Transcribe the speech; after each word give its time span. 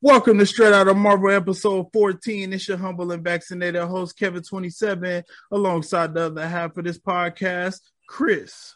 Welcome 0.00 0.38
to 0.38 0.46
Straight 0.46 0.72
Out 0.72 0.88
of 0.88 0.96
Marvel 0.96 1.30
episode 1.30 1.88
14. 1.92 2.54
It's 2.54 2.68
your 2.68 2.78
humble 2.78 3.12
and 3.12 3.22
vaccinated 3.22 3.82
host, 3.82 4.18
Kevin27, 4.18 5.24
alongside 5.52 6.14
the 6.14 6.26
other 6.26 6.48
half 6.48 6.74
of 6.78 6.84
this 6.84 6.98
podcast, 6.98 7.80
Chris. 8.08 8.74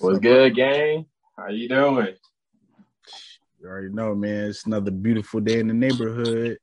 What's 0.00 0.18
good, 0.18 0.54
gang? 0.54 1.06
How 1.38 1.48
you 1.48 1.70
doing? 1.70 2.16
You 3.62 3.68
already 3.68 3.88
know, 3.88 4.14
man. 4.14 4.50
It's 4.50 4.66
another 4.66 4.90
beautiful 4.90 5.40
day 5.40 5.60
in 5.60 5.68
the 5.68 5.74
neighborhood. 5.74 6.58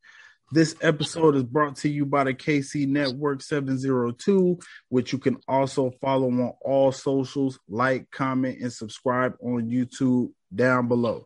This 0.54 0.76
episode 0.82 1.38
is 1.38 1.44
brought 1.44 1.78
to 1.78 1.88
you 1.88 2.06
by 2.06 2.26
the 2.26 2.34
KC 2.34 2.86
Network 2.86 3.42
702, 3.42 4.60
which 4.90 5.14
you 5.14 5.18
can 5.18 5.38
also 5.48 5.92
follow 6.02 6.28
on 6.28 6.52
all 6.60 6.92
socials, 6.92 7.58
like, 7.70 8.12
comment, 8.12 8.60
and 8.60 8.74
subscribe 8.74 9.36
on 9.42 9.70
YouTube 9.70 10.34
down 10.54 10.90
below. 10.90 11.26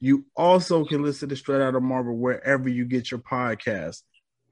You 0.00 0.24
also 0.34 0.84
can 0.84 1.04
listen 1.04 1.28
to 1.28 1.36
Straight 1.36 1.60
Out 1.60 1.76
of 1.76 1.84
Marvel 1.84 2.16
wherever 2.16 2.68
you 2.68 2.84
get 2.84 3.12
your 3.12 3.20
podcast. 3.20 4.02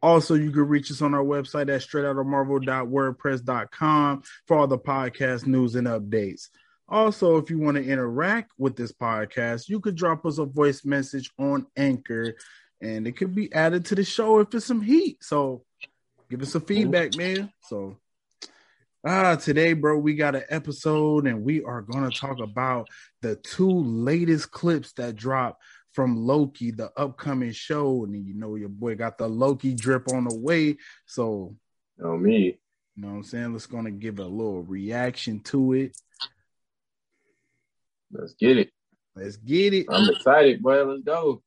Also, 0.00 0.34
you 0.34 0.52
can 0.52 0.68
reach 0.68 0.92
us 0.92 1.02
on 1.02 1.14
our 1.14 1.24
website 1.24 1.62
at 1.62 1.80
straightoutofmarvel.wordpress.com 1.80 4.22
for 4.46 4.56
all 4.56 4.68
the 4.68 4.78
podcast 4.78 5.46
news 5.46 5.74
and 5.74 5.88
updates. 5.88 6.42
Also, 6.88 7.36
if 7.38 7.50
you 7.50 7.58
want 7.58 7.76
to 7.76 7.84
interact 7.84 8.52
with 8.56 8.76
this 8.76 8.92
podcast, 8.92 9.68
you 9.68 9.80
could 9.80 9.96
drop 9.96 10.24
us 10.26 10.38
a 10.38 10.44
voice 10.44 10.84
message 10.84 11.32
on 11.38 11.66
Anchor 11.76 12.36
and 12.82 13.06
it 13.06 13.12
could 13.12 13.34
be 13.34 13.52
added 13.52 13.86
to 13.86 13.94
the 13.94 14.04
show 14.04 14.40
if 14.40 14.52
it's 14.54 14.66
some 14.66 14.82
heat. 14.82 15.22
So 15.22 15.64
give 16.28 16.42
us 16.42 16.52
some 16.52 16.62
feedback, 16.62 17.16
man. 17.16 17.52
So 17.68 17.96
ah, 19.06 19.36
today, 19.36 19.72
bro, 19.72 19.98
we 19.98 20.14
got 20.14 20.34
an 20.34 20.44
episode 20.50 21.26
and 21.26 21.44
we 21.44 21.62
are 21.62 21.80
gonna 21.80 22.10
talk 22.10 22.40
about 22.40 22.88
the 23.22 23.36
two 23.36 23.70
latest 23.70 24.50
clips 24.50 24.92
that 24.94 25.16
dropped 25.16 25.62
from 25.92 26.16
Loki, 26.16 26.72
the 26.72 26.90
upcoming 26.96 27.52
show. 27.52 28.04
And 28.04 28.26
you 28.26 28.34
know 28.34 28.56
your 28.56 28.68
boy 28.68 28.96
got 28.96 29.16
the 29.16 29.28
Loki 29.28 29.74
drip 29.74 30.12
on 30.12 30.24
the 30.24 30.36
way. 30.36 30.76
So 31.06 31.56
Oh 32.02 32.16
me. 32.16 32.58
You 32.96 33.02
know 33.02 33.08
what 33.08 33.14
I'm 33.14 33.22
saying? 33.24 33.52
Let's 33.52 33.66
gonna 33.66 33.90
give 33.90 34.18
a 34.18 34.24
little 34.24 34.62
reaction 34.62 35.40
to 35.44 35.72
it. 35.74 35.96
Let's 38.10 38.34
get 38.34 38.58
it. 38.58 38.70
Let's 39.14 39.36
get 39.36 39.72
it. 39.72 39.86
I'm 39.88 40.08
excited, 40.10 40.62
boy. 40.62 40.84
Let's 40.84 41.02
go. 41.02 41.42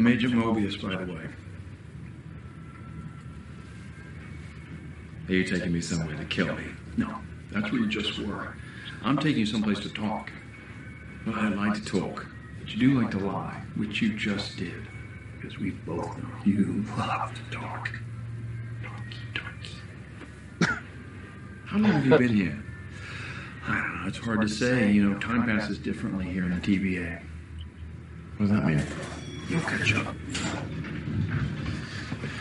I'm 0.00 0.06
Agent 0.06 0.32
Mobius, 0.32 0.80
by 0.80 0.96
the 0.96 1.12
way. 1.12 1.28
Are 5.28 5.34
you 5.34 5.44
taking 5.44 5.74
me 5.74 5.82
somewhere 5.82 6.16
to 6.16 6.24
kill 6.24 6.56
me? 6.56 6.64
No, 6.96 7.18
that's 7.52 7.70
where 7.70 7.82
you 7.82 7.86
just 7.86 8.18
were. 8.18 8.56
I'm 9.02 9.18
taking 9.18 9.40
you 9.40 9.44
someplace 9.44 9.78
to 9.80 9.90
talk. 9.90 10.32
Well, 11.26 11.34
I 11.38 11.48
like 11.48 11.74
to 11.74 11.84
talk, 11.84 12.24
but 12.58 12.72
you 12.72 12.78
do 12.78 12.98
like 13.02 13.10
to 13.10 13.18
lie, 13.18 13.62
which 13.76 14.00
you 14.00 14.14
just 14.14 14.56
did. 14.56 14.88
Because 15.36 15.58
we 15.58 15.72
both 15.72 16.16
know 16.16 16.30
you 16.46 16.82
love 16.96 17.34
to 17.34 17.58
talk. 17.58 17.90
Talky, 18.82 19.18
talky. 19.34 20.80
How 21.66 21.76
long 21.76 21.92
have 21.92 22.06
you 22.06 22.16
been 22.16 22.34
here? 22.34 22.64
I 23.68 23.74
don't 23.74 24.00
know, 24.00 24.08
it's 24.08 24.16
hard 24.16 24.40
to 24.40 24.48
say. 24.48 24.92
You 24.92 25.10
know, 25.10 25.18
time 25.18 25.44
passes 25.44 25.76
differently 25.76 26.24
here 26.24 26.44
in 26.44 26.58
the 26.58 26.66
TVA. 26.66 27.20
What 28.38 28.48
does 28.48 28.50
that 28.56 28.64
mean? 28.64 28.82
You'll 29.50 29.60
catch 29.62 29.94
up. 29.96 30.14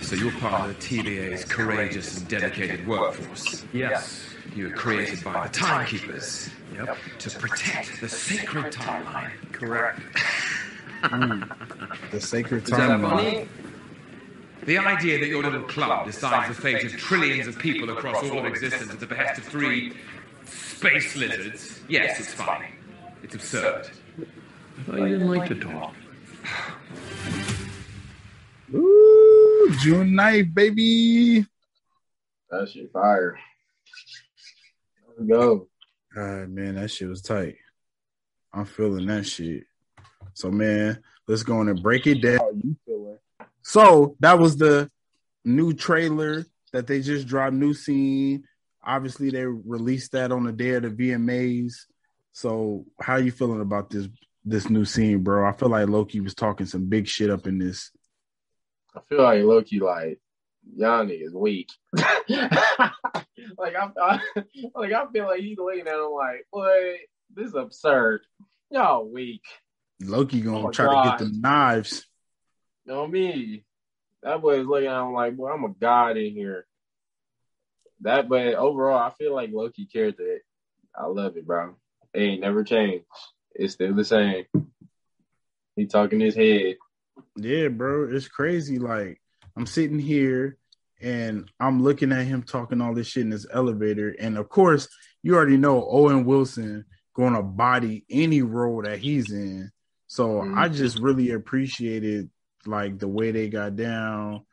So 0.01 0.15
you're 0.15 0.31
part 0.33 0.69
of 0.69 0.79
the 0.79 0.81
TVA's 0.85 1.43
courageous 1.43 2.19
and 2.19 2.27
dedicated 2.27 2.87
workforce. 2.87 3.65
Yes. 3.73 4.29
You 4.55 4.67
were 4.67 4.73
created 4.73 5.23
by 5.23 5.47
the 5.47 5.53
Timekeepers. 5.53 6.51
Yep. 6.75 6.97
To 7.19 7.29
protect 7.39 7.99
the 7.99 8.09
sacred 8.09 8.71
timeline. 8.71 9.31
Correct. 9.51 9.99
The 12.11 12.19
sacred 12.19 12.63
Is 12.63 12.71
timeline. 12.71 13.47
The 14.65 14.77
idea 14.77 15.17
that 15.17 15.27
your 15.27 15.41
little 15.41 15.63
club 15.63 16.05
decides 16.05 16.53
the 16.53 16.61
fate 16.61 16.83
of 16.83 16.91
trillions 16.97 17.47
of 17.47 17.57
people 17.57 17.89
across 17.89 18.21
all 18.29 18.39
of 18.39 18.45
existence 18.45 18.91
at 18.91 18.99
the 18.99 19.05
behest 19.05 19.39
of 19.39 19.45
three 19.45 19.93
space 20.45 21.15
lizards. 21.15 21.79
Yes, 21.87 22.19
it's 22.19 22.33
funny. 22.33 22.67
It's 23.23 23.33
absurd. 23.33 23.89
I 24.19 24.81
thought 24.83 24.99
you 24.99 25.07
didn't 25.07 25.29
like 25.29 25.47
to 25.47 25.55
talk. 25.55 25.93
Ooh, 28.73 29.75
June 29.79 30.11
9th, 30.11 30.53
baby. 30.53 31.45
That 32.49 32.69
shit 32.69 32.91
fire. 32.91 33.37
Let's 35.07 35.29
go. 35.29 35.67
All 36.17 36.23
right, 36.23 36.49
man, 36.49 36.75
that 36.75 36.89
shit 36.89 37.07
was 37.07 37.21
tight. 37.21 37.55
I'm 38.53 38.65
feeling 38.65 39.05
that 39.07 39.25
shit. 39.25 39.63
So, 40.33 40.49
man, 40.49 41.03
let's 41.27 41.43
go 41.43 41.59
on 41.59 41.69
and 41.69 41.81
break 41.81 42.07
it 42.07 42.21
down. 42.21 42.37
How 42.39 42.51
you 42.51 42.75
feeling? 42.85 43.17
So 43.61 44.15
that 44.19 44.39
was 44.39 44.57
the 44.57 44.89
new 45.45 45.73
trailer 45.73 46.45
that 46.73 46.87
they 46.87 47.01
just 47.01 47.27
dropped. 47.27 47.53
New 47.53 47.73
scene. 47.73 48.43
Obviously, 48.83 49.29
they 49.29 49.45
released 49.45 50.13
that 50.13 50.31
on 50.31 50.43
the 50.43 50.51
day 50.51 50.71
of 50.71 50.83
the 50.83 50.89
VMAs. 50.89 51.73
So, 52.31 52.85
how 52.99 53.17
you 53.17 53.31
feeling 53.31 53.61
about 53.61 53.89
this 53.89 54.07
this 54.45 54.69
new 54.69 54.85
scene, 54.85 55.23
bro? 55.23 55.47
I 55.47 55.51
feel 55.53 55.69
like 55.69 55.87
Loki 55.89 56.19
was 56.21 56.33
talking 56.35 56.65
some 56.65 56.85
big 56.87 57.07
shit 57.07 57.29
up 57.29 57.47
in 57.47 57.57
this. 57.59 57.91
I 58.95 59.01
feel 59.07 59.21
like 59.23 59.43
Loki, 59.43 59.79
like 59.79 60.19
y'all 60.75 61.05
niggas 61.05 61.33
weak. 61.33 61.69
like 61.93 63.75
I, 63.75 63.89
I, 64.01 64.19
like 64.75 64.93
I 64.93 65.05
feel 65.11 65.25
like 65.25 65.41
he's 65.41 65.57
looking 65.57 65.87
at 65.87 65.93
him 65.93 66.11
like, 66.13 66.45
boy, 66.51 66.97
this 67.35 67.47
is 67.49 67.55
absurd. 67.55 68.21
Y'all 68.71 69.07
weak. 69.09 69.41
Loki 70.01 70.41
gonna 70.41 70.67
Oh, 70.67 70.71
try 70.71 70.85
God. 70.85 71.03
to 71.03 71.09
get 71.25 71.31
the 71.31 71.37
knives. 71.39 72.05
You 72.85 72.93
know 72.93 73.07
me. 73.07 73.65
That 74.23 74.41
boy's 74.41 74.65
looking 74.65 74.87
at 74.89 75.01
him 75.01 75.13
like, 75.13 75.35
boy, 75.35 75.49
I'm 75.51 75.63
a 75.63 75.69
god 75.69 76.17
in 76.17 76.33
here. 76.33 76.65
That, 78.01 78.29
but 78.29 78.55
overall, 78.55 78.97
I 78.97 79.09
feel 79.11 79.33
like 79.35 79.51
Loki 79.51 79.85
character. 79.85 80.39
I 80.95 81.05
love 81.05 81.37
it, 81.37 81.45
bro. 81.45 81.75
It 82.13 82.19
ain't 82.19 82.41
never 82.41 82.63
changed. 82.63 83.05
It's 83.59 83.73
still 83.73 83.93
the 83.93 84.05
same. 84.05 84.45
He 85.75 85.85
talking 85.85 86.21
his 86.21 86.35
head. 86.35 86.77
Yeah, 87.35 87.67
bro, 87.67 88.09
it's 88.09 88.29
crazy. 88.29 88.79
Like 88.79 89.21
I'm 89.57 89.65
sitting 89.65 89.99
here 89.99 90.57
and 91.01 91.51
I'm 91.59 91.83
looking 91.83 92.13
at 92.13 92.25
him 92.25 92.43
talking 92.43 92.79
all 92.79 92.93
this 92.93 93.07
shit 93.07 93.23
in 93.23 93.29
this 93.29 93.45
elevator, 93.53 94.15
and 94.17 94.37
of 94.37 94.47
course, 94.47 94.87
you 95.23 95.35
already 95.35 95.57
know 95.57 95.85
Owen 95.89 96.23
Wilson 96.23 96.85
going 97.13 97.33
to 97.33 97.43
body 97.43 98.05
any 98.09 98.41
role 98.41 98.81
that 98.83 98.99
he's 98.99 99.29
in. 99.31 99.71
So 100.07 100.41
Mhm. 100.41 100.57
I 100.57 100.69
just 100.69 100.99
really 100.99 101.31
appreciated 101.31 102.29
like 102.65 102.97
the 102.97 103.09
way 103.09 103.31
they 103.31 103.49
got 103.49 103.75
down, 103.75 104.45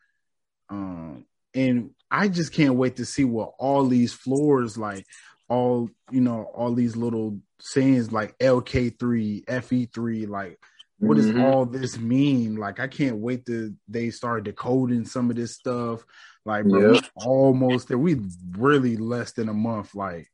um, 0.68 1.26
and 1.54 1.90
I 2.10 2.26
just 2.26 2.52
can't 2.52 2.74
wait 2.74 2.96
to 2.96 3.04
see 3.04 3.24
what 3.24 3.54
all 3.58 3.86
these 3.86 4.12
floors 4.12 4.76
like. 4.76 5.06
All 5.48 5.90
you 6.10 6.20
know, 6.20 6.42
all 6.42 6.74
these 6.74 6.96
little 6.96 7.40
sayings 7.60 8.12
like 8.12 8.38
LK3, 8.38 9.44
FE3, 9.46 10.26
like 10.26 10.58
what 10.98 11.16
does 11.16 11.30
Mhm. 11.30 11.42
all 11.42 11.66
this 11.66 11.98
mean? 11.98 12.56
Like, 12.56 12.80
I 12.80 12.88
can't 12.88 13.18
wait 13.18 13.44
to 13.46 13.76
they 13.86 14.08
start 14.10 14.44
decoding 14.44 15.04
some 15.04 15.28
of 15.28 15.36
this 15.36 15.54
stuff. 15.54 16.06
Like, 16.46 16.64
bro, 16.64 16.94
Yep. 16.94 17.04
almost 17.14 17.88
there. 17.88 17.98
We 17.98 18.16
really 18.52 18.96
less 18.96 19.32
than 19.32 19.50
a 19.50 19.54
month. 19.54 19.94
Like, 19.94 20.30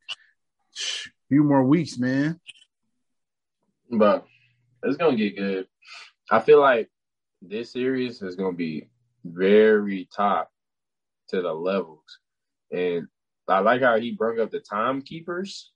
few 1.28 1.42
more 1.42 1.64
weeks, 1.64 1.98
man. 1.98 2.40
But 3.90 4.25
it's 4.84 4.96
gonna 4.96 5.16
get 5.16 5.36
good. 5.36 5.66
I 6.30 6.38
feel 6.38 6.60
like 6.60 6.88
this 7.40 7.72
series 7.72 8.22
is 8.22 8.36
gonna 8.36 8.56
be 8.56 8.88
very 9.25 10.08
top 10.14 10.52
to 11.28 11.42
the 11.42 11.52
levels. 11.52 12.20
And 12.70 13.08
I 13.48 13.58
like 13.58 13.82
how 13.82 13.98
he 13.98 14.12
brought 14.12 14.38
up 14.38 14.52
the 14.52 14.60
timekeepers. 14.60 15.71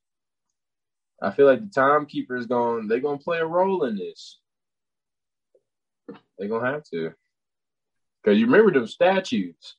I 1.20 1.30
feel 1.30 1.46
like 1.46 1.60
the 1.60 1.70
timekeeper 1.74 2.36
is 2.36 2.46
going 2.46 2.88
they're 2.88 3.00
gonna 3.00 3.18
play 3.18 3.38
a 3.38 3.46
role 3.46 3.84
in 3.84 3.96
this. 3.96 4.38
They're 6.38 6.48
gonna 6.48 6.70
have 6.70 6.84
to. 6.92 7.12
Cause 8.24 8.36
you 8.36 8.46
remember 8.46 8.72
those 8.72 8.92
statues. 8.92 9.76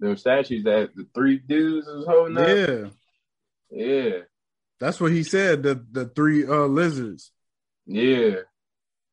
Those 0.00 0.20
statues 0.20 0.64
that 0.64 0.94
the 0.94 1.06
three 1.14 1.38
dudes 1.38 1.86
was 1.88 2.06
holding 2.06 2.38
up. 2.38 2.46
Yeah, 2.46 2.88
Yeah. 3.70 4.18
that's 4.78 5.00
what 5.00 5.12
he 5.12 5.22
said. 5.24 5.62
The 5.62 5.84
the 5.90 6.06
three 6.06 6.46
uh 6.46 6.66
lizards. 6.66 7.32
Yeah. 7.86 8.36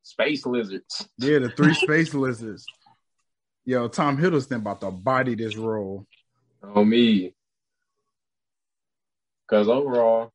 Space 0.04 0.46
lizards. 0.46 1.08
Yeah, 1.18 1.40
the 1.40 1.50
three 1.50 1.74
space 1.74 2.14
lizards. 2.14 2.66
Yo, 3.66 3.88
Tom 3.88 4.18
Hiddleston 4.18 4.58
about 4.58 4.80
to 4.82 4.92
body 4.92 5.34
this 5.34 5.56
role. 5.58 6.06
On 6.64 6.88
me. 6.88 7.34
Cause 9.50 9.68
overall, 9.68 10.32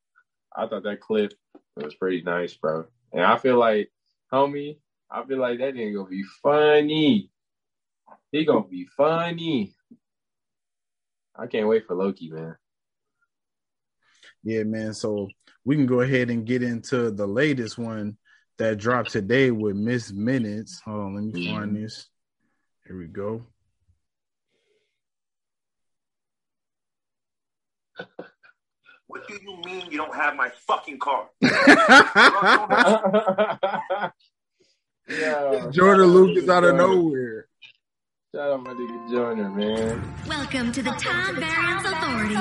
I 0.54 0.66
thought 0.66 0.82
that 0.84 1.00
clip 1.00 1.32
was 1.76 1.94
pretty 1.94 2.22
nice, 2.22 2.54
bro. 2.54 2.86
And 3.12 3.22
I 3.24 3.36
feel 3.38 3.58
like, 3.58 3.90
homie, 4.32 4.78
I 5.10 5.24
feel 5.24 5.38
like 5.38 5.58
that 5.58 5.74
nigga 5.74 5.94
gonna 5.96 6.08
be 6.10 6.24
funny. 6.42 7.30
He 8.32 8.44
gonna 8.44 8.66
be 8.66 8.86
funny. 8.96 9.74
I 11.36 11.46
can't 11.46 11.68
wait 11.68 11.86
for 11.86 11.94
Loki, 11.94 12.30
man. 12.30 12.56
Yeah, 14.42 14.64
man. 14.64 14.94
So 14.94 15.28
we 15.64 15.76
can 15.76 15.86
go 15.86 16.00
ahead 16.00 16.30
and 16.30 16.46
get 16.46 16.62
into 16.62 17.10
the 17.10 17.26
latest 17.26 17.78
one 17.78 18.16
that 18.58 18.78
dropped 18.78 19.10
today 19.10 19.50
with 19.50 19.76
Miss 19.76 20.12
Minutes. 20.12 20.80
Hold 20.84 21.00
on, 21.00 21.14
let 21.14 21.24
me 21.24 21.32
Mm-hmm. 21.32 21.46
find 21.46 21.76
this. 21.76 22.08
Here 22.86 22.98
we 22.98 23.06
go. 23.06 23.46
What 29.10 29.26
do 29.26 29.34
you 29.42 29.56
mean 29.64 29.90
you 29.90 29.98
don't 29.98 30.14
have 30.14 30.36
my 30.36 30.50
fucking 30.68 31.00
car? 31.00 31.26
Yo, 35.08 35.70
Jordan 35.72 36.06
Lucas 36.06 36.48
out 36.48 36.62
of 36.62 36.76
Jordan. 36.76 36.96
nowhere. 36.96 37.48
Shout 38.32 38.52
out 38.52 38.62
my 38.62 38.70
nigga 38.72 39.10
Jordan, 39.10 39.56
man. 39.56 40.14
Welcome 40.28 40.70
to 40.70 40.80
the 40.82 40.92
Time 40.92 41.34
Variance 41.40 41.84
Authority. 41.86 42.36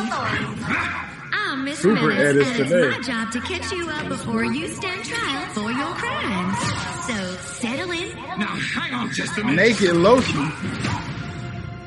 I'm 1.33 1.65
Miss 1.65 1.79
Super 1.79 2.05
Minutes, 2.09 2.47
edits 2.47 2.49
and 2.59 2.71
it's 2.71 2.97
my 2.97 3.01
job 3.13 3.31
to 3.31 3.41
catch 3.41 3.71
you 3.71 3.89
up 3.89 4.07
before 4.07 4.43
you 4.45 4.67
stand 4.67 5.03
trial 5.03 5.47
for 5.55 5.71
your 5.71 5.91
crimes. 5.95 6.59
So 7.07 7.15
settle 7.63 7.89
in, 7.89 8.15
Now, 8.37 8.45
hang 8.45 8.93
on 8.93 9.11
just 9.11 9.35
a 9.39 9.43
minute. 9.43 9.55
Naked 9.55 9.95
Loki. 9.95 10.33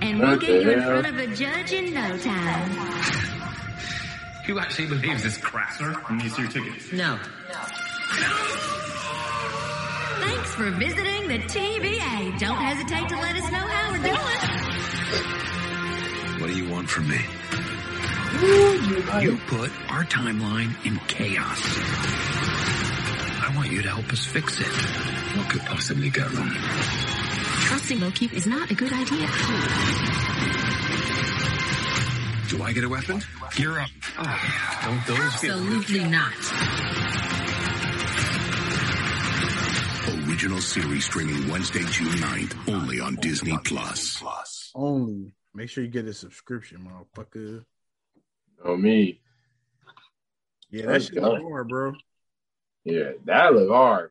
and 0.00 0.18
we'll 0.18 0.30
What 0.30 0.40
get 0.40 0.50
you 0.64 0.70
in 0.72 0.82
front 0.82 1.06
of 1.06 1.16
a 1.18 1.28
judge 1.28 1.70
in 1.72 1.94
no 1.94 2.18
time. 2.18 3.21
Who 4.46 4.58
actually 4.58 4.88
believes 4.88 5.22
this 5.22 5.36
crap? 5.38 5.72
Sir, 5.74 5.94
I 6.08 6.16
need 6.16 6.36
your 6.36 6.48
ticket. 6.48 6.92
No. 6.92 7.14
No. 7.16 7.20
Thanks 10.20 10.54
for 10.54 10.70
visiting 10.72 11.28
the 11.28 11.38
TVA. 11.46 12.38
Don't 12.40 12.56
hesitate 12.56 13.08
to 13.08 13.16
let 13.16 13.36
us 13.36 13.52
know 13.52 13.58
how 13.58 13.92
we're 13.92 14.02
doing. 14.02 14.40
What 16.40 16.48
do 16.48 16.56
you 16.56 16.68
want 16.68 16.88
from 16.90 17.08
me? 17.08 17.20
You 19.22 19.38
put 19.46 19.70
our 19.90 20.04
timeline 20.04 20.74
in 20.84 20.96
chaos. 21.06 21.60
I 23.44 23.52
want 23.54 23.70
you 23.70 23.82
to 23.82 23.88
help 23.90 24.12
us 24.12 24.24
fix 24.24 24.58
it. 24.60 24.66
What 25.36 25.50
could 25.50 25.62
possibly 25.62 26.10
go 26.10 26.22
wrong? 26.22 26.50
Trusting 26.50 28.00
Loki 28.00 28.28
is 28.32 28.46
not 28.46 28.70
a 28.70 28.74
good 28.74 28.92
idea. 28.92 29.28
Do 32.52 32.62
I 32.62 32.74
get 32.74 32.84
a 32.84 32.88
weapon? 32.90 33.22
Gear 33.56 33.78
up. 33.78 33.88
Don't 34.84 35.06
those 35.06 35.18
Absolutely 35.18 36.04
not. 36.04 36.34
Original 40.28 40.60
series 40.60 41.06
streaming 41.06 41.48
Wednesday, 41.48 41.82
June 41.84 42.08
9th, 42.08 42.74
only 42.74 43.00
on 43.00 43.14
Disney 43.14 43.56
Plus. 43.64 44.22
Only. 44.74 45.32
Make 45.54 45.70
sure 45.70 45.82
you 45.82 45.88
get 45.88 46.04
a 46.04 46.12
subscription, 46.12 46.86
motherfucker. 46.86 47.64
On 48.66 48.82
me. 48.82 49.22
Yeah, 50.68 50.86
that 50.88 51.04
shit 51.04 51.14
go. 51.14 51.40
hard, 51.40 51.68
bro. 51.68 51.94
Yeah, 52.84 53.12
that 53.24 53.54
look 53.54 53.70
hard. 53.70 54.10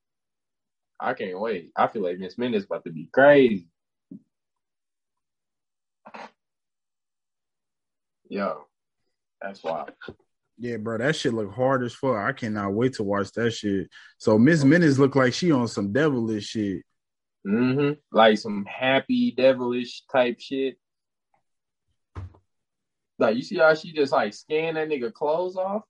I 0.99 1.13
can't 1.13 1.39
wait. 1.39 1.73
I 1.75 1.85
feel 1.85 2.01
like 2.01 2.17
Miss 2.17 2.39
Minutes 2.39 2.65
about 2.65 2.85
to 2.85 2.91
be 2.91 3.07
crazy. 3.13 3.67
Yo, 8.31 8.63
that's 9.41 9.61
wild. 9.61 9.89
Yeah, 10.57 10.77
bro, 10.77 10.99
that 10.99 11.17
shit 11.17 11.33
look 11.33 11.53
hard 11.53 11.83
as 11.83 11.93
fuck. 11.93 12.15
I 12.15 12.31
cannot 12.31 12.71
wait 12.71 12.93
to 12.93 13.03
watch 13.03 13.29
that 13.33 13.51
shit. 13.51 13.89
So 14.19 14.37
Miss 14.37 14.63
Minutes 14.63 14.97
look 14.97 15.17
like 15.17 15.33
she 15.33 15.51
on 15.51 15.67
some 15.67 15.91
devilish 15.91 16.45
shit. 16.45 16.83
Mm-hmm. 17.45 17.99
Like 18.09 18.37
some 18.37 18.63
happy 18.63 19.31
devilish 19.31 20.03
type 20.09 20.39
shit. 20.39 20.77
Like 23.19 23.35
you 23.35 23.41
see 23.41 23.57
how 23.57 23.73
she 23.73 23.91
just 23.91 24.13
like 24.13 24.33
scan 24.33 24.75
that 24.75 24.87
nigga 24.87 25.11
clothes 25.11 25.57
off? 25.57 25.81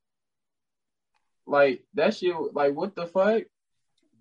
Like 1.45 1.83
that 1.93 2.15
shit 2.15 2.33
like 2.55 2.73
what 2.73 2.95
the 2.95 3.05
fuck? 3.05 3.43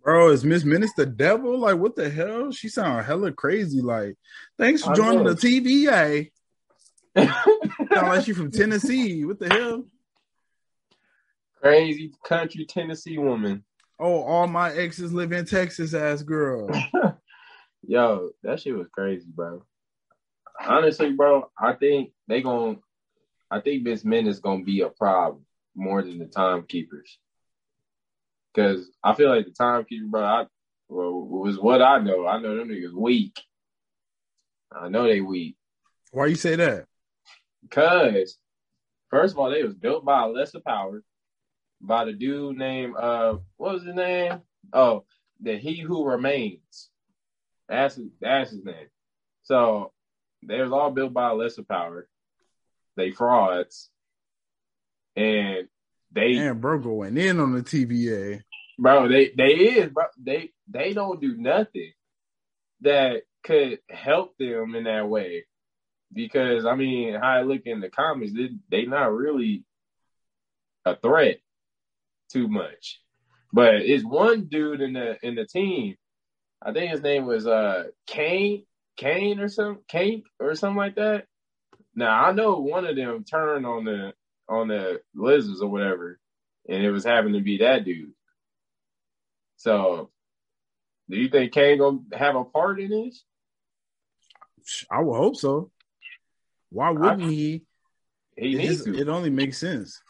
Bro, 0.05 0.33
is 0.33 0.45
Miss 0.45 0.65
Minutes 0.65 0.93
the 0.95 1.07
devil? 1.07 1.59
Like, 1.59 1.79
what 1.79 1.97
the 1.97 2.11
hell? 2.11 2.53
She 2.53 2.69
sound 2.69 3.07
hella 3.07 3.33
crazy. 3.33 3.81
Like, 3.81 4.17
thanks 4.59 4.83
for 4.83 4.95
joining 4.95 5.25
the 5.25 5.35
TVA. 5.35 6.31
Like 7.15 8.25
she 8.25 8.33
from 8.33 8.51
Tennessee. 8.51 9.25
What 9.25 9.39
the 9.39 9.49
hell? 9.49 9.85
Crazy 11.61 12.13
country 12.25 12.65
Tennessee 12.65 13.19
woman. 13.19 13.65
Oh, 13.99 14.23
all 14.23 14.47
my 14.47 14.73
exes 14.73 15.13
live 15.13 15.33
in 15.33 15.45
Texas, 15.45 15.93
ass 15.93 16.23
girl. 16.23 16.71
Yo, 17.87 18.31
that 18.43 18.61
shit 18.61 18.77
was 18.77 18.89
crazy, 18.93 19.27
bro. 19.35 19.63
Honestly, 20.67 21.13
bro, 21.13 21.51
I 21.59 21.75
think 21.75 22.13
they 22.29 22.41
gon' 22.43 22.81
I 23.51 23.61
think 23.61 23.83
Miss 23.83 24.05
is 24.05 24.41
gonna 24.41 24.65
be 24.65 24.83
a 24.83 24.89
problem 24.89 25.45
more 25.75 26.03
than 26.03 26.19
the 26.19 26.27
timekeepers. 26.27 27.19
Cause 28.55 28.91
I 29.03 29.15
feel 29.15 29.29
like 29.29 29.47
the 29.47 29.53
timekeeper, 29.53 30.07
bro, 30.07 30.23
I 30.23 30.47
well, 30.89 31.13
was 31.13 31.59
what 31.59 31.83
I 31.83 31.99
know. 31.99 32.27
I 32.27 32.41
know 32.41 32.57
them 32.57 32.69
niggas 32.69 32.93
weak. 32.93 33.41
I 34.73 34.89
know 34.89 35.05
they 35.05 35.21
weak. 35.21 35.57
Why 36.13 36.27
you 36.27 36.35
say 36.37 36.57
that? 36.57 36.87
Cause 37.71 38.39
first 39.11 39.35
of 39.35 39.39
all, 39.39 39.51
they 39.51 39.63
was 39.63 39.75
built 39.75 40.05
by 40.05 40.23
a 40.23 40.27
lesser 40.27 40.61
power, 40.61 41.03
by 41.81 42.05
the 42.05 42.13
dude 42.13 42.57
named 42.57 42.97
uh 42.97 43.37
what 43.57 43.75
was 43.75 43.85
his 43.85 43.95
name? 43.95 44.41
Oh, 44.73 45.05
the 45.41 45.57
He 45.57 45.81
Who 45.81 46.05
Remains. 46.05 46.91
That's 47.69 47.95
his, 47.95 48.09
that's 48.21 48.51
his 48.51 48.65
name. 48.65 48.89
So 49.43 49.93
they 50.47 50.61
was 50.61 50.73
all 50.73 50.91
built 50.91 51.13
by 51.13 51.31
a 51.31 51.35
lesser 51.35 51.63
power. 51.63 52.09
They 52.97 53.11
frauds. 53.11 53.91
And 55.17 55.69
they 56.13 56.37
and 56.37 56.61
bro, 56.61 56.79
going 56.79 57.17
in 57.17 57.41
on 57.41 57.53
the 57.53 57.63
TVA. 57.63 58.43
bro, 58.79 59.09
they 59.09 59.31
they 59.37 59.55
is 59.55 59.91
bro. 59.91 60.05
They 60.21 60.51
they 60.69 60.93
don't 60.93 61.21
do 61.21 61.37
nothing 61.37 61.93
that 62.81 63.23
could 63.45 63.79
help 63.89 64.37
them 64.39 64.75
in 64.75 64.85
that 64.85 65.09
way. 65.09 65.45
Because 66.13 66.67
I 66.67 66.75
mean, 66.75 67.15
how 67.15 67.29
I 67.29 67.43
look 67.43 67.63
in 67.67 67.81
the 67.81 67.89
comics, 67.89 68.33
they 68.33 68.51
they 68.69 68.87
not 68.87 69.13
really 69.13 69.65
a 70.85 70.97
threat 70.97 71.39
too 72.31 72.49
much. 72.49 73.01
But 73.53 73.77
it's 73.77 74.05
one 74.05 74.47
dude 74.47 74.81
in 74.81 74.95
the 74.95 75.17
in 75.23 75.35
the 75.35 75.47
team. 75.47 75.97
I 76.63 76.73
think 76.73 76.91
his 76.91 77.03
name 77.03 77.27
was 77.27 77.47
uh 77.47 77.85
Kane, 78.07 78.65
Kane 78.97 79.41
or 79.41 79.49
some 79.49 79.81
Kane 79.89 80.25
or 80.39 80.55
something 80.55 80.77
like 80.77 80.97
that. 80.97 81.27
Now 81.95 82.25
I 82.25 82.33
know 82.33 82.59
one 82.59 82.87
of 82.87 82.97
them 82.97 83.25
turned 83.25 83.67
on 83.67 83.85
the 83.85 84.13
on 84.49 84.69
the 84.69 85.01
lizards 85.15 85.63
or 85.63 85.69
whatever, 85.69 86.19
and 86.69 86.83
it 86.83 86.91
was 86.91 87.05
having 87.05 87.35
to 87.35 87.41
be 87.41 87.59
that 87.59 87.85
dude. 87.85 88.13
So, 89.57 90.11
do 91.09 91.17
you 91.17 91.29
think 91.29 91.53
Kane 91.53 91.79
gonna 91.79 92.01
have 92.13 92.37
a 92.37 92.45
part 92.45 92.81
in 92.81 92.91
this? 92.91 93.25
I 94.91 95.01
would 95.01 95.17
hope 95.17 95.37
so. 95.37 95.71
Why 96.71 96.91
wouldn't 96.91 97.23
he? 97.31 97.63
He 98.37 98.55
It, 98.55 98.59
needs 98.59 98.73
just- 98.73 98.85
to. 98.87 98.95
it 98.99 99.09
only 99.09 99.31
makes 99.31 99.59
sense. 99.59 100.01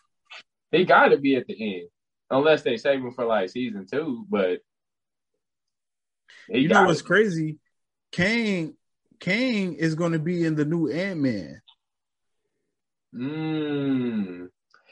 He 0.71 0.85
got 0.85 1.09
to 1.09 1.19
be 1.19 1.35
at 1.37 1.47
the 1.49 1.79
end, 1.81 1.89
unless 2.31 2.63
they 2.63 2.77
save 2.77 3.01
him 3.01 3.11
for 3.13 3.25
like 3.25 3.51
season 3.51 3.87
two. 3.91 4.25
But 4.29 4.61
You 6.49 6.69
know 6.69 6.85
what's 6.85 7.03
be. 7.03 7.07
crazy? 7.09 7.59
Kang, 8.13 8.75
Kang 9.19 9.75
is 9.75 9.95
going 9.97 10.13
to 10.13 10.19
be 10.21 10.45
in 10.45 10.55
the 10.55 10.65
new 10.65 10.89
Ant 10.89 11.21
Man. 11.21 11.61
Mm. 13.15 14.49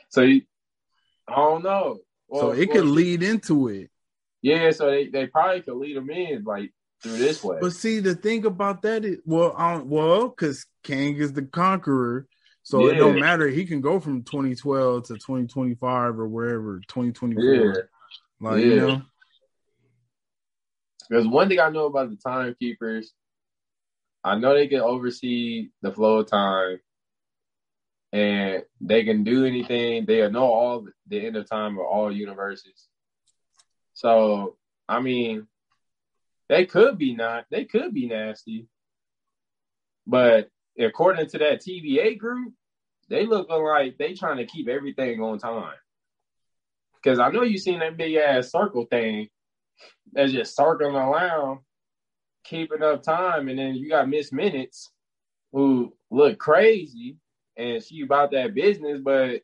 So 0.09 0.23
you, 0.23 0.43
I 1.29 1.37
don't 1.37 1.63
know. 1.63 1.99
So 2.33 2.49
Well, 2.49 2.51
it 2.53 2.71
could 2.71 2.85
lead 2.87 3.23
into 3.23 3.69
it. 3.69 3.91
Yeah, 4.43 4.71
so 4.71 4.91
they, 4.91 5.09
they 5.09 5.27
probably 5.27 5.63
could 5.63 5.77
lead 5.77 5.97
him 5.97 6.11
in 6.11 6.45
like 6.45 6.73
through 7.03 7.19
this 7.19 7.43
way. 7.43 7.59
But 7.61 7.73
see, 7.73 8.01
the 8.01 8.15
thing 8.15 8.45
about 8.45 8.83
that 8.83 9.05
is, 9.05 9.19
well, 9.25 9.55
I 9.57 9.75
don't, 9.75 9.87
well, 9.87 10.29
because 10.29 10.67
Kang 10.83 11.17
is 11.17 11.33
the 11.33 11.43
conqueror, 11.43 12.27
so 12.63 12.89
it 12.89 12.99
don't 12.99 13.19
matter. 13.19 13.49
He 13.49 13.65
can 13.65 13.81
go 13.81 14.01
from 14.01 14.23
2012 14.25 15.05
to 15.05 15.15
2025 15.15 16.19
or 16.19 16.29
wherever 16.29 16.81
2024. 16.89 17.43
yeah, 17.45 17.83
Like 18.41 18.65
you 18.65 18.77
know, 18.77 19.03
Because 21.09 21.27
one 21.27 21.49
thing 21.49 21.61
I 21.61 21.71
know 21.71 21.87
about 21.87 22.11
the 22.11 22.17
timekeepers, 22.17 23.13
I 24.25 24.37
know 24.39 24.55
they 24.55 24.69
can 24.69 24.81
oversee 24.81 25.71
the 25.83 25.93
flow 25.93 26.19
of 26.19 26.27
time, 26.27 26.81
and 28.13 28.63
they 28.81 29.05
can 29.05 29.25
do 29.25 29.47
anything. 29.47 30.05
They 30.05 30.29
know 30.31 30.45
all 30.45 30.87
the 31.07 31.27
end 31.27 31.37
of 31.37 31.49
time 31.49 31.79
of 31.79 31.87
all 31.87 32.13
universes. 32.13 32.89
So 33.95 34.57
I 34.89 35.01
mean, 35.01 35.47
they 36.49 36.67
could 36.67 36.99
be 36.99 37.15
not. 37.15 37.47
They 37.51 37.65
could 37.65 37.93
be 37.93 38.07
nasty, 38.07 38.67
but 40.07 40.49
according 40.79 41.27
to 41.29 41.39
that 41.39 41.61
TVA 41.61 42.19
group, 42.19 42.55
they 43.09 43.27
looking 43.27 43.63
like 43.63 43.99
they 43.99 44.15
trying 44.15 44.39
to 44.39 44.47
keep 44.47 44.69
everything 44.69 45.21
on 45.21 45.39
time. 45.39 45.75
Because 46.95 47.19
I 47.19 47.31
know 47.31 47.43
you 47.43 47.59
seen 47.59 47.81
that 47.81 47.97
big 47.97 48.17
ass 48.17 48.51
circle 48.51 48.87
thing 48.87 49.29
that's 50.13 50.33
just 50.33 50.57
circling 50.57 50.95
around, 50.95 51.61
keeping 52.45 52.83
up 52.83 53.03
time, 53.03 53.49
and 53.49 53.59
then 53.59 53.75
you 53.75 53.89
got 53.89 54.09
Miss 54.09 54.33
Minutes 54.33 54.91
who 55.53 55.95
look 56.11 56.39
crazy 56.39 57.17
and 57.57 57.83
she 57.83 58.03
about 58.03 58.31
that 58.33 58.55
business, 58.55 59.01
but 59.03 59.43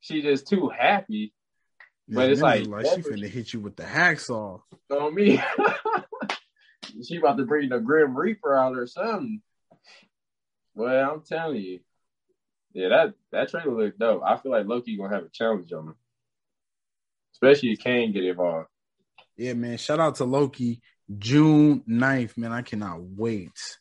she 0.00 0.22
just 0.22 0.46
too 0.46 0.68
happy. 0.68 1.32
But 2.10 2.30
it's 2.30 2.40
like, 2.40 2.66
like 2.66 2.86
she 2.86 3.02
finna 3.02 3.28
hit 3.28 3.52
you 3.52 3.60
with 3.60 3.76
the 3.76 3.84
hacksaw. 3.84 4.60
On 4.90 5.14
me, 5.14 5.40
she 7.06 7.16
about 7.16 7.36
to 7.38 7.44
bring 7.44 7.68
the 7.68 7.78
Grim 7.78 8.16
Reaper 8.16 8.54
out 8.54 8.76
or 8.76 8.86
something. 8.86 9.40
Well, 10.74 11.10
I'm 11.10 11.22
telling 11.22 11.60
you, 11.60 11.80
yeah, 12.72 12.88
that 12.88 13.14
that 13.30 13.50
trailer 13.50 13.84
looked 13.84 13.98
dope. 13.98 14.22
I 14.24 14.36
feel 14.38 14.50
like 14.52 14.66
Loki 14.66 14.96
gonna 14.96 15.14
have 15.14 15.24
a 15.24 15.28
challenge 15.28 15.72
on 15.72 15.88
him, 15.88 15.94
especially 17.34 17.72
if 17.72 17.78
Kane 17.78 18.12
get 18.12 18.24
involved. 18.24 18.68
Yeah, 19.36 19.54
man. 19.54 19.78
Shout 19.78 20.00
out 20.00 20.16
to 20.16 20.24
Loki. 20.24 20.82
June 21.18 21.82
9th, 21.88 22.36
man. 22.36 22.52
I 22.52 22.62
cannot 22.62 23.02
wait. 23.02 23.78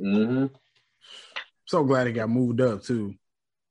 Mm-hmm. 0.00 0.46
So 1.66 1.84
glad 1.84 2.08
it 2.08 2.12
got 2.12 2.28
moved 2.28 2.60
up 2.60 2.82
too. 2.82 3.14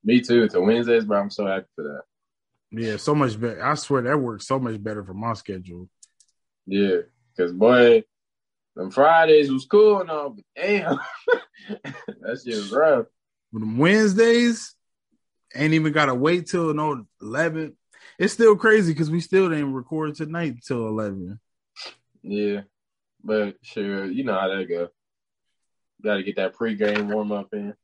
Me 0.04 0.22
too. 0.22 0.48
To 0.50 0.62
Wednesdays, 0.62 1.06
but 1.06 1.18
I'm 1.18 1.30
so 1.30 1.46
happy 1.46 1.68
for 1.76 1.84
that. 1.84 2.02
Yeah, 2.72 2.98
so 2.98 3.14
much 3.14 3.40
better. 3.40 3.64
I 3.64 3.76
swear 3.76 4.02
that 4.04 4.18
works 4.18 4.48
so 4.48 4.58
much 4.60 4.82
better 4.82 5.04
for 5.04 5.14
my 5.14 5.34
schedule. 5.34 5.90
Yeah, 6.66 7.00
because 7.36 7.52
boy, 7.52 8.04
them 8.76 8.92
Fridays 8.92 9.52
was 9.52 9.66
cool 9.66 10.00
and 10.00 10.10
all, 10.10 10.30
but 10.30 10.46
damn, 10.56 11.00
that 11.68 12.42
shit 12.44 12.56
was 12.56 12.72
rough. 12.72 13.08
But 13.52 13.60
them 13.60 13.78
Wednesdays 13.78 14.74
ain't 15.54 15.74
even 15.74 15.92
gotta 15.92 16.16
wait 16.16 16.48
till 16.48 16.74
no 16.74 17.06
eleven. 17.22 17.76
It's 18.18 18.34
still 18.34 18.56
crazy 18.56 18.94
because 18.94 19.12
we 19.12 19.20
still 19.20 19.50
didn't 19.50 19.74
record 19.74 20.16
tonight 20.16 20.58
till 20.66 20.88
eleven. 20.88 21.40
Yeah, 22.22 22.62
but 23.24 23.56
sure, 23.64 24.06
you 24.06 24.24
know 24.24 24.40
how 24.40 24.48
that 24.48 24.70
go. 24.70 24.90
Got 26.02 26.16
to 26.16 26.24
get 26.24 26.38
that 26.38 26.56
pregame 26.56 27.14
warm 27.14 27.32
up 27.32 27.54
in. 27.54 27.76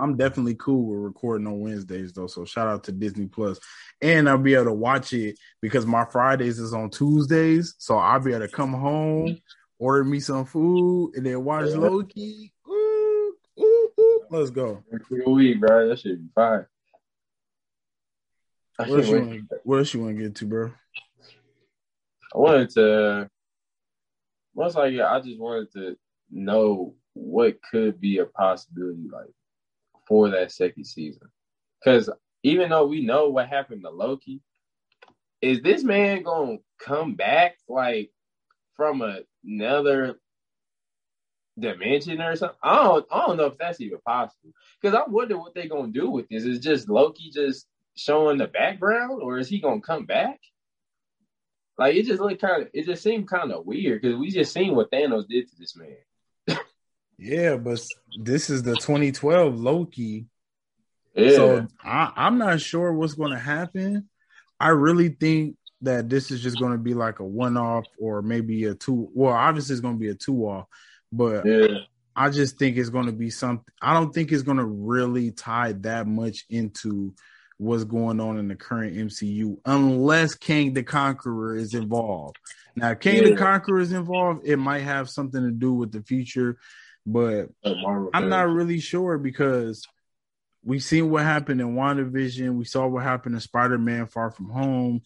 I'm 0.00 0.16
definitely 0.16 0.54
cool 0.54 0.86
with 0.86 1.00
recording 1.00 1.46
on 1.46 1.60
Wednesdays 1.60 2.12
though. 2.12 2.26
So 2.26 2.44
shout 2.44 2.68
out 2.68 2.84
to 2.84 2.92
Disney 2.92 3.26
Plus, 3.26 3.60
and 4.00 4.28
I'll 4.28 4.38
be 4.38 4.54
able 4.54 4.66
to 4.66 4.72
watch 4.72 5.12
it 5.12 5.38
because 5.60 5.84
my 5.84 6.04
Fridays 6.06 6.58
is 6.58 6.72
on 6.72 6.90
Tuesdays. 6.90 7.74
So 7.78 7.98
I'll 7.98 8.20
be 8.20 8.32
able 8.32 8.46
to 8.46 8.52
come 8.52 8.72
home, 8.72 9.38
order 9.78 10.04
me 10.04 10.20
some 10.20 10.46
food, 10.46 11.12
and 11.14 11.26
then 11.26 11.44
watch 11.44 11.68
yeah. 11.68 11.76
Loki. 11.76 12.52
Ooh, 12.68 13.34
ooh, 13.58 13.88
ooh. 14.00 14.22
Let's 14.30 14.50
go. 14.50 14.82
week, 15.26 15.60
bro. 15.60 15.88
That 15.88 15.98
should 15.98 16.22
be 16.22 16.30
fine. 16.34 16.66
What 18.78 18.90
else, 18.90 19.08
you 19.08 19.20
want, 19.20 19.50
what 19.64 19.78
else 19.78 19.92
you 19.92 20.00
want 20.00 20.16
to 20.16 20.22
get 20.22 20.34
to, 20.36 20.46
bro? 20.46 20.72
I 22.34 22.38
wanted 22.38 22.70
to. 22.70 23.30
Once 24.54 24.74
I 24.76 24.90
get, 24.90 25.04
I 25.04 25.20
just 25.20 25.38
wanted 25.38 25.70
to 25.72 25.96
know 26.30 26.94
what 27.12 27.58
could 27.70 28.00
be 28.00 28.18
a 28.18 28.24
possibility 28.24 29.06
like 29.12 29.26
for 30.10 30.28
that 30.28 30.50
second 30.50 30.84
season. 30.84 31.28
Because 31.78 32.10
even 32.42 32.68
though 32.68 32.86
we 32.86 33.06
know 33.06 33.28
what 33.28 33.48
happened 33.48 33.84
to 33.84 33.90
Loki, 33.90 34.40
is 35.40 35.62
this 35.62 35.84
man 35.84 36.24
gonna 36.24 36.58
come 36.80 37.14
back 37.14 37.56
like 37.68 38.10
from 38.76 39.02
another 39.44 40.18
dimension 41.58 42.20
or 42.20 42.34
something? 42.34 42.58
I 42.60 42.82
don't 42.82 43.06
I 43.10 43.24
don't 43.24 43.36
know 43.36 43.46
if 43.46 43.56
that's 43.56 43.80
even 43.80 44.00
possible. 44.04 44.50
Because 44.82 44.96
I 44.96 45.08
wonder 45.08 45.38
what 45.38 45.54
they're 45.54 45.68
gonna 45.68 45.92
do 45.92 46.10
with 46.10 46.28
this. 46.28 46.44
Is 46.44 46.58
just 46.58 46.90
Loki 46.90 47.30
just 47.32 47.68
showing 47.96 48.38
the 48.38 48.48
background, 48.48 49.22
or 49.22 49.38
is 49.38 49.48
he 49.48 49.60
gonna 49.60 49.80
come 49.80 50.06
back? 50.06 50.40
Like 51.78 51.94
it 51.94 52.04
just 52.04 52.20
looked 52.20 52.42
kind 52.42 52.62
of 52.62 52.68
it 52.74 52.84
just 52.84 53.04
seemed 53.04 53.28
kind 53.28 53.52
of 53.52 53.64
weird 53.64 54.02
because 54.02 54.18
we 54.18 54.30
just 54.30 54.52
seen 54.52 54.74
what 54.74 54.90
Thanos 54.90 55.28
did 55.28 55.48
to 55.48 55.56
this 55.56 55.76
man. 55.76 55.96
Yeah, 57.20 57.56
but 57.56 57.80
this 58.18 58.48
is 58.50 58.62
the 58.62 58.74
2012 58.76 59.60
Loki. 59.60 60.26
Yeah. 61.14 61.30
So 61.30 61.66
I, 61.84 62.12
I'm 62.16 62.38
not 62.38 62.60
sure 62.60 62.92
what's 62.92 63.14
going 63.14 63.32
to 63.32 63.38
happen. 63.38 64.08
I 64.58 64.68
really 64.68 65.10
think 65.10 65.56
that 65.82 66.08
this 66.08 66.30
is 66.30 66.42
just 66.42 66.58
going 66.58 66.72
to 66.72 66.78
be 66.78 66.94
like 66.94 67.18
a 67.20 67.24
one 67.24 67.56
off 67.56 67.86
or 67.98 68.22
maybe 68.22 68.64
a 68.64 68.74
two. 68.74 69.10
Well, 69.14 69.34
obviously 69.34 69.74
it's 69.74 69.80
going 69.80 69.96
to 69.96 70.00
be 70.00 70.10
a 70.10 70.14
two 70.14 70.46
off, 70.46 70.66
but 71.12 71.44
yeah. 71.44 71.78
I 72.16 72.30
just 72.30 72.58
think 72.58 72.76
it's 72.76 72.90
going 72.90 73.06
to 73.06 73.12
be 73.12 73.30
something. 73.30 73.72
I 73.80 73.94
don't 73.94 74.12
think 74.12 74.32
it's 74.32 74.42
going 74.42 74.58
to 74.58 74.64
really 74.64 75.30
tie 75.30 75.72
that 75.80 76.06
much 76.06 76.44
into 76.48 77.14
what's 77.58 77.84
going 77.84 78.20
on 78.20 78.38
in 78.38 78.48
the 78.48 78.54
current 78.54 78.96
MCU 78.96 79.58
unless 79.66 80.34
King 80.34 80.72
the 80.72 80.82
Conqueror 80.82 81.56
is 81.56 81.74
involved. 81.74 82.38
Now, 82.74 82.94
King 82.94 83.22
yeah. 83.22 83.30
the 83.30 83.36
Conqueror 83.36 83.80
is 83.80 83.92
involved, 83.92 84.46
it 84.46 84.56
might 84.56 84.80
have 84.80 85.10
something 85.10 85.42
to 85.42 85.50
do 85.50 85.74
with 85.74 85.92
the 85.92 86.02
future 86.02 86.58
but 87.06 87.48
I'm 87.64 88.28
not 88.28 88.48
really 88.48 88.80
sure 88.80 89.18
because 89.18 89.86
we've 90.64 90.82
seen 90.82 91.10
what 91.10 91.22
happened 91.22 91.60
in 91.60 91.74
WandaVision. 91.74 92.54
We 92.54 92.64
saw 92.64 92.86
what 92.86 93.02
happened 93.02 93.34
in 93.34 93.40
Spider 93.40 93.78
Man 93.78 94.06
Far 94.06 94.30
From 94.30 94.50
Home. 94.50 95.02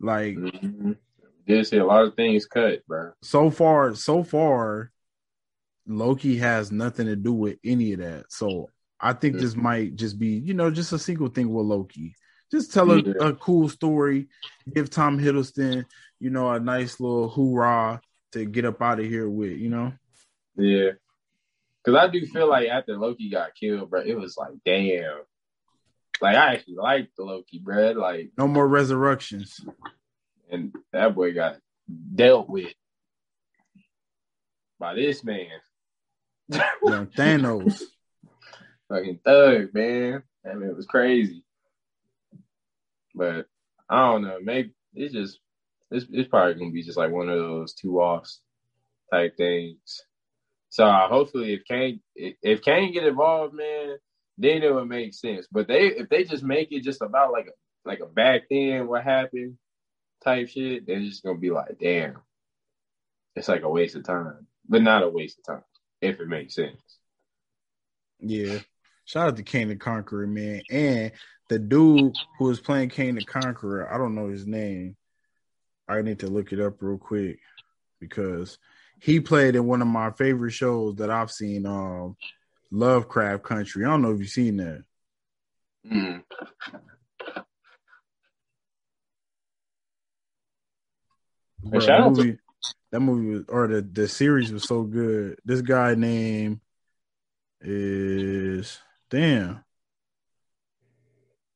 Like, 0.00 0.34
mm-hmm. 0.36 0.92
did 1.46 1.66
see 1.66 1.78
a 1.78 1.84
lot 1.84 2.04
of 2.04 2.14
things 2.14 2.46
cut, 2.46 2.86
bro. 2.86 3.12
So 3.22 3.50
far, 3.50 3.94
so 3.94 4.22
far, 4.22 4.90
Loki 5.86 6.36
has 6.36 6.70
nothing 6.70 7.06
to 7.06 7.16
do 7.16 7.32
with 7.32 7.58
any 7.64 7.92
of 7.92 8.00
that. 8.00 8.26
So 8.28 8.70
I 9.00 9.12
think 9.12 9.34
mm-hmm. 9.34 9.44
this 9.44 9.56
might 9.56 9.96
just 9.96 10.18
be, 10.18 10.28
you 10.28 10.54
know, 10.54 10.70
just 10.70 10.92
a 10.92 10.98
single 10.98 11.28
thing 11.28 11.52
with 11.52 11.66
Loki. 11.66 12.14
Just 12.50 12.72
tell 12.72 12.90
a, 12.90 12.98
a 12.98 13.32
cool 13.34 13.68
story, 13.68 14.28
give 14.74 14.90
Tom 14.90 15.18
Hiddleston, 15.18 15.84
you 16.18 16.30
know, 16.30 16.50
a 16.50 16.58
nice 16.58 16.98
little 16.98 17.28
hoorah 17.28 18.00
to 18.32 18.44
get 18.44 18.64
up 18.64 18.82
out 18.82 19.00
of 19.00 19.06
here 19.06 19.28
with, 19.28 19.56
you 19.56 19.70
know. 19.70 19.92
Yeah, 20.56 20.90
because 21.84 21.98
I 21.98 22.08
do 22.08 22.26
feel 22.26 22.48
like 22.48 22.68
after 22.68 22.96
Loki 22.96 23.30
got 23.30 23.54
killed, 23.54 23.90
bro, 23.90 24.02
it 24.02 24.18
was 24.18 24.36
like, 24.36 24.52
damn. 24.64 25.20
Like 26.20 26.36
I 26.36 26.54
actually 26.54 26.74
liked 26.74 27.16
the 27.16 27.24
Loki, 27.24 27.58
bro. 27.58 27.92
Like 27.92 28.32
no 28.36 28.46
more 28.46 28.68
resurrections. 28.68 29.60
And 30.50 30.74
that 30.92 31.14
boy 31.14 31.32
got 31.32 31.56
dealt 32.14 32.48
with 32.48 32.74
by 34.78 34.94
this 34.94 35.24
man. 35.24 35.46
yeah, 36.48 36.70
Thanos. 36.82 37.82
Fucking 38.88 39.20
thug, 39.24 39.72
man. 39.72 40.22
I 40.44 40.54
mean, 40.54 40.68
it 40.68 40.76
was 40.76 40.86
crazy. 40.86 41.44
But 43.14 43.46
I 43.88 44.10
don't 44.10 44.22
know. 44.22 44.38
Maybe 44.42 44.72
it's 44.94 45.14
just 45.14 45.38
it's, 45.90 46.06
it's 46.10 46.28
probably 46.28 46.54
gonna 46.54 46.70
be 46.70 46.82
just 46.82 46.98
like 46.98 47.10
one 47.10 47.28
of 47.28 47.38
those 47.38 47.74
two 47.74 48.00
offs 48.00 48.40
type 49.12 49.36
things. 49.36 50.02
So 50.70 50.86
uh, 50.86 51.08
hopefully, 51.08 51.52
if 51.52 51.64
Kane 51.64 52.00
if 52.16 52.62
Kane 52.62 52.92
get 52.92 53.04
involved, 53.04 53.54
man, 53.54 53.96
then 54.38 54.62
it 54.62 54.74
would 54.74 54.88
make 54.88 55.14
sense. 55.14 55.46
But 55.50 55.68
they 55.68 55.86
if 55.86 56.08
they 56.08 56.24
just 56.24 56.44
make 56.44 56.72
it 56.72 56.82
just 56.82 57.02
about 57.02 57.32
like 57.32 57.46
a 57.46 57.88
like 57.88 58.00
a 58.00 58.06
back 58.06 58.42
then 58.48 58.86
what 58.86 59.04
happened 59.04 59.58
type 60.24 60.48
shit, 60.48 60.86
they're 60.86 61.00
just 61.00 61.22
gonna 61.22 61.38
be 61.38 61.50
like, 61.50 61.78
damn, 61.80 62.18
it's 63.34 63.48
like 63.48 63.62
a 63.62 63.68
waste 63.68 63.96
of 63.96 64.04
time, 64.04 64.46
but 64.68 64.82
not 64.82 65.02
a 65.02 65.08
waste 65.08 65.38
of 65.38 65.54
time 65.54 65.64
if 66.00 66.20
it 66.20 66.28
makes 66.28 66.54
sense. 66.54 66.80
Yeah. 68.20 68.58
Shout 69.04 69.28
out 69.28 69.36
to 69.36 69.42
Kane 69.42 69.68
the 69.68 69.76
Conqueror, 69.76 70.26
man. 70.26 70.62
And 70.70 71.12
the 71.48 71.58
dude 71.58 72.14
who 72.38 72.44
was 72.44 72.60
playing 72.60 72.90
Kane 72.90 73.16
the 73.16 73.24
Conqueror, 73.24 73.92
I 73.92 73.98
don't 73.98 74.14
know 74.14 74.28
his 74.28 74.46
name. 74.46 74.96
I 75.88 76.00
need 76.02 76.20
to 76.20 76.28
look 76.28 76.52
it 76.52 76.60
up 76.60 76.80
real 76.80 76.98
quick 76.98 77.40
because 77.98 78.58
he 79.00 79.20
played 79.20 79.56
in 79.56 79.66
one 79.66 79.82
of 79.82 79.88
my 79.88 80.10
favorite 80.10 80.52
shows 80.52 80.96
that 80.96 81.10
I've 81.10 81.30
seen, 81.30 81.66
um, 81.66 82.16
Lovecraft 82.70 83.42
Country. 83.42 83.84
I 83.84 83.88
don't 83.88 84.02
know 84.02 84.12
if 84.12 84.20
you've 84.20 84.28
seen 84.28 84.58
that. 84.58 84.84
Mm. 85.90 86.22
Bro, 91.62 91.80
that, 91.80 92.10
movie, 92.10 92.38
that 92.90 93.00
movie 93.00 93.30
was, 93.30 93.44
or 93.48 93.66
the, 93.66 93.82
the 93.82 94.08
series 94.08 94.52
was 94.52 94.64
so 94.64 94.82
good. 94.82 95.38
This 95.44 95.62
guy 95.62 95.94
name 95.94 96.60
is 97.60 98.78
damn. 99.10 99.64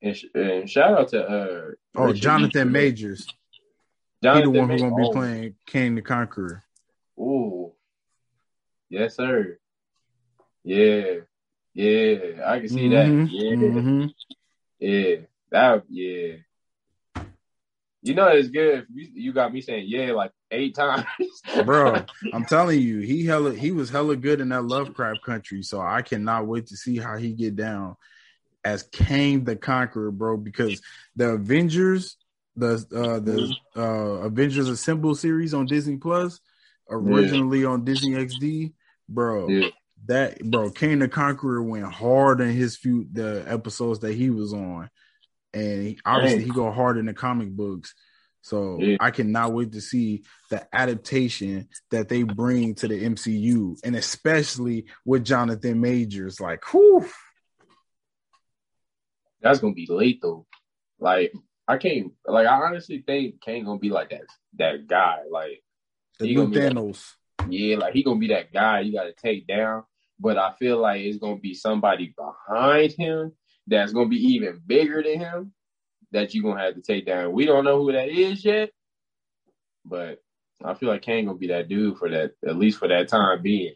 And, 0.03 0.17
and 0.35 0.69
shout 0.69 0.99
out 0.99 1.09
to 1.09 1.25
uh 1.27 1.71
oh 1.97 2.13
Jonathan 2.13 2.71
Majors. 2.71 3.27
He's 4.21 4.43
the 4.43 4.51
one 4.51 4.69
who's 4.69 4.83
gonna 4.83 4.95
be 4.95 5.03
Oh, 5.03 5.13
playing 5.13 5.55
Kane 5.67 5.95
the 5.95 6.03
Conqueror. 6.03 6.63
Ooh. 7.19 7.73
Yes, 8.89 9.17
sir. 9.17 9.59
Yeah. 10.63 11.21
Yeah. 11.75 12.17
I 12.47 12.61
can 12.61 12.69
see 12.69 12.89
that. 12.89 13.07
Mhm, 13.09 13.29
Yeah. 13.31 13.51
mhm. 13.57 14.15
Yeah. 14.79 15.17
That 15.51 15.85
yeah. 15.89 16.37
You 18.03 18.15
know 18.15 18.29
it's 18.29 18.51
good. 18.51 18.87
You, 18.93 19.09
you 19.15 19.33
got 19.33 19.53
me 19.53 19.63
saying 19.63 19.87
yeah 19.89 20.13
like 20.13 20.33
eight 20.51 20.75
times. 20.75 21.07
Bro, 21.65 22.05
I'm 22.33 22.45
telling 22.45 22.81
you, 22.81 23.01
he 23.01 23.25
hella 23.25 23.55
he 23.55 23.71
was 23.71 23.89
hella 23.91 24.17
good 24.17 24.41
in 24.41 24.51
that 24.51 24.65
Lovecraft 24.65 25.23
country. 25.23 25.63
So 25.63 25.81
I 25.81 26.03
cannot 26.03 26.47
wait 26.47 26.67
to 26.67 26.77
see 26.77 26.99
how 26.99 27.17
he 27.17 27.33
get 27.33 27.57
down 27.57 27.97
as 28.65 28.83
Kane 28.83 29.45
the 29.45 29.57
Conqueror, 29.57 30.11
bro. 30.11 30.37
Because 30.37 30.83
the 31.17 31.31
Avengers, 31.31 32.17
the 32.57 32.85
uh 32.95 33.21
the 33.21 33.57
uh 33.77 34.27
Avengers 34.27 34.69
Assemble 34.69 35.15
series 35.15 35.55
on 35.55 35.67
Disney 35.67 35.97
Plus, 35.97 36.41
originally 36.91 37.65
on 37.65 37.85
Disney 37.85 38.13
XD, 38.13 38.73
bro. 39.09 39.49
Yeah. 39.49 39.69
That 40.07 40.39
bro, 40.41 40.71
Kane 40.71 40.99
the 40.99 41.09
Conqueror 41.09 41.63
went 41.63 41.87
hard 41.87 42.41
in 42.41 42.51
his 42.51 42.77
few 42.77 43.07
the 43.11 43.43
episodes 43.49 44.01
that 44.01 44.13
he 44.13 44.29
was 44.29 44.53
on, 44.53 44.91
and 45.55 45.83
he, 45.87 45.99
obviously 46.05 46.41
Dang. 46.41 46.49
he 46.49 46.53
go 46.55 46.71
hard 46.71 46.99
in 46.99 47.07
the 47.07 47.15
comic 47.15 47.51
books. 47.51 47.95
So 48.43 48.79
Yeah. 48.79 48.99
I 49.01 49.11
cannot 49.11 49.55
wait 49.55 49.73
to 49.73 49.81
see 49.81 50.25
the 50.51 50.69
adaptation 50.75 51.69
that 51.91 52.11
they 52.11 52.23
bring 52.25 52.75
to 52.77 52.89
the 52.89 53.03
MCU, 53.03 53.79
and 53.83 53.97
especially 53.97 54.85
with 55.07 55.25
Jonathan 55.25 55.81
Majors. 55.81 56.39
Like, 56.39 56.63
whew, 56.71 57.09
That's 59.41 59.61
gonna 59.61 59.73
be 59.73 59.87
late 59.89 60.21
though. 60.21 60.47
Like 60.99 61.33
I 61.67 61.79
can't 61.79 62.13
like 62.27 62.47
I 62.47 62.67
honestly 62.67 63.03
think 63.07 63.41
Kane 63.41 63.65
gonna 63.65 63.79
be 63.79 63.89
like 63.89 64.11
that 64.11 64.27
that 64.59 64.87
guy. 64.87 65.21
Like 65.31 65.64
the 66.19 66.27
He 66.27 66.35
new 66.35 66.43
gonna 66.43 66.51
be 66.51 66.61
like- 66.61 66.73
Thanos. 66.75 67.15
yeah, 67.49 67.77
like 67.79 67.95
he 67.95 68.03
gonna 68.03 68.21
be 68.21 68.29
that 68.29 68.53
guy 68.53 68.81
you 68.81 68.93
gotta 68.93 69.13
take 69.15 69.47
down. 69.47 69.85
But 70.21 70.39
I 70.39 70.53
feel 70.59 70.79
like 70.79 71.01
it's 71.03 71.19
gonna 71.19 71.41
be 71.41 71.55
somebody 71.55 72.15
behind 72.17 72.93
him 72.93 73.33
that's 73.67 73.93
gonna 73.93 74.09
be 74.09 74.25
even 74.35 74.61
bigger 74.65 75.03
than 75.03 75.19
him 75.19 75.53
that 76.13 76.33
you're 76.35 76.45
gonna 76.45 76.63
have 76.63 76.75
to 76.77 76.83
take 76.83 77.05
down. 77.07 77.33
We 77.33 77.45
don't 77.47 77.65
know 77.65 77.83
who 77.83 77.93
that 77.93 78.09
is 78.09 78.45
yet, 78.45 78.71
but 79.85 80.21
I 80.65 80.75
feel 80.75 80.89
like 80.89 81.03
Kane 81.03 81.27
gonna 81.27 81.37
be 81.39 81.49
that 81.49 81.69
dude 81.69 81.99
for 81.99 82.09
that, 82.09 82.33
at 82.47 82.57
least 82.57 82.79
for 82.79 82.87
that 82.89 83.09
time 83.09 83.43
being. 83.43 83.75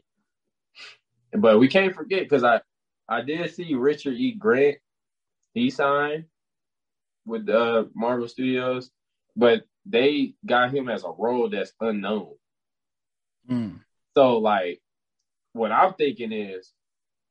But 1.32 1.58
we 1.58 1.68
can't 1.68 1.94
forget 1.94 2.20
because 2.22 2.44
I 2.44 2.60
I 3.08 3.22
did 3.22 3.52
see 3.54 3.74
Richard 3.74 4.14
E. 4.14 4.32
Grant. 4.32 4.78
He 5.54 5.70
signed 5.70 6.26
with 7.26 7.48
uh, 7.48 7.86
Marvel 7.94 8.28
Studios, 8.28 8.90
but 9.34 9.64
they 9.88 10.34
got 10.44 10.72
him 10.72 10.88
as 10.88 11.04
a 11.04 11.10
role 11.10 11.48
that's 11.48 11.72
unknown. 11.80 12.34
Mm. 13.50 13.80
So 14.16 14.38
like 14.38 14.80
what 15.52 15.72
I'm 15.72 15.94
thinking 15.94 16.32
is 16.32 16.72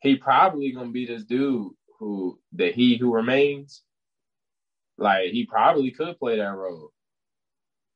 he 0.02 0.16
probably 0.16 0.72
gonna 0.72 0.92
be 0.92 1.06
this 1.06 1.24
dude 1.24 1.72
who 2.00 2.40
the 2.52 2.72
he 2.72 2.98
who 2.98 3.14
remains. 3.14 3.84
Like 4.98 5.32
he 5.32 5.46
probably 5.46 5.92
could 5.92 6.18
play 6.18 6.38
that 6.38 6.56
role 6.56 6.92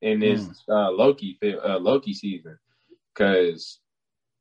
in 0.01 0.19
this 0.19 0.47
uh, 0.69 0.91
Loki 0.91 1.39
uh, 1.43 1.77
Loki 1.77 2.13
season, 2.13 2.57
because 3.13 3.79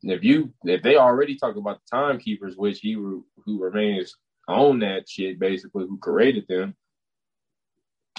if 0.02 0.22
you 0.22 0.52
if 0.64 0.82
they 0.82 0.96
already 0.96 1.36
talk 1.36 1.56
about 1.56 1.78
the 1.80 1.96
timekeepers, 1.96 2.56
which 2.56 2.80
he 2.80 2.92
who 2.92 3.24
remains 3.46 4.14
on 4.48 4.80
that 4.80 5.08
shit 5.08 5.38
basically, 5.38 5.86
who 5.86 5.98
created 5.98 6.46
them, 6.48 6.74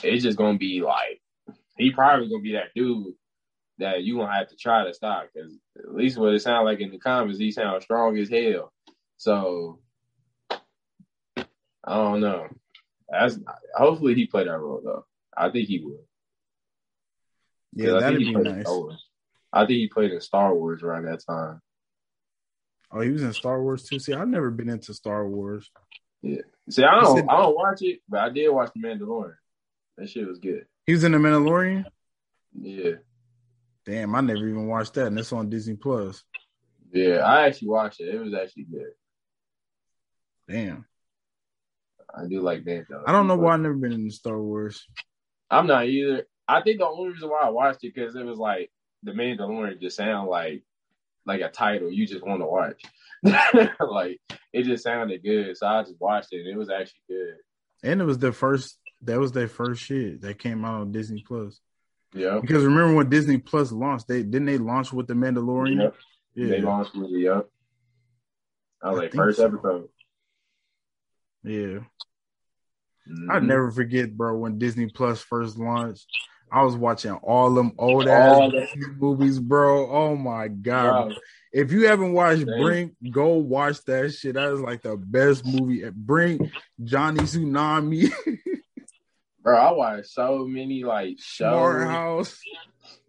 it's 0.04 0.24
just 0.24 0.38
gonna 0.38 0.58
be 0.58 0.82
like 0.82 1.22
he 1.78 1.92
probably 1.92 2.30
gonna 2.30 2.42
be 2.42 2.54
that 2.54 2.74
dude 2.76 3.14
that 3.80 4.04
you 4.04 4.18
gonna 4.18 4.34
have 4.34 4.50
to 4.50 4.56
try 4.56 4.86
to 4.86 4.94
stop 4.94 5.28
because 5.34 5.58
at 5.78 5.94
least 5.96 6.18
what 6.18 6.34
it 6.34 6.42
sounds 6.42 6.66
like 6.66 6.80
in 6.80 6.92
the 6.92 7.00
comments, 7.00 7.40
he 7.40 7.52
sounds 7.52 7.84
strong 7.84 8.18
as 8.18 8.30
hell. 8.30 8.72
So 9.18 9.80
I 10.50 11.96
don't 11.96 12.22
know. 12.22 12.48
That's 13.10 13.40
hopefully 13.76 14.14
he 14.16 14.28
played 14.28 14.48
that 14.48 14.60
role 14.60 14.82
though. 14.84 15.06
I 15.36 15.50
think 15.50 15.68
he 15.68 15.80
would. 15.84 15.98
Yeah, 17.74 18.00
that'd 18.00 18.20
be 18.20 18.34
nice. 18.36 18.68
I 19.54 19.62
think 19.62 19.78
he 19.80 19.88
played 19.88 20.12
in 20.12 20.22
Star 20.22 20.54
Wars 20.54 20.84
around 20.84 21.06
that 21.06 21.24
time. 21.26 21.62
Oh, 22.92 23.02
he 23.02 23.10
was 23.10 23.24
in 23.24 23.34
Star 23.34 23.62
Wars 23.62 23.84
too. 23.84 24.00
See, 24.00 24.14
I've 24.14 24.28
never 24.28 24.52
been 24.52 24.70
into 24.70 24.94
Star 24.94 25.28
Wars. 25.28 25.72
Yeah. 26.22 26.42
See, 26.70 26.84
I 26.84 27.00
don't, 27.02 27.18
said- 27.18 27.28
I 27.30 27.38
don't 27.38 27.56
watch 27.56 27.82
it, 27.82 28.00
but 28.08 28.20
I 28.20 28.30
did 28.30 28.50
watch 28.50 28.72
The 28.76 28.82
Mandalorian. 28.82 29.36
That 29.98 30.10
shit 30.10 30.28
was 30.28 30.40
good. 30.40 30.66
He 30.92 30.96
was 30.96 31.06
in 31.06 31.14
the 31.14 31.20
Mandalorian. 31.20 31.86
Yeah, 32.54 32.96
Damn, 33.86 34.14
I 34.14 34.20
never 34.20 34.46
even 34.46 34.68
watched 34.68 34.96
that, 34.96 35.08
and 35.08 35.18
it's 35.18 35.32
on 35.32 35.50
Disney 35.50 35.78
Plus. 35.78 36.22
yeah. 36.92 37.20
I 37.20 37.48
actually 37.48 37.70
watched 37.70 38.02
it. 38.02 38.14
It 38.14 38.20
was 38.20 38.34
actually 38.34 38.66
good. 38.66 38.92
Damn, 40.50 40.84
I 42.14 42.28
do 42.28 42.42
like 42.42 42.66
Mandalorian. 42.66 43.04
I 43.08 43.14
don't 43.14 43.28
know 43.28 43.38
why 43.38 43.54
I've 43.54 43.62
never 43.62 43.76
been 43.76 43.94
into 43.94 44.12
Star 44.12 44.38
Wars. 44.38 44.86
I'm 45.50 45.66
not 45.66 45.88
either. 45.88 46.26
I 46.46 46.62
think 46.62 46.80
the 46.80 46.88
only 46.88 47.14
reason 47.14 47.30
why 47.30 47.44
I 47.44 47.50
watched 47.52 47.86
it 47.86 47.96
because 47.96 48.14
it 48.18 48.26
was 48.26 48.38
like 48.38 48.70
the 49.04 49.14
Mandalorian 49.14 49.80
just 49.80 49.96
sound 49.96 50.28
like 50.30 50.62
like 51.26 51.40
a 51.40 51.48
title 51.48 51.90
you 51.90 52.06
just 52.06 52.28
want 52.28 52.42
to 52.42 52.48
watch. 52.48 52.84
like 53.80 54.20
it 54.52 54.64
just 54.64 54.84
sounded 54.84 55.24
good, 55.24 55.56
so 55.56 55.68
I 55.68 55.84
just 55.84 56.02
watched 56.02 56.34
it. 56.34 56.42
and 56.42 56.50
It 56.50 56.58
was 56.58 56.70
actually 56.70 57.04
good. 57.08 57.36
And 57.82 58.02
it 58.02 58.06
was 58.06 58.18
the 58.18 58.34
first. 58.34 58.78
That 59.04 59.20
was 59.20 59.32
their 59.32 59.48
first 59.48 59.82
shit 59.82 60.22
that 60.22 60.38
came 60.40 60.64
out 60.64 60.82
on 60.82 60.92
Disney 60.92 61.24
Plus. 61.28 61.60
Yeah, 62.14 62.40
Because 62.42 62.64
remember 62.66 62.94
when 62.96 63.10
Disney 63.10 63.38
Plus 63.38 63.72
launched, 63.72 64.08
they 64.08 64.22
didn't 64.22 64.46
they 64.46 64.58
launch 64.58 64.92
with 64.92 65.08
the 65.08 65.14
Mandalorian. 65.14 65.80
Yep. 65.82 65.96
Yeah, 66.36 66.48
they 66.48 66.62
launched 66.62 66.94
with 66.96 67.10
it. 67.12 67.20
Yep. 67.20 67.48
I 68.84 68.90
was 68.90 69.00
I 69.00 69.02
like 69.04 69.14
first 69.14 69.38
so. 69.38 69.46
episode. 69.46 69.88
yeah. 71.44 71.80
Mhm. 73.10 73.30
I 73.32 73.40
never 73.40 73.72
forget, 73.72 74.16
bro, 74.16 74.38
when 74.38 74.58
Disney 74.60 74.90
Plus 74.90 75.22
first 75.22 75.58
launched. 75.58 76.06
I 76.54 76.64
was 76.64 76.76
watching 76.76 77.14
all 77.14 77.54
them 77.54 77.72
old 77.78 78.08
ass 78.10 78.52
movies, 79.00 79.40
bro. 79.40 79.90
Oh 79.90 80.16
my 80.18 80.50
god! 80.50 81.14
If 81.54 81.72
you 81.72 81.88
haven't 81.88 82.12
watched 82.12 82.46
Same. 82.46 82.62
Brink, 82.62 82.94
go 83.10 83.36
watch 83.36 83.82
that 83.86 84.14
shit. 84.14 84.36
That 84.36 84.52
is 84.52 84.60
like 84.60 84.82
the 84.82 84.98
best 84.98 85.46
movie. 85.46 85.90
Brink, 85.94 86.42
Johnny 86.84 87.22
Tsunami, 87.22 88.12
bro, 89.42 89.58
I 89.58 89.72
watched 89.72 90.10
so 90.10 90.46
many 90.46 90.84
like 90.84 91.18
shows. 91.20 91.84
House. 91.84 92.40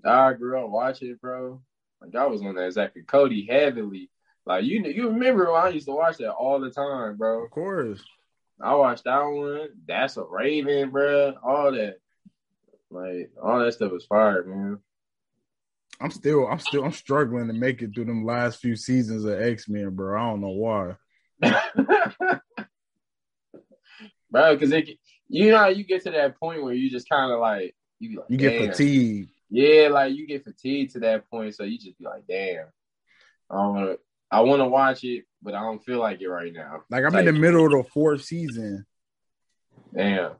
I 0.04 0.32
grew 0.32 0.62
up 0.62 0.70
watching 0.70 1.16
bro. 1.20 1.60
Like 2.00 2.14
I 2.14 2.26
was 2.26 2.42
on 2.42 2.54
that 2.56 2.72
Zack 2.72 2.92
and 2.96 3.06
Cody 3.06 3.46
heavily. 3.48 4.10
Like 4.44 4.64
you, 4.64 4.82
you 4.84 5.08
remember 5.08 5.52
when 5.52 5.62
I 5.62 5.68
used 5.68 5.86
to 5.86 5.92
watch 5.92 6.18
that 6.18 6.32
all 6.32 6.60
the 6.60 6.70
time, 6.70 7.16
bro. 7.16 7.44
Of 7.44 7.50
course. 7.50 8.02
I 8.60 8.74
watched 8.74 9.04
that 9.04 9.22
one. 9.22 9.68
That's 9.86 10.16
a 10.16 10.24
Raven, 10.24 10.90
bro. 10.90 11.34
All 11.42 11.72
that, 11.72 11.98
like 12.90 13.30
all 13.42 13.60
that 13.60 13.74
stuff 13.74 13.92
was 13.92 14.04
fire, 14.04 14.44
man. 14.44 14.78
I'm 16.00 16.10
still, 16.10 16.46
I'm 16.48 16.58
still, 16.58 16.84
I'm 16.84 16.92
struggling 16.92 17.46
to 17.46 17.52
make 17.52 17.80
it 17.82 17.94
through 17.94 18.06
them 18.06 18.24
last 18.24 18.60
few 18.60 18.74
seasons 18.74 19.24
of 19.24 19.40
X 19.40 19.68
Men, 19.68 19.90
bro. 19.90 20.20
I 20.20 20.30
don't 20.30 20.40
know 20.40 20.48
why. 20.48 20.96
bro, 24.30 24.54
because 24.54 24.72
it, 24.72 24.98
you 25.32 25.50
know, 25.50 25.58
how 25.58 25.68
you 25.68 25.82
get 25.84 26.02
to 26.04 26.10
that 26.10 26.38
point 26.38 26.62
where 26.62 26.74
you 26.74 26.90
just 26.90 27.08
kind 27.08 27.32
of 27.32 27.40
like 27.40 27.74
you 27.98 28.10
be 28.10 28.16
like, 28.16 28.26
You 28.28 28.36
get 28.36 28.60
fatigued. 28.70 29.30
Yeah, 29.50 29.88
like 29.88 30.14
you 30.14 30.26
get 30.26 30.44
fatigued 30.44 30.92
to 30.92 31.00
that 31.00 31.28
point, 31.30 31.54
so 31.54 31.64
you 31.64 31.78
just 31.78 31.98
be 31.98 32.04
like, 32.04 32.22
damn, 32.28 32.66
I 33.50 33.56
wanna, 33.56 33.94
I 34.30 34.40
want 34.40 34.60
to 34.60 34.66
watch 34.66 35.04
it, 35.04 35.24
but 35.42 35.54
I 35.54 35.60
don't 35.60 35.84
feel 35.84 35.98
like 35.98 36.20
it 36.22 36.28
right 36.28 36.52
now. 36.52 36.82
Like 36.90 37.04
I'm 37.04 37.14
in 37.16 37.26
the 37.26 37.32
middle 37.32 37.66
of 37.66 37.72
the 37.72 37.90
fourth 37.90 38.24
season, 38.24 38.86
Damn. 39.94 40.32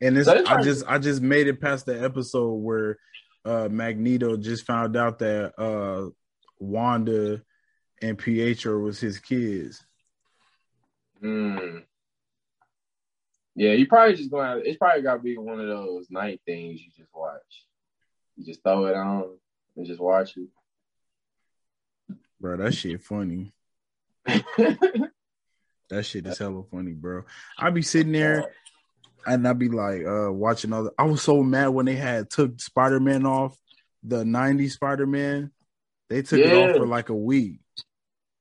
and 0.00 0.16
this, 0.16 0.26
So 0.26 0.34
it's 0.34 0.48
I 0.48 0.54
like- 0.56 0.64
just, 0.64 0.84
I 0.86 0.98
just 0.98 1.22
made 1.22 1.48
it 1.48 1.60
past 1.60 1.86
the 1.86 2.02
episode 2.02 2.54
where 2.54 2.98
uh 3.44 3.68
Magneto 3.70 4.36
just 4.36 4.64
found 4.64 4.96
out 4.96 5.18
that 5.18 5.52
uh 5.58 6.10
Wanda 6.60 7.42
and 8.00 8.16
Pietro 8.16 8.78
was 8.78 9.00
his 9.00 9.18
kids. 9.18 9.84
Hmm. 11.20 11.78
Yeah, 13.54 13.72
you 13.72 13.86
probably 13.86 14.16
just 14.16 14.30
gonna. 14.30 14.48
Have, 14.48 14.62
it's 14.64 14.78
probably 14.78 15.02
got 15.02 15.14
to 15.14 15.20
be 15.20 15.36
one 15.36 15.60
of 15.60 15.66
those 15.66 16.06
night 16.10 16.40
things 16.46 16.80
you 16.80 16.90
just 16.96 17.14
watch. 17.14 17.66
You 18.36 18.44
just 18.44 18.62
throw 18.62 18.86
it 18.86 18.94
on 18.94 19.36
and 19.76 19.86
just 19.86 20.00
watch 20.00 20.36
it. 20.36 20.48
Bro, 22.40 22.56
that 22.58 22.72
shit 22.72 23.02
funny. 23.02 23.52
That 25.92 26.04
shit 26.04 26.26
is 26.26 26.38
hella 26.38 26.62
funny, 26.70 26.92
bro. 26.92 27.24
I 27.58 27.68
be 27.68 27.82
sitting 27.82 28.12
there 28.12 28.50
and 29.26 29.46
I 29.46 29.52
be 29.52 29.68
like 29.68 30.06
uh 30.06 30.32
watching 30.32 30.72
other. 30.72 30.90
I 30.98 31.04
was 31.04 31.20
so 31.20 31.42
mad 31.42 31.68
when 31.68 31.84
they 31.84 31.96
had 31.96 32.30
took 32.30 32.58
Spider 32.62 32.98
Man 32.98 33.26
off 33.26 33.54
the 34.02 34.24
'90s 34.24 34.70
Spider 34.70 35.06
Man. 35.06 35.50
They 36.08 36.22
took 36.22 36.40
it 36.40 36.54
off 36.54 36.76
for 36.76 36.86
like 36.86 37.10
a 37.10 37.14
week. 37.14 37.60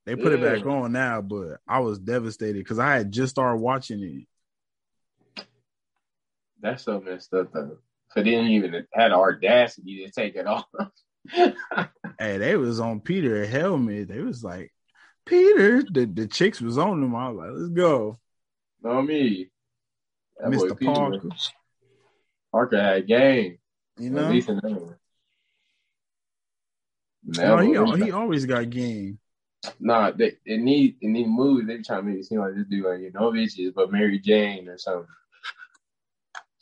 They 0.05 0.15
put 0.15 0.31
it 0.31 0.41
back 0.41 0.65
on 0.65 0.93
now, 0.93 1.21
but 1.21 1.59
I 1.67 1.79
was 1.79 1.99
devastated 1.99 2.59
because 2.59 2.79
I 2.79 2.95
had 2.95 3.11
just 3.11 3.31
started 3.31 3.59
watching 3.59 4.01
it. 4.01 4.27
That's 6.61 6.83
so 6.83 6.99
messed 7.01 7.33
up 7.33 7.51
though. 7.53 7.77
So 8.11 8.21
they 8.21 8.31
didn't 8.31 8.51
even 8.51 8.85
had 8.93 9.11
audacity 9.11 10.05
to 10.05 10.11
take 10.11 10.35
it 10.35 10.47
off. 10.47 10.65
Hey, 12.19 12.37
they 12.37 12.55
was 12.55 12.79
on 12.79 12.99
Peter 12.99 13.45
helmet. 13.45 14.07
They 14.07 14.21
was 14.21 14.43
like, 14.43 14.71
Peter, 15.25 15.81
the, 15.81 16.05
the 16.05 16.27
chicks 16.27 16.61
was 16.61 16.77
on 16.77 17.01
them. 17.01 17.15
I 17.15 17.29
was 17.29 17.37
like, 17.37 17.49
let's 17.53 17.69
go. 17.69 18.19
know 18.83 19.01
me. 19.01 19.49
That 20.39 20.51
boy 20.51 20.57
Mr. 20.57 20.77
Peter- 20.77 20.91
Parker. 20.91 21.29
Parker 22.51 22.81
had 22.81 23.07
game. 23.07 23.57
You 23.97 24.07
At 24.07 24.11
know? 24.13 24.29
least 24.29 24.49
in 24.49 24.55
that. 24.57 24.95
No, 27.23 27.57
he, 27.57 28.05
he 28.05 28.11
always 28.11 28.45
got 28.45 28.69
game. 28.69 29.19
Nah, 29.79 30.11
they 30.11 30.33
it 30.45 30.59
need 30.59 30.97
it 31.01 31.07
need 31.07 31.27
moves. 31.27 31.67
They 31.67 31.81
trying 31.81 32.03
to 32.03 32.03
make 32.03 32.19
it 32.19 32.25
seem 32.25 32.39
like 32.39 32.55
this 32.55 32.65
dude 32.67 32.83
like 32.83 32.99
you 32.99 33.11
know 33.11 33.31
bitches, 33.31 33.73
but 33.75 33.91
Mary 33.91 34.19
Jane 34.19 34.67
or 34.67 34.77
something. 34.77 35.07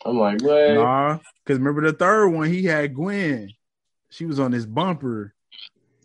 I'm 0.05 0.17
like, 0.17 0.41
what? 0.41 0.73
Nah, 0.73 1.19
because 1.43 1.59
remember 1.59 1.81
the 1.81 1.93
third 1.93 2.29
one, 2.29 2.49
he 2.49 2.63
had 2.63 2.93
Gwen. 2.93 3.49
She 4.09 4.25
was 4.25 4.39
on 4.39 4.51
his 4.51 4.65
bumper. 4.65 5.33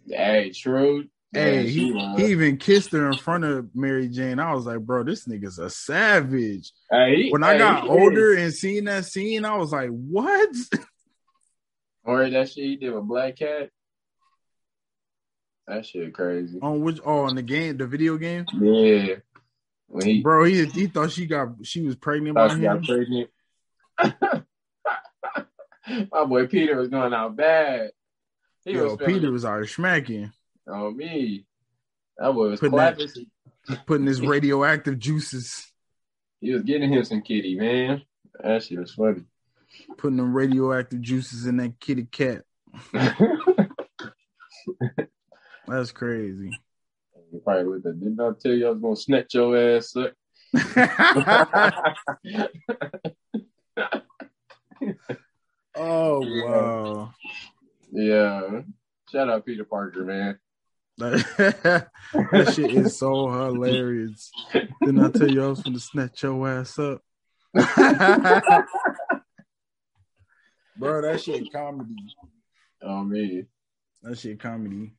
Hey, 0.07 0.51
true. 0.51 1.07
Hey, 1.33 1.67
he, 1.67 1.93
he 2.17 2.27
even 2.27 2.59
kissed 2.59 2.93
her 2.93 3.11
in 3.11 3.17
front 3.17 3.45
of 3.45 3.75
Mary 3.75 4.09
Jane. 4.09 4.39
I 4.39 4.55
was 4.55 4.67
like, 4.67 4.79
bro, 4.81 5.03
this 5.03 5.27
nigga's 5.27 5.59
a 5.59 5.69
savage. 5.69 6.71
Hey, 6.91 7.25
he- 7.25 7.31
When 7.31 7.43
I 7.43 7.53
hey, 7.53 7.59
got 7.59 7.89
older 7.89 8.33
is. 8.35 8.43
and 8.45 8.55
seen 8.55 8.85
that 8.85 9.05
scene, 9.07 9.45
I 9.45 9.57
was 9.57 9.73
like, 9.73 9.89
what? 9.91 10.51
or 12.05 12.29
that 12.31 12.51
shit 12.51 12.65
he 12.65 12.77
did 12.77 12.95
with 12.95 13.05
Black 13.09 13.37
Cat. 13.37 13.71
That 15.67 15.87
shit 15.87 16.13
crazy. 16.13 16.59
on 16.61 16.83
which? 16.83 17.01
Oh, 17.05 17.21
on 17.21 17.35
the 17.37 17.43
game, 17.43 17.79
the 17.79 17.87
video 17.87 18.19
game, 18.19 18.45
Yeah, 18.61 19.15
he 20.03 20.21
bro. 20.21 20.45
He 20.45 20.67
he 20.67 20.87
thought 20.89 21.11
she 21.11 21.25
got 21.27 21.49
she 21.63 21.81
was 21.81 21.97
pregnant 21.97 22.35
by 22.37 22.49
she 22.49 22.57
him. 22.57 22.63
got 22.63 22.85
pregnant. 22.85 23.31
My 26.13 26.25
boy 26.25 26.47
Peter 26.47 26.77
was 26.77 26.89
going 26.89 27.13
out 27.13 27.37
bad. 27.37 27.91
He 28.65 28.73
Yo, 28.73 28.95
was 28.95 28.97
Peter 29.05 29.31
was 29.31 29.45
out 29.45 29.67
smacking, 29.69 30.33
on 30.67 30.97
me. 30.97 31.45
That 32.17 32.33
boy 32.33 32.51
was 32.51 32.61
Putting 32.61 32.79
that- 32.79 32.99
putting 33.87 34.07
his 34.07 34.21
radioactive 34.21 34.99
juices, 34.99 35.71
He 36.41 36.53
was 36.53 36.63
getting 36.63 36.93
him 36.93 37.03
some 37.05 37.23
kitty, 37.23 37.57
man. 37.57 38.03
That 38.43 38.63
shit 38.63 38.79
was 38.79 38.93
funny. 38.95 39.25
putting 39.99 40.17
them 40.19 40.35
radioactive 40.35 41.01
juices 41.01 41.47
in 41.47 41.57
that 41.59 41.79
kitty 41.81 42.05
cat. 42.05 42.43
That's 45.67 45.93
crazy. 45.93 46.51
You 47.33 47.41
probably 47.45 47.81
didn't 47.81 48.21
I 48.21 48.31
tell 48.41 48.53
you 48.53 48.67
I 48.67 48.71
was 48.71 48.81
gonna 48.81 48.97
snatch 48.97 49.35
your 49.35 49.57
ass 49.57 49.97
up? 49.97 50.13
oh 55.77 56.21
wow. 56.45 57.13
yeah. 57.93 58.61
Shout 59.11 59.29
out 59.31 59.45
Peter 59.47 59.65
Parker, 59.65 60.05
man. 60.05 60.39
that 60.99 62.53
shit 62.55 62.73
is 62.73 62.97
so 62.99 63.29
hilarious. 63.31 64.31
Didn't 64.53 65.05
I 65.05 65.11
tell 65.11 65.31
you 65.31 65.45
I 65.45 65.49
was 65.49 65.63
gonna 65.63 65.79
snatch 65.79 66.23
your 66.23 66.49
ass 66.49 66.79
up? 66.79 67.01
Bro, 70.77 71.03
that 71.03 71.21
shit 71.23 71.53
comedy. 71.53 71.95
Oh 72.83 73.05
me. 73.05 73.45
That 74.03 74.19
shit 74.19 74.41
comedy. 74.41 74.93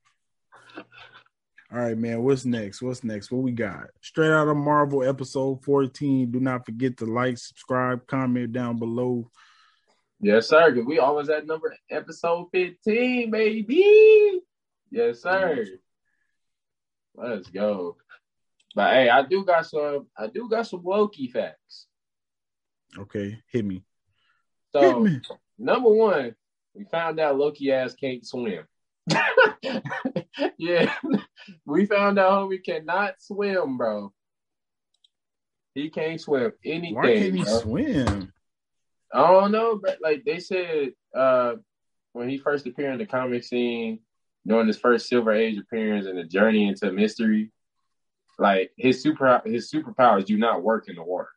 All 1.75 1.81
right, 1.81 1.97
man. 1.97 2.23
What's 2.23 2.45
next? 2.45 2.81
What's 2.81 3.03
next? 3.03 3.31
What 3.31 3.43
we 3.43 3.51
got? 3.51 3.87
Straight 3.99 4.31
out 4.31 4.47
of 4.47 4.55
Marvel 4.55 5.03
episode 5.03 5.61
14. 5.65 6.31
Do 6.31 6.39
not 6.39 6.65
forget 6.65 6.95
to 6.97 7.05
like, 7.05 7.37
subscribe, 7.37 8.07
comment 8.07 8.53
down 8.53 8.79
below. 8.79 9.29
Yes, 10.21 10.47
sir. 10.47 10.73
Cause 10.73 10.85
we 10.85 10.99
always 10.99 11.27
at 11.27 11.45
number 11.45 11.75
episode 11.91 12.47
15, 12.53 13.29
baby. 13.29 14.39
Yes, 14.89 15.21
sir. 15.21 15.65
Let's 17.13 17.49
go. 17.49 17.97
But 18.73 18.93
hey, 18.93 19.09
I 19.09 19.23
do 19.23 19.43
got 19.43 19.65
some 19.65 20.07
I 20.17 20.27
do 20.27 20.47
got 20.47 20.67
some 20.67 20.81
Loki 20.81 21.27
facts. 21.27 21.87
Okay, 22.97 23.37
hit 23.51 23.65
me. 23.65 23.83
Hit 24.73 24.81
So 24.81 24.99
me. 25.01 25.19
number 25.57 25.89
one, 25.89 26.35
we 26.73 26.85
found 26.85 27.19
out 27.19 27.37
Loki 27.37 27.73
ass 27.73 27.95
can't 27.95 28.25
swim. 28.25 28.63
yeah, 30.57 30.93
we 31.65 31.85
found 31.85 32.19
out 32.19 32.49
homie 32.49 32.63
cannot 32.63 33.15
swim, 33.19 33.77
bro. 33.77 34.11
He 35.73 35.89
can't 35.89 36.19
swim 36.19 36.51
anything. 36.63 36.95
Why 36.95 37.13
can't 37.13 37.35
he 37.35 37.43
bro. 37.43 37.59
swim? 37.59 38.33
I 39.13 39.27
don't 39.27 39.51
know, 39.51 39.79
but 39.81 39.99
like 40.01 40.23
they 40.25 40.39
said, 40.39 40.93
uh, 41.15 41.55
when 42.13 42.29
he 42.29 42.37
first 42.37 42.65
appeared 42.65 42.93
in 42.93 42.99
the 42.99 43.05
comic 43.05 43.43
scene 43.43 43.99
during 44.47 44.67
his 44.67 44.77
first 44.77 45.07
Silver 45.07 45.31
Age 45.33 45.57
appearance 45.57 46.05
and 46.05 46.17
the 46.17 46.23
journey 46.23 46.67
into 46.67 46.91
mystery, 46.91 47.51
like 48.39 48.71
his 48.77 49.01
super 49.01 49.41
his 49.45 49.71
superpowers 49.71 50.25
do 50.25 50.37
not 50.37 50.63
work 50.63 50.89
in 50.89 50.95
the 50.95 51.03
water. 51.03 51.29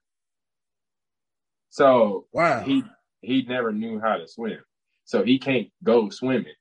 So 1.71 2.27
Wow. 2.33 2.63
he 2.63 2.83
he 3.21 3.43
never 3.43 3.73
knew 3.73 4.01
how 4.01 4.17
to 4.17 4.27
swim, 4.27 4.61
so 5.05 5.23
he 5.23 5.39
can't 5.39 5.69
go 5.83 6.09
swimming 6.11 6.55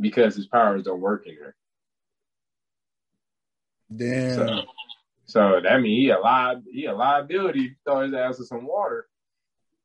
because 0.00 0.34
his 0.34 0.46
powers 0.48 0.84
don't 0.84 1.00
work 1.00 1.26
in 1.26 1.36
there. 1.38 1.54
Damn. 3.96 4.34
So, 4.34 4.62
so 5.26 5.60
that 5.62 5.80
means 5.80 5.98
he 5.98 6.10
a 6.10 6.18
li- 6.18 6.62
he 6.72 6.86
a 6.86 6.94
liability. 6.94 7.70
to 7.70 7.74
Throw 7.84 8.00
his 8.02 8.14
ass 8.14 8.38
in 8.38 8.44
some 8.46 8.66
water. 8.66 9.06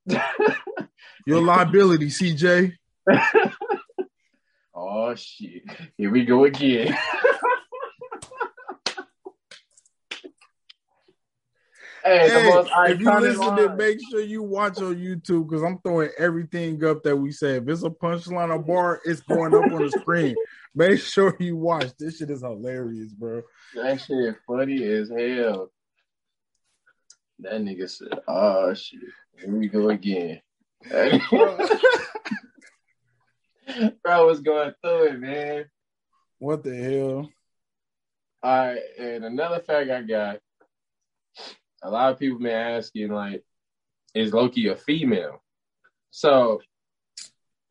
Your 1.25 1.41
liability, 1.41 2.07
CJ. 2.07 2.73
Oh 4.79 5.15
shit! 5.15 5.63
Here 5.97 6.11
we 6.11 6.23
go 6.23 6.45
again. 6.45 6.95
hey, 12.07 12.29
Hey, 12.29 12.91
if 12.91 12.99
you 12.99 13.19
listen 13.19 13.55
to 13.55 13.75
make 13.75 13.99
sure 14.09 14.21
you 14.21 14.43
watch 14.43 14.77
on 14.77 14.95
YouTube 14.95 15.49
because 15.49 15.63
I'm 15.63 15.79
throwing 15.79 16.09
everything 16.17 16.83
up 16.83 17.03
that 17.03 17.15
we 17.15 17.31
said. 17.31 17.63
If 17.63 17.69
it's 17.69 17.83
a 17.83 17.89
punchline 17.89 18.49
or 18.49 18.59
bar, 18.59 19.01
it's 19.05 19.21
going 19.21 19.53
up 19.53 19.71
on 19.71 19.83
the 19.83 19.91
screen. 19.91 20.35
Make 20.75 20.99
sure 20.99 21.35
you 21.39 21.57
watch. 21.57 21.91
This 21.97 22.17
shit 22.17 22.29
is 22.29 22.41
hilarious, 22.41 23.13
bro. 23.13 23.41
That 23.75 23.99
shit 23.99 24.17
is 24.17 24.35
funny 24.45 24.83
as 24.83 25.09
hell. 25.09 25.71
That 27.39 27.61
nigga 27.61 27.89
said, 27.89 28.19
"Oh 28.27 28.73
shit, 28.73 28.99
here 29.39 29.55
we 29.55 29.67
go 29.67 29.89
again." 29.89 30.41
Bro 34.03 34.27
was 34.27 34.39
going 34.39 34.73
through 34.81 35.07
it, 35.07 35.19
man. 35.19 35.65
What 36.39 36.63
the 36.63 36.75
hell? 36.75 37.29
All 38.43 38.67
right, 38.67 38.79
and 38.99 39.25
another 39.25 39.59
fact 39.59 39.89
I 39.89 40.01
got. 40.03 40.39
A 41.83 41.89
lot 41.89 42.11
of 42.11 42.19
people 42.19 42.39
been 42.39 42.47
asking, 42.51 43.09
like, 43.11 43.43
is 44.13 44.33
Loki 44.33 44.67
a 44.67 44.75
female? 44.75 45.43
So, 46.11 46.61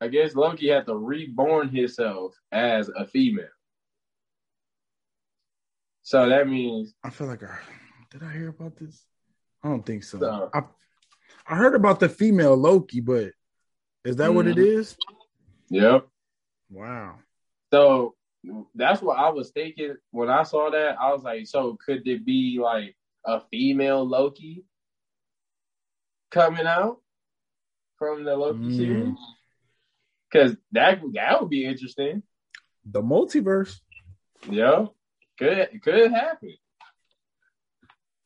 I 0.01 0.09
guess 0.09 0.35
Loki 0.35 0.69
had 0.69 0.87
to 0.87 0.97
reborn 0.97 1.69
himself 1.71 2.35
as 2.53 2.89
a 2.89 3.07
female. 3.07 3.49
So 6.03 6.29
that 6.29 6.47
means 6.49 6.95
I 7.03 7.11
feel 7.11 7.27
like 7.27 7.43
I 7.43 7.59
did 8.11 8.23
I 8.23 8.33
hear 8.33 8.49
about 8.49 8.77
this? 8.77 9.05
I 9.63 9.69
don't 9.69 9.85
think 9.85 10.05
so. 10.05 10.21
So- 10.21 10.51
I, 10.55 10.63
I 11.49 11.57
heard 11.57 11.75
about 11.75 11.99
the 11.99 12.09
female 12.09 12.55
Loki, 12.57 13.01
but 13.01 13.33
is 14.05 14.17
that 14.17 14.33
what 14.33 14.47
it 14.47 14.57
Mhm. 14.57 14.67
is? 14.79 14.97
Yep. 15.71 16.07
Wow. 16.71 17.19
So 17.73 18.15
that's 18.75 19.03
what 19.03 19.19
I 19.19 19.31
was 19.31 19.51
thinking 19.51 19.97
when 20.13 20.31
I 20.31 20.45
saw 20.45 20.71
that. 20.71 20.97
I 21.01 21.13
was 21.13 21.25
like, 21.25 21.47
so 21.47 21.77
could 21.85 22.07
it 22.07 22.25
be 22.25 22.59
like 22.61 22.97
a 23.27 23.41
female 23.51 24.05
Loki 24.07 24.65
coming 26.31 26.67
out 26.67 27.01
from 27.99 28.25
the 28.25 28.37
Loki 28.37 28.59
Mm. 28.59 28.77
series? 28.77 29.19
Because 30.31 30.57
that 30.73 31.01
that 31.15 31.41
would 31.41 31.51
be 31.51 31.65
interesting. 31.67 32.23
The 32.85 33.03
multiverse. 33.03 33.81
Yeah, 34.49 34.87
could 35.39 35.59
it 35.59 35.83
could 35.83 36.11
happen. 36.13 36.55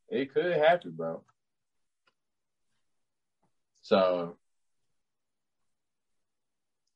It 0.08 0.32
could 0.34 0.56
happen, 0.56 0.92
bro. 0.92 1.24
So, 3.82 4.36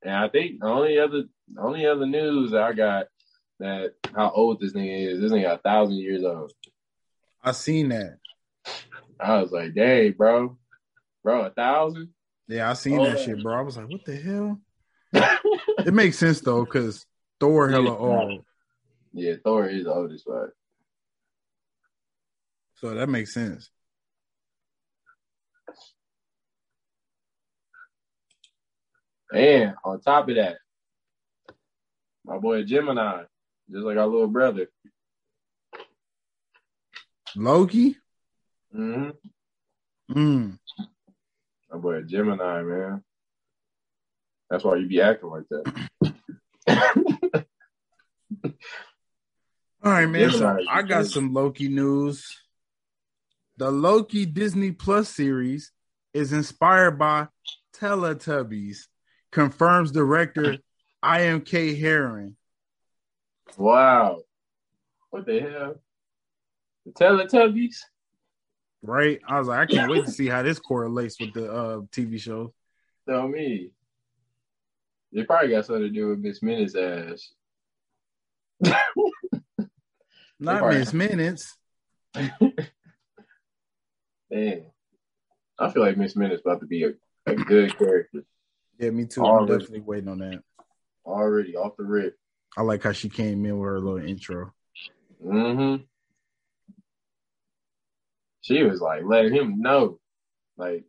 and 0.02 0.14
I 0.14 0.28
think 0.28 0.60
the 0.60 0.66
only 0.66 0.98
other 0.98 1.24
the 1.52 1.60
only 1.60 1.86
other 1.86 2.06
news 2.06 2.50
that 2.52 2.62
I 2.62 2.72
got 2.72 3.06
that 3.60 3.94
how 4.14 4.30
old 4.30 4.60
this 4.60 4.72
nigga 4.72 5.12
is. 5.12 5.20
This 5.20 5.32
nigga 5.32 5.54
a 5.54 5.58
thousand 5.58 5.96
years 5.96 6.24
old. 6.24 6.52
I 7.44 7.52
seen 7.52 7.90
that. 7.90 8.18
I 9.20 9.40
was 9.42 9.52
like, 9.52 9.74
dang, 9.74 10.12
bro, 10.12 10.57
bro, 11.22 11.44
a 11.44 11.50
thousand. 11.50 12.09
Yeah, 12.48 12.70
I 12.70 12.72
seen 12.74 13.00
Oh, 13.00 13.04
that 13.04 13.18
yeah. 13.18 13.24
shit, 13.24 13.42
bro. 13.42 13.59
I 13.59 13.62
was 13.62 13.76
like, 13.76 13.88
what 13.88 14.04
the 14.04 14.16
hell? 14.16 14.61
It 15.87 15.92
makes 15.92 16.18
sense 16.18 16.40
though, 16.40 16.64
because 16.64 17.04
Thor 17.38 17.68
hella 17.68 17.92
Yeah. 17.92 17.98
old. 17.98 18.44
Yeah, 19.12 19.35
Thor 19.44 19.68
is 19.68 19.85
the 19.85 19.92
oldest, 19.92 20.24
but 20.26 20.50
So 22.76 22.94
that 22.94 23.09
makes 23.09 23.35
sense. 23.35 23.70
And 29.33 29.74
on 29.85 30.00
top 30.00 30.28
of 30.28 30.37
that, 30.37 30.57
my 32.24 32.38
boy 32.38 32.62
Gemini, 32.64 33.24
just 33.70 33.85
like 33.85 33.98
our 33.98 34.07
little 34.07 34.28
brother. 34.28 34.68
Loki. 37.36 37.96
hmm 38.72 39.10
Mm. 40.10 40.58
My 41.72 41.78
boy 41.78 42.02
Gemini, 42.02 42.62
man. 42.62 43.02
That's 44.50 44.62
why 44.62 44.76
you 44.76 44.86
be 44.86 45.00
acting 45.00 45.30
like 45.30 45.44
that. 45.48 45.64
All 49.82 49.90
right, 49.92 50.06
man. 50.06 50.30
So 50.30 50.58
I 50.68 50.82
got 50.82 51.06
some 51.06 51.32
Loki 51.32 51.68
news. 51.68 52.26
The 53.56 53.70
Loki 53.70 54.26
Disney 54.26 54.72
Plus 54.72 55.08
series 55.08 55.72
is 56.12 56.32
inspired 56.32 56.98
by 56.98 57.28
Teletubbies, 57.76 58.86
confirms 59.32 59.90
director 59.90 60.58
IMK 61.04 61.78
Herron. 61.80 62.36
wow. 63.56 64.20
What 65.10 65.26
the 65.26 65.40
hell? 65.40 65.80
The 66.84 66.92
Teletubbies? 66.92 67.76
Right? 68.82 69.20
I 69.26 69.38
was 69.38 69.48
like, 69.48 69.60
I 69.60 69.66
can't 69.66 69.90
wait 69.90 70.04
to 70.04 70.10
see 70.12 70.26
how 70.26 70.42
this 70.42 70.58
correlates 70.58 71.18
with 71.18 71.32
the 71.32 71.50
uh, 71.50 71.76
TV 71.92 72.20
show. 72.20 72.52
Tell 73.08 73.26
me. 73.28 73.70
They 75.12 75.24
probably 75.24 75.50
got 75.50 75.66
something 75.66 75.84
to 75.84 75.90
do 75.90 76.08
with 76.08 76.18
Miss 76.18 76.42
Minutes 76.42 76.74
ass. 76.74 77.30
Not. 80.40 80.68
Miss 80.68 80.92
Minutes. 80.92 81.56
Man. 84.30 84.66
I 85.58 85.70
feel 85.70 85.82
like 85.82 85.96
Miss 85.96 86.16
Minutes 86.16 86.42
about 86.44 86.60
to 86.60 86.66
be 86.66 86.84
a, 86.84 86.90
a 87.26 87.34
good 87.34 87.78
character. 87.78 88.24
Yeah, 88.78 88.90
me 88.90 89.06
too. 89.06 89.24
I'm 89.24 89.46
definitely 89.46 89.80
waiting 89.80 90.08
on 90.08 90.18
that. 90.18 90.42
Already 91.06 91.56
off 91.56 91.76
the 91.76 91.84
rip. 91.84 92.18
I 92.56 92.62
like 92.62 92.82
how 92.82 92.92
she 92.92 93.08
came 93.08 93.44
in 93.46 93.58
with 93.58 93.68
her 93.68 93.80
little 93.80 94.06
intro. 94.06 94.52
hmm 95.22 95.76
She 98.44 98.62
was 98.62 98.78
like 98.78 99.04
letting 99.04 99.33
him 99.33 99.61
know, 99.62 99.98
like, 100.59 100.85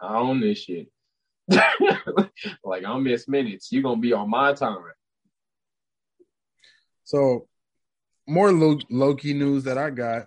I 0.00 0.16
own 0.16 0.40
this 0.40 0.58
shit. 0.62 0.86
like 1.48 2.84
I'm 2.86 3.02
Miss 3.02 3.26
Minutes. 3.26 3.72
You're 3.72 3.82
gonna 3.82 4.00
be 4.00 4.12
on 4.12 4.30
my 4.30 4.52
time. 4.52 4.78
So, 7.02 7.48
more 8.28 8.52
Lo- 8.52 8.78
Loki 8.90 9.34
news 9.34 9.64
that 9.64 9.76
I 9.76 9.90
got. 9.90 10.26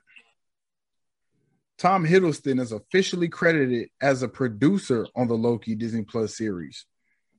Tom 1.78 2.06
Hiddleston 2.06 2.60
is 2.60 2.74
officially 2.74 3.30
credited 3.30 3.90
as 4.02 4.22
a 4.22 4.28
producer 4.28 5.08
on 5.16 5.30
the 5.30 5.36
Loki 5.36 5.74
Disney 5.74 6.04
Plus 6.04 6.36
series. 6.36 6.86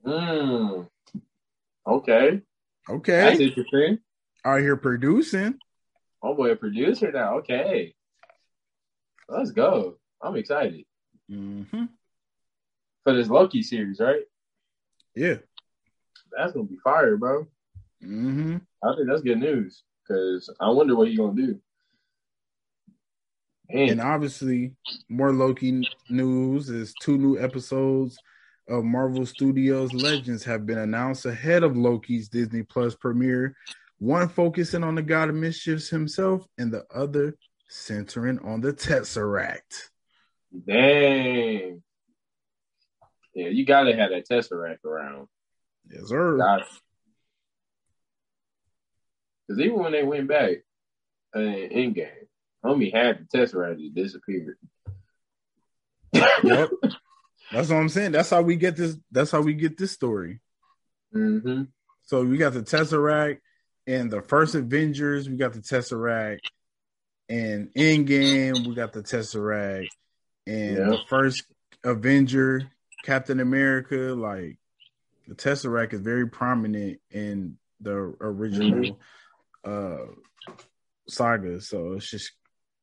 Mm. 0.06 0.88
Okay. 1.86 2.40
That's 2.88 2.98
Okay, 2.98 3.44
interesting. 3.44 3.98
out 4.46 4.60
here 4.60 4.76
producing. 4.76 5.58
Oh 6.22 6.34
boy, 6.34 6.52
a 6.52 6.56
producer 6.56 7.12
now. 7.12 7.38
Okay. 7.38 7.94
Let's 9.28 9.50
go. 9.50 9.98
I'm 10.22 10.36
excited 10.36 10.84
hmm 11.28 11.62
for 13.04 13.14
this 13.14 13.28
Loki 13.28 13.62
series, 13.62 14.00
right? 14.00 14.22
Yeah. 15.14 15.36
That's 16.36 16.52
gonna 16.52 16.66
be 16.66 16.78
fire, 16.82 17.16
bro. 17.16 17.46
hmm 18.02 18.56
I 18.82 18.94
think 18.96 19.08
that's 19.08 19.22
good 19.22 19.38
news 19.38 19.82
because 20.02 20.52
I 20.60 20.70
wonder 20.70 20.96
what 20.96 21.08
he's 21.08 21.18
gonna 21.18 21.34
do. 21.34 21.60
And 23.70 24.00
obviously, 24.00 24.72
more 25.08 25.32
Loki 25.32 25.86
news 26.08 26.70
is 26.70 26.94
two 26.94 27.18
new 27.18 27.38
episodes 27.38 28.18
of 28.68 28.84
Marvel 28.84 29.26
Studios 29.26 29.92
Legends 29.92 30.44
have 30.44 30.64
been 30.66 30.78
announced 30.78 31.26
ahead 31.26 31.62
of 31.62 31.76
Loki's 31.76 32.28
Disney 32.28 32.62
Plus 32.62 32.94
premiere. 32.94 33.54
One 33.98 34.28
focusing 34.28 34.84
on 34.84 34.94
the 34.94 35.02
God 35.02 35.28
of 35.28 35.34
Mischiefs 35.34 35.88
himself, 35.88 36.46
and 36.56 36.72
the 36.72 36.84
other 36.94 37.36
centering 37.68 38.38
on 38.40 38.60
the 38.60 38.72
Tesseract. 38.72 39.90
dang. 40.66 41.82
Yeah, 43.34 43.48
you 43.48 43.64
gotta 43.64 43.94
have 43.94 44.10
that 44.10 44.28
Tesseract 44.28 44.84
around. 44.84 45.28
Yes, 45.88 46.08
sir. 46.08 46.36
Because 49.46 49.60
even 49.60 49.78
when 49.78 49.92
they 49.92 50.02
went 50.02 50.28
back 50.28 50.58
uh, 51.34 51.38
Endgame, 51.38 52.26
homie 52.64 52.92
had 52.92 53.26
the 53.30 53.38
Tesseract 53.38 53.78
just 53.78 53.94
disappeared. 53.94 54.56
Yep. 56.12 56.70
That's 57.52 57.70
what 57.70 57.76
I'm 57.76 57.88
saying. 57.88 58.12
That's 58.12 58.30
how 58.30 58.42
we 58.42 58.56
get 58.56 58.76
this. 58.76 58.96
That's 59.10 59.30
how 59.30 59.40
we 59.40 59.54
get 59.54 59.78
this 59.78 59.92
story. 59.92 60.40
hmm 61.12 61.62
So 62.04 62.24
we 62.24 62.36
got 62.36 62.52
the 62.52 62.62
Tesseract 62.62 63.38
and 63.86 64.10
the 64.10 64.20
first 64.20 64.54
Avengers. 64.54 65.28
We 65.28 65.36
got 65.36 65.52
the 65.54 65.60
Tesseract 65.60 66.40
and 67.28 67.72
Endgame. 67.74 68.66
We 68.66 68.74
got 68.74 68.92
the 68.92 69.02
Tesseract 69.02 69.88
and 70.46 70.76
the 70.76 71.00
first 71.08 71.44
Avenger, 71.84 72.70
Captain 73.04 73.40
America. 73.40 74.14
Like 74.14 74.58
the 75.26 75.34
Tesseract 75.34 75.92
is 75.92 76.00
very 76.00 76.28
prominent 76.28 77.00
in 77.10 77.58
the 77.80 78.14
original 78.20 78.98
uh 79.64 80.06
saga. 81.08 81.60
So 81.60 81.94
it's 81.94 82.10
just 82.10 82.32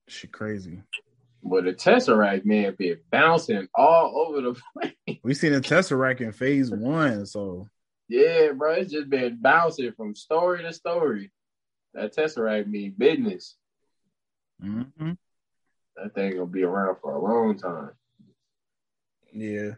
shit 0.07 0.31
crazy. 0.31 0.81
But 1.43 1.65
the 1.65 1.73
Tesseract, 1.73 2.45
man, 2.45 2.75
be 2.77 2.95
bouncing 3.11 3.67
all 3.75 4.27
over 4.27 4.41
the 4.41 4.61
place. 4.73 5.19
We 5.23 5.35
seen 5.35 5.51
the 5.51 5.61
Tesseract 5.61 6.21
in 6.21 6.31
Phase 6.31 6.71
One. 6.71 7.25
So 7.25 7.67
Yeah, 8.07 8.51
bro, 8.53 8.73
it's 8.73 8.91
just 8.91 9.09
been 9.09 9.37
bouncing 9.41 9.91
from 9.93 10.15
story 10.15 10.63
to 10.63 10.73
story. 10.73 11.31
That 11.93 12.15
Tesseract 12.15 12.67
mean 12.67 12.95
business. 12.97 13.55
Mhm. 14.61 15.17
That 15.95 16.13
thing 16.13 16.33
gonna 16.33 16.45
be 16.45 16.63
around 16.63 16.97
for 17.01 17.13
a 17.13 17.21
long 17.21 17.57
time. 17.57 17.91
Yeah. 19.33 19.71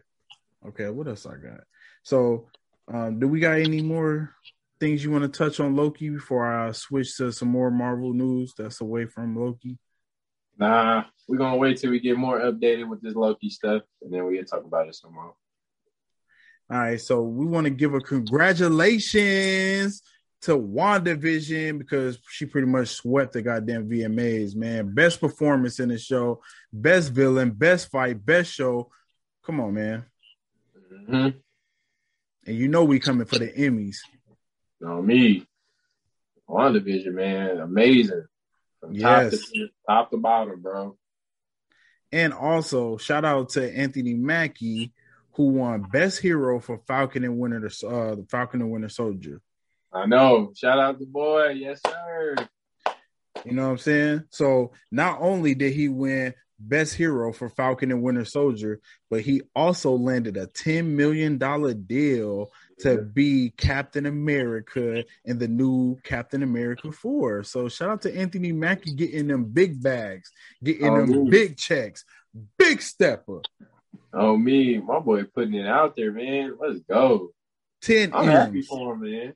Okay, 0.66 0.88
what 0.88 1.08
else 1.08 1.26
I 1.26 1.36
got? 1.36 1.60
So, 2.02 2.48
um, 2.92 3.20
do 3.20 3.28
we 3.28 3.40
got 3.40 3.58
any 3.58 3.82
more 3.82 4.34
things 4.80 5.02
you 5.02 5.10
want 5.10 5.22
to 5.22 5.38
touch 5.38 5.60
on 5.60 5.76
Loki 5.76 6.10
before 6.10 6.46
I 6.46 6.72
switch 6.72 7.16
to 7.16 7.32
some 7.32 7.48
more 7.48 7.70
Marvel 7.70 8.12
news 8.12 8.54
that's 8.56 8.80
away 8.80 9.06
from 9.06 9.36
Loki? 9.36 9.78
Nah, 10.56 11.04
we're 11.28 11.38
gonna 11.38 11.56
wait 11.56 11.78
till 11.78 11.90
we 11.90 12.00
get 12.00 12.16
more 12.16 12.40
updated 12.40 12.88
with 12.88 13.00
this 13.00 13.14
Loki 13.14 13.50
stuff, 13.50 13.82
and 14.02 14.12
then 14.12 14.24
we 14.24 14.36
can 14.36 14.46
talk 14.46 14.64
about 14.64 14.88
it 14.88 14.94
some 14.94 15.14
more. 15.14 15.34
All 16.70 16.78
right, 16.78 17.00
so 17.00 17.22
we 17.22 17.46
want 17.46 17.64
to 17.64 17.70
give 17.70 17.94
a 17.94 18.00
congratulations 18.00 20.02
to 20.42 20.56
WandaVision 20.56 21.78
because 21.78 22.18
she 22.30 22.46
pretty 22.46 22.66
much 22.68 22.88
swept 22.88 23.32
the 23.32 23.42
goddamn 23.42 23.88
VMAs, 23.88 24.54
man. 24.54 24.94
Best 24.94 25.20
performance 25.20 25.80
in 25.80 25.88
the 25.88 25.98
show, 25.98 26.40
best 26.72 27.12
villain, 27.12 27.50
best 27.50 27.90
fight, 27.90 28.24
best 28.24 28.52
show. 28.52 28.90
Come 29.44 29.60
on, 29.60 29.74
man. 29.74 30.04
hmm 31.06 31.28
And 32.46 32.56
you 32.56 32.68
know 32.68 32.84
we 32.84 33.00
coming 33.00 33.26
for 33.26 33.38
the 33.38 33.48
Emmys. 33.52 33.96
On 34.84 35.04
me, 35.04 35.44
WandaVision, 36.48 37.12
man, 37.12 37.58
amazing. 37.58 38.24
From 38.80 38.94
Yes. 38.94 39.32
top 39.32 39.40
to 39.52 39.68
top 39.88 40.10
to 40.12 40.16
bottom, 40.18 40.62
bro. 40.62 40.96
And 42.12 42.32
also, 42.32 42.96
shout 42.96 43.24
out 43.24 43.50
to 43.50 43.76
Anthony 43.76 44.14
Mackie, 44.14 44.92
who 45.32 45.48
won 45.48 45.82
Best 45.82 46.20
Hero 46.20 46.58
for 46.60 46.78
Falcon 46.86 47.24
and 47.24 47.38
Winter, 47.38 47.66
uh, 47.66 48.14
the 48.14 48.26
Falcon 48.30 48.62
and 48.62 48.70
Winter 48.70 48.88
Soldier. 48.88 49.42
I 49.92 50.06
know. 50.06 50.52
Shout 50.56 50.78
out 50.78 50.98
the 50.98 51.06
boy, 51.06 51.48
yes 51.50 51.80
sir. 51.86 52.36
You 53.44 53.52
know 53.52 53.66
what 53.66 53.72
I'm 53.72 53.78
saying? 53.78 54.24
So 54.30 54.72
not 54.90 55.18
only 55.20 55.54
did 55.54 55.72
he 55.72 55.88
win 55.88 56.34
Best 56.60 56.94
Hero 56.94 57.32
for 57.32 57.48
Falcon 57.48 57.92
and 57.92 58.02
Winter 58.02 58.24
Soldier, 58.24 58.80
but 59.10 59.20
he 59.20 59.42
also 59.54 59.92
landed 59.92 60.36
a 60.36 60.48
$10 60.48 60.86
million 60.86 61.38
deal 61.86 62.50
to 62.80 62.98
be 62.98 63.52
Captain 63.56 64.06
America 64.06 65.04
in 65.24 65.38
the 65.38 65.46
new 65.46 65.98
Captain 66.02 66.42
America 66.42 66.90
4. 66.90 67.44
So 67.44 67.68
shout 67.68 67.90
out 67.90 68.02
to 68.02 68.16
Anthony 68.16 68.52
Mackie 68.52 68.94
getting 68.94 69.28
them 69.28 69.44
big 69.44 69.80
bags, 69.80 70.32
getting 70.62 70.88
Oh, 70.88 71.06
them 71.06 71.30
big 71.30 71.56
checks, 71.56 72.04
big 72.58 72.82
stepper. 72.82 73.40
Oh 74.12 74.36
me, 74.36 74.78
my 74.78 74.98
boy 74.98 75.24
putting 75.24 75.54
it 75.54 75.66
out 75.66 75.94
there, 75.96 76.12
man. 76.12 76.56
Let's 76.58 76.80
go. 76.80 77.30
10 77.82 78.12
I'm 78.12 78.26
happy 78.26 78.62
for 78.62 78.94
him, 78.94 79.00
man. 79.00 79.34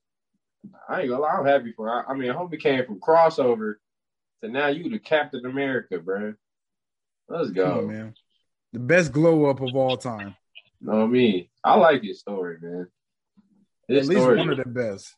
I 0.89 1.01
ain't 1.01 1.11
gonna 1.11 1.23
lie, 1.23 1.37
I'm 1.39 1.47
happy 1.47 1.73
for. 1.73 1.91
I, 1.91 2.13
mean, 2.15 2.31
I 2.31 2.33
mean, 2.33 2.39
homie 2.51 2.61
came 2.61 2.85
from 2.85 3.01
crossover 3.01 3.75
to 4.43 4.49
now 4.49 4.69
you 4.69 4.89
the 4.91 4.99
Captain 4.99 5.45
America, 5.47 5.99
bro. 5.99 6.35
Let's 7.29 7.51
go. 7.51 7.81
on, 7.81 7.89
man. 7.89 8.15
The 8.73 8.79
best 8.79 9.13
glow 9.13 9.47
up 9.47 9.61
of 9.61 9.75
all 9.75 9.97
time. 9.97 10.37
Know 10.81 11.07
me. 11.07 11.51
I 11.63 11.77
like 11.77 12.03
his 12.03 12.21
story, 12.21 12.57
man. 12.61 12.87
His 13.89 14.05
At 14.05 14.09
least 14.09 14.23
story, 14.23 14.39
one 14.39 14.51
of 14.51 14.57
the 14.59 14.65
best. 14.67 15.15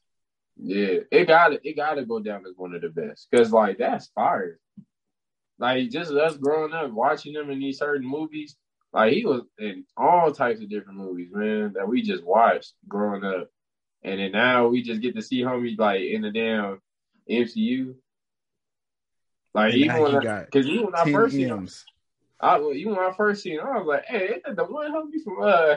yeah, 0.57 0.99
it 1.11 1.27
got 1.27 1.49
to 1.49 1.69
it 1.69 1.77
got 1.77 1.95
to 1.95 2.05
go 2.05 2.21
down 2.21 2.45
as 2.47 2.55
one 2.57 2.75
of 2.75 2.83
the 2.83 2.89
best 2.89 3.29
because 3.31 3.53
like 3.53 3.79
that's 3.79 4.09
fire. 4.09 4.59
Like 5.59 5.91
just 5.91 6.11
us 6.13 6.37
growing 6.37 6.73
up 6.73 6.91
watching 6.91 7.33
them 7.33 7.51
in 7.51 7.61
these 7.61 7.79
certain 7.79 8.07
movies, 8.07 8.57
Like 8.93 9.13
he 9.13 9.25
was 9.25 9.43
in 9.59 9.85
all 9.97 10.33
types 10.33 10.61
of 10.61 10.69
different 10.69 10.99
movies, 10.99 11.29
man, 11.33 11.73
that 11.75 11.89
we 11.89 12.03
just 12.03 12.25
watched 12.25 12.75
growing 12.89 13.25
up. 13.25 13.49
And 14.05 14.21
then 14.21 14.33
now 14.33 14.69
we 14.69 14.83
just 14.83 15.01
get 15.01 15.15
to 15.17 15.23
see 15.23 15.41
homie 15.41 15.79
like 15.79 16.03
in 16.03 16.23
the 16.23 16.31
damn 16.31 16.81
MCU. 17.29 17.95
Like 19.55 19.73
And 19.73 19.83
even 19.83 20.03
when 20.03 20.11
he 20.11 20.17
I, 20.19 20.23
got 20.23 20.51
cause 20.51 20.67
even 20.67 20.85
when 20.87 20.95
I 20.95 21.05
10 21.05 21.13
first 21.13 21.35
seen 21.35 21.49
him, 21.49 21.69
I 22.41 22.61
even 22.61 22.97
when 22.97 23.05
I 23.05 23.13
first 23.17 23.43
seen 23.43 23.55
him, 23.55 23.67
I 23.67 23.79
was 23.79 23.87
like, 23.87 24.05
hey, 24.07 24.35
ain't 24.35 24.45
that 24.45 24.57
the 24.57 24.65
one 24.65 24.93
homie 24.93 25.23
from 25.25 25.43
uh 25.43 25.77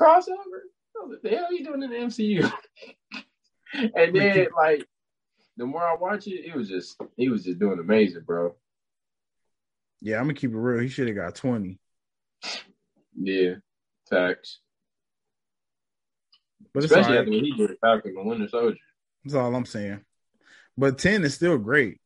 crossover? 0.00 0.64
I 0.96 1.04
was 1.04 1.10
like, 1.10 1.22
the 1.22 1.28
hell 1.28 1.46
are 1.46 1.52
you 1.52 1.64
doing 1.64 1.82
in 1.82 1.90
the 1.90 1.96
MCU? 1.96 2.50
and 3.94 4.16
then 4.16 4.48
like 4.56 4.84
the 5.56 5.66
more 5.66 5.86
I 5.86 5.94
watch 5.94 6.26
it, 6.26 6.46
it 6.46 6.54
was 6.56 6.68
just 6.68 7.00
he 7.16 7.28
was 7.28 7.44
just 7.44 7.58
doing 7.58 7.78
amazing, 7.78 8.22
bro. 8.22 8.54
Yeah, 10.00 10.16
I'm 10.16 10.24
gonna 10.24 10.34
keep 10.34 10.52
it 10.52 10.56
real. 10.56 10.80
He 10.80 10.88
should 10.88 11.08
have 11.08 11.16
got 11.16 11.34
20. 11.34 11.78
Yeah, 13.20 13.54
facts. 14.08 14.60
But 16.78 16.84
it's 16.84 16.92
Especially 16.92 17.16
all 17.16 17.18
after 17.22 17.30
right. 17.32 17.36
what 17.40 17.44
he 17.44 17.66
did 17.66 17.78
Falcon 17.80 18.14
and 18.16 18.26
Winter 18.28 18.48
Soldier. 18.48 18.78
That's 19.24 19.34
all 19.34 19.52
I'm 19.52 19.66
saying. 19.66 20.00
But 20.76 20.98
10 20.98 21.24
is 21.24 21.34
still 21.34 21.58
great. 21.58 22.00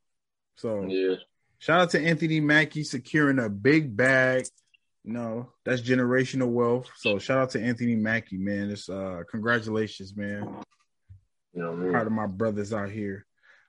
So 0.56 0.84
Yeah. 0.84 1.16
shout 1.58 1.80
out 1.82 1.90
to 1.90 2.00
Anthony 2.00 2.40
Mackie 2.40 2.82
securing 2.84 3.38
a 3.38 3.50
big 3.50 3.94
bag. 3.94 4.46
You 5.04 5.12
know, 5.12 5.52
that's 5.66 5.82
generational 5.82 6.48
wealth. 6.48 6.88
So 6.96 7.18
shout 7.18 7.36
out 7.38 7.50
to 7.50 7.60
Anthony 7.62 7.96
Mackie, 7.96 8.38
man. 8.38 8.70
It's 8.70 8.88
uh 8.88 9.24
congratulations, 9.30 10.16
man. 10.16 10.48
You 11.52 11.62
know 11.62 11.72
what 11.72 11.88
I? 11.88 11.90
Proud 11.90 12.06
of 12.06 12.12
my 12.14 12.26
brothers 12.26 12.72
out 12.72 12.90
here. 12.90 13.26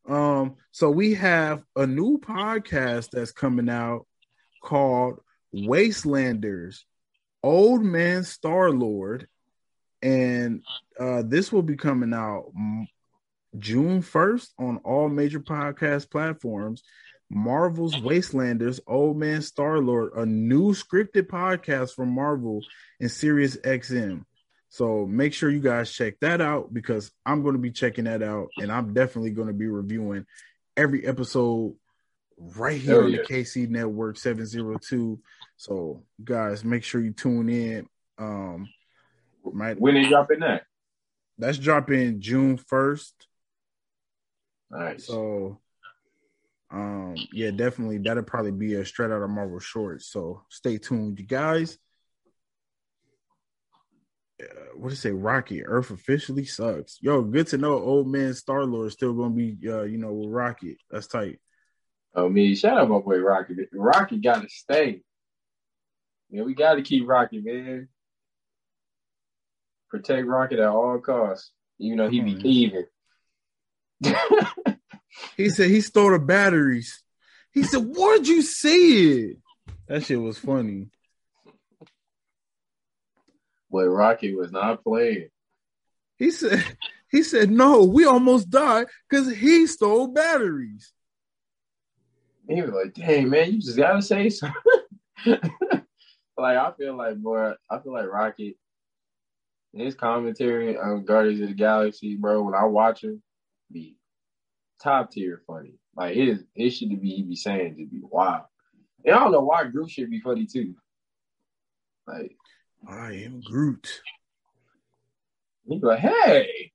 Um, 0.07 0.55
so 0.71 0.89
we 0.89 1.15
have 1.15 1.63
a 1.75 1.85
new 1.85 2.17
podcast 2.17 3.09
that's 3.11 3.31
coming 3.33 3.67
out 3.67 4.05
called 4.61 5.19
Wastelanders, 5.53 6.83
Old 7.43 7.83
Man 7.83 8.23
Star 8.23 8.69
Lord, 8.71 9.27
and 10.03 10.61
uh, 10.99 11.23
this 11.25 11.51
will 11.51 11.63
be 11.63 11.77
coming 11.77 12.13
out 12.13 12.51
June 13.57 14.01
first 14.01 14.53
on 14.59 14.77
all 14.83 15.09
major 15.09 15.39
podcast 15.39 16.11
platforms. 16.11 16.83
Marvel's 17.29 17.95
Wastelanders, 17.95 18.79
Old 18.85 19.17
Man 19.17 19.41
Star 19.41 19.79
Lord, 19.79 20.11
a 20.15 20.25
new 20.25 20.73
scripted 20.73 21.27
podcast 21.27 21.95
from 21.95 22.09
Marvel 22.09 22.61
and 22.99 23.09
Sirius 23.09 23.57
XM. 23.57 24.25
So 24.69 25.05
make 25.05 25.33
sure 25.33 25.49
you 25.49 25.61
guys 25.61 25.91
check 25.91 26.19
that 26.19 26.41
out 26.41 26.73
because 26.73 27.11
I'm 27.25 27.41
going 27.41 27.53
to 27.53 27.61
be 27.61 27.71
checking 27.71 28.05
that 28.05 28.21
out 28.21 28.49
and 28.57 28.71
I'm 28.71 28.93
definitely 28.93 29.31
going 29.31 29.47
to 29.47 29.53
be 29.53 29.67
reviewing 29.67 30.25
every 30.75 31.07
episode 31.07 31.75
right 32.37 32.79
here 32.79 32.95
Hell 32.95 33.03
on 33.05 33.11
yeah. 33.11 33.19
the 33.27 33.33
KC 33.33 33.69
Network 33.69 34.17
702. 34.17 35.19
So 35.57 36.03
guys, 36.23 36.65
make 36.65 36.83
sure 36.83 37.01
you 37.01 37.13
tune 37.13 37.49
in. 37.49 37.87
Um 38.17 38.67
might 39.51 39.79
When 39.79 39.95
they 39.95 40.07
dropping 40.07 40.39
that? 40.41 40.63
that's 41.37 41.57
dropping 41.57 42.21
June 42.21 42.57
1st. 42.57 43.11
Nice. 44.71 45.07
So 45.07 45.59
um 46.71 47.15
yeah, 47.31 47.51
definitely 47.51 47.99
that'll 47.99 48.23
probably 48.23 48.51
be 48.51 48.75
a 48.75 48.85
straight 48.85 49.11
out 49.11 49.21
of 49.21 49.29
Marvel 49.29 49.59
short. 49.59 50.01
So 50.01 50.43
stay 50.49 50.77
tuned, 50.77 51.19
you 51.19 51.25
guys. 51.25 51.77
Uh, 54.41 54.45
what 54.75 54.89
did 54.89 54.97
it 54.97 55.01
say? 55.01 55.11
Rocket 55.11 55.63
Earth 55.65 55.91
officially 55.91 56.45
sucks. 56.45 56.97
Yo, 57.01 57.21
good 57.21 57.47
to 57.47 57.57
know. 57.57 57.73
Old 57.73 58.07
man 58.07 58.33
Star 58.33 58.65
Lord 58.65 58.87
is 58.87 58.93
still 58.93 59.13
gonna 59.13 59.29
be, 59.35 59.57
uh, 59.67 59.83
you 59.83 59.97
know, 59.97 60.11
with 60.13 60.29
Rocket. 60.31 60.77
That's 60.89 61.07
tight. 61.07 61.39
Oh 62.15 62.29
me, 62.29 62.55
shout 62.55 62.77
out 62.77 62.89
my 62.89 62.99
boy 62.99 63.17
Rocky. 63.19 63.55
Rocky 63.71 64.17
gotta 64.17 64.49
stay. 64.49 65.01
Yeah, 66.29 66.43
we 66.43 66.55
gotta 66.55 66.81
keep 66.81 67.07
Rocky, 67.07 67.39
man. 67.41 67.87
Protect 69.93 70.25
Rocket 70.25 70.57
at 70.57 70.69
all 70.69 70.97
costs. 70.97 71.51
You 71.77 71.95
know 71.95 72.09
he 72.09 72.17
Come 72.17 72.25
be 72.25 72.33
mm-hmm. 72.33 72.47
evil. 72.47 72.85
He 75.37 75.51
said 75.51 75.69
he 75.69 75.81
stole 75.81 76.09
the 76.09 76.17
batteries. 76.17 77.03
He 77.51 77.61
said, 77.61 77.85
"Where'd 77.85 78.27
you 78.27 78.41
see 78.41 79.11
it?" 79.11 79.37
That 79.87 80.03
shit 80.03 80.19
was 80.19 80.39
funny. 80.39 80.87
but 83.69 83.87
Rocky 83.87 84.33
was 84.33 84.51
not 84.51 84.83
playing. 84.83 85.29
He 86.17 86.31
said, 86.31 86.65
"He 87.11 87.21
said 87.21 87.51
no, 87.51 87.83
we 87.83 88.05
almost 88.05 88.49
died 88.49 88.87
because 89.07 89.31
he 89.31 89.67
stole 89.67 90.07
batteries." 90.07 90.91
He 92.49 92.59
was 92.59 92.71
like, 92.71 92.95
dang 92.95 93.29
man, 93.29 93.53
you 93.53 93.61
just 93.61 93.77
gotta 93.77 94.01
say 94.01 94.29
something. 94.29 94.57
like 95.27 96.57
I 96.57 96.71
feel 96.77 96.97
like 96.97 97.17
boy, 97.17 97.51
I 97.69 97.77
feel 97.77 97.93
like 97.93 98.11
Rocket, 98.11 98.55
his 99.73 99.95
commentary 99.95 100.77
on 100.77 101.05
Guardians 101.05 101.41
of 101.41 101.47
the 101.49 101.53
Galaxy, 101.53 102.15
bro, 102.15 102.43
when 102.43 102.55
I 102.55 102.65
watch 102.65 103.03
him, 103.03 103.21
be 103.71 103.97
top 104.81 105.11
tier 105.11 105.41
funny. 105.47 105.75
Like 105.95 106.15
his 106.15 106.43
his 106.53 106.75
shit 106.75 106.89
to 106.89 106.97
be 106.97 107.09
he 107.09 107.23
be 107.23 107.35
saying 107.35 107.77
to 107.77 107.85
be 107.85 108.01
wild. 108.01 108.43
And 109.05 109.15
I 109.15 109.19
don't 109.19 109.31
know 109.31 109.41
why 109.41 109.65
Groot 109.65 109.89
should 109.91 110.09
be 110.09 110.21
funny 110.21 110.45
too. 110.45 110.75
Like 112.07 112.35
I 112.87 113.13
am 113.13 113.41
Groot. 113.41 114.01
he 115.65 115.79
be 115.79 115.85
like, 115.85 115.99
hey, 115.99 116.71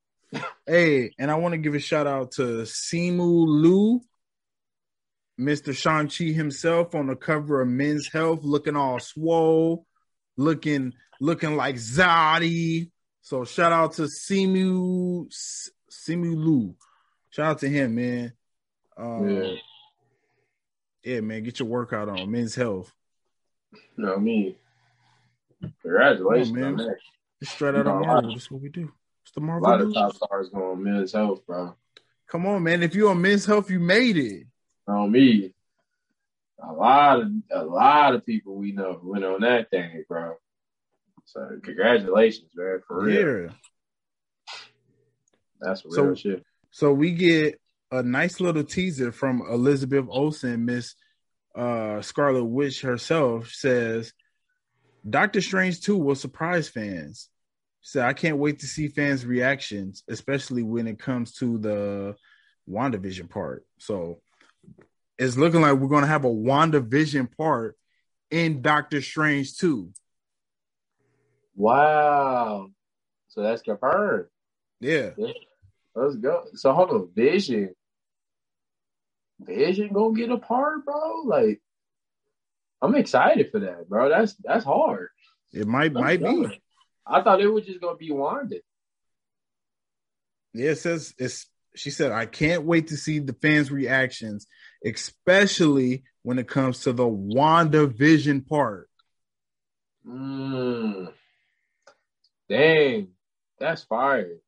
Hey, 0.67 1.13
and 1.19 1.31
I 1.31 1.37
want 1.37 1.53
to 1.53 1.59
give 1.59 1.75
a 1.75 1.79
shout 1.79 2.07
out 2.07 2.33
to 2.33 2.43
Simu 2.63 3.47
Liu, 3.47 4.01
Mr. 5.41 5.75
Shang-Chi 5.75 6.33
himself 6.33 6.95
on 6.95 7.07
the 7.07 7.17
cover 7.17 7.63
of 7.63 7.69
Men's 7.69 8.09
Health, 8.13 8.41
looking 8.43 8.77
all 8.77 8.99
swole, 8.99 9.87
looking 10.39 10.95
looking 11.21 11.55
like 11.57 11.77
Zadi. 11.77 12.91
So 13.21 13.45
shout 13.45 13.73
out 13.73 13.93
to 13.95 14.03
Simu 14.03 15.27
Simu 15.91 16.35
Liu. 16.35 16.75
Shout 17.29 17.47
out 17.47 17.59
to 17.59 17.69
him, 17.69 17.95
man. 17.97 18.33
Um, 18.97 19.29
yeah, 19.29 19.53
yeah, 21.05 21.21
man, 21.21 21.43
get 21.43 21.59
your 21.61 21.69
workout 21.69 22.09
on 22.09 22.31
Men's 22.31 22.55
Health. 22.55 22.91
you 23.73 23.79
know 23.99 24.09
what 24.13 24.19
I 24.19 24.21
mean. 24.23 24.55
Congratulations, 25.83 26.51
on, 26.51 26.61
man. 26.61 26.77
man. 26.77 26.97
Straight 27.43 27.75
out 27.75 27.87
of 27.87 27.87
No, 27.87 28.01
Marvel. 28.01 28.33
That's 28.33 28.51
what 28.51 28.63
we 28.63 28.69
do. 28.71 28.91
It's 29.23 29.33
the 29.33 29.41
Marvel. 29.41 29.69
A 29.69 29.71
lot 29.71 29.81
of 29.81 29.93
top 29.95 30.15
stars 30.17 30.49
going 30.49 30.83
men's 30.83 31.13
health, 31.13 31.47
bro. 31.47 31.75
Come 32.29 32.47
on, 32.47 32.63
man. 32.63 32.83
If 32.83 32.95
you're 32.95 33.11
on 33.11 33.21
Men's 33.23 33.45
Health, 33.47 33.71
you 33.71 33.79
made 33.79 34.17
it. 34.17 34.47
on 34.87 35.11
me. 35.13 35.53
A 36.63 36.73
lot 36.73 37.21
of 37.21 37.29
a 37.53 37.65
lot 37.65 38.15
of 38.15 38.27
people 38.27 38.57
we 38.57 38.73
know 38.73 38.99
went 39.03 39.25
on 39.25 39.43
that 39.43 39.71
thing, 39.71 40.05
bro. 40.09 40.35
So 41.25 41.47
congratulations, 41.63 42.51
man, 42.55 42.81
for 42.87 43.05
real. 43.05 43.43
Yeah. 43.43 43.53
That's 45.61 45.85
real 45.85 45.93
So- 45.95 46.15
shit. 46.15 46.45
So 46.71 46.93
we 46.93 47.13
get 47.13 47.61
a 47.91 48.03
nice 48.03 48.41
little 48.41 48.65
teaser 48.65 49.11
from 49.11 49.43
Elizabeth 49.49 50.05
Olsen, 50.09 50.65
Miss 50.67 50.95
uh, 51.55 52.03
Scarlet 52.03 52.45
Witch 52.45 52.83
herself 52.83 53.49
says, 53.51 54.13
Doctor 55.09 55.41
Strange 55.41 55.81
2 55.81 55.97
will 55.97 56.15
surprise 56.15 56.69
fans. 56.69 57.31
Said, 57.81 58.05
I 58.05 58.13
can't 58.13 58.37
wait 58.37 58.59
to 58.61 58.67
see 58.67 58.89
fans' 58.89 59.25
reactions, 59.25 60.05
especially 60.09 60.63
when 60.63 60.87
it 60.87 60.99
comes 60.99 61.33
to 61.37 61.59
the 61.59 62.17
WandaVision 62.69 63.31
part. 63.31 63.65
So 63.79 64.21
it's 65.19 65.37
looking 65.37 65.61
like 65.61 65.75
we're 65.75 65.89
going 65.89 66.03
to 66.03 66.09
have 66.09 66.25
a 66.25 66.29
WandaVision 66.29 67.37
part 67.37 67.77
in 68.31 68.63
Doctor 68.63 69.03
Strange 69.03 69.57
2. 69.57 69.91
Wow. 71.57 72.69
So 73.29 73.43
that's 73.43 73.63
confirmed. 73.63 74.27
Yeah. 74.81 75.11
Let's 75.95 76.17
go. 76.17 76.45
So 76.55 76.73
hold 76.73 76.91
on, 76.91 77.09
Vision. 77.15 77.75
Vision 79.41 79.91
gonna 79.93 80.15
get 80.15 80.31
a 80.31 80.39
part, 80.39 80.85
bro. 80.85 81.23
Like, 81.25 81.61
I'm 82.81 82.95
excited 82.95 83.51
for 83.51 83.61
that, 83.61 83.89
bro. 83.89 84.09
That's 84.09 84.35
that's 84.45 84.65
hard. 84.65 85.09
It 85.53 85.67
might 85.67 85.93
might 85.93 86.23
be. 86.23 86.61
I 87.07 87.23
thought 87.23 87.41
it 87.41 87.49
was 87.49 87.65
just 87.65 87.81
gonna 87.81 87.97
be 87.97 88.13
Wanda. 88.13 88.61
Yeah, 90.55 90.71
it 90.71 90.79
says 90.79 91.15
it's 91.19 91.49
she 91.75 91.91
said, 91.91 92.13
I 92.13 92.27
can't 92.27 92.65
wait 92.65 92.89
to 92.89 92.97
see 92.97 93.19
the 93.21 93.33
fans' 93.35 93.71
reactions, 93.71 94.47
especially 94.85 96.05
when 96.23 96.39
it 96.39 96.49
comes 96.49 96.81
to 96.81 96.93
the 96.93 97.05
WandaVision 97.05 98.47
part. 98.47 98.89
Mm. 100.07 101.13
Dang, 102.49 103.09
that's 103.59 103.85
fire. 103.85 104.39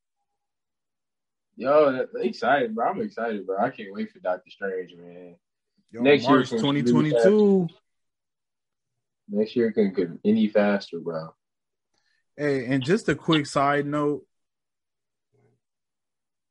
Yo, 1.56 1.92
that, 1.92 2.08
excited, 2.22 2.74
bro. 2.74 2.88
I'm 2.88 3.02
excited, 3.02 3.46
bro. 3.46 3.58
I 3.58 3.70
can't 3.70 3.92
wait 3.92 4.10
for 4.10 4.18
Doctor 4.18 4.50
Strange, 4.50 4.94
man. 4.96 5.36
Yo, 5.90 6.00
Next 6.02 6.22
year 6.22 6.36
March 6.36 6.52
really 6.52 6.82
2022. 6.82 7.68
Next 9.28 9.56
year 9.56 9.70
can 9.72 9.92
get 9.92 10.08
any 10.24 10.48
faster, 10.48 10.98
bro. 11.00 11.34
Hey, 12.36 12.64
and 12.66 12.82
just 12.82 13.08
a 13.08 13.14
quick 13.14 13.46
side 13.46 13.86
note. 13.86 14.22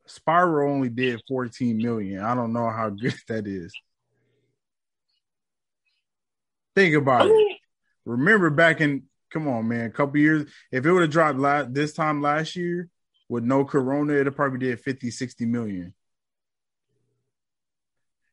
Spiral 0.09 0.73
only 0.73 0.89
did 0.89 1.21
14 1.27 1.77
million. 1.77 2.23
I 2.23 2.35
don't 2.35 2.53
know 2.53 2.69
how 2.69 2.89
good 2.89 3.15
that 3.27 3.47
is. 3.47 3.73
Think 6.75 6.95
about 6.95 7.27
it. 7.27 7.57
Remember 8.05 8.49
back 8.49 8.81
in 8.81 9.03
come 9.31 9.47
on, 9.47 9.67
man. 9.67 9.85
A 9.85 9.89
couple 9.91 10.17
years. 10.19 10.49
If 10.71 10.85
it 10.85 10.91
would 10.91 11.03
have 11.03 11.11
dropped 11.11 11.37
la- 11.37 11.63
this 11.63 11.93
time 11.93 12.21
last 12.21 12.55
year 12.55 12.89
with 13.27 13.43
no 13.43 13.65
corona, 13.65 14.13
it'd 14.13 14.35
probably 14.35 14.59
did 14.59 14.79
50, 14.79 15.11
60 15.11 15.45
million. 15.45 15.93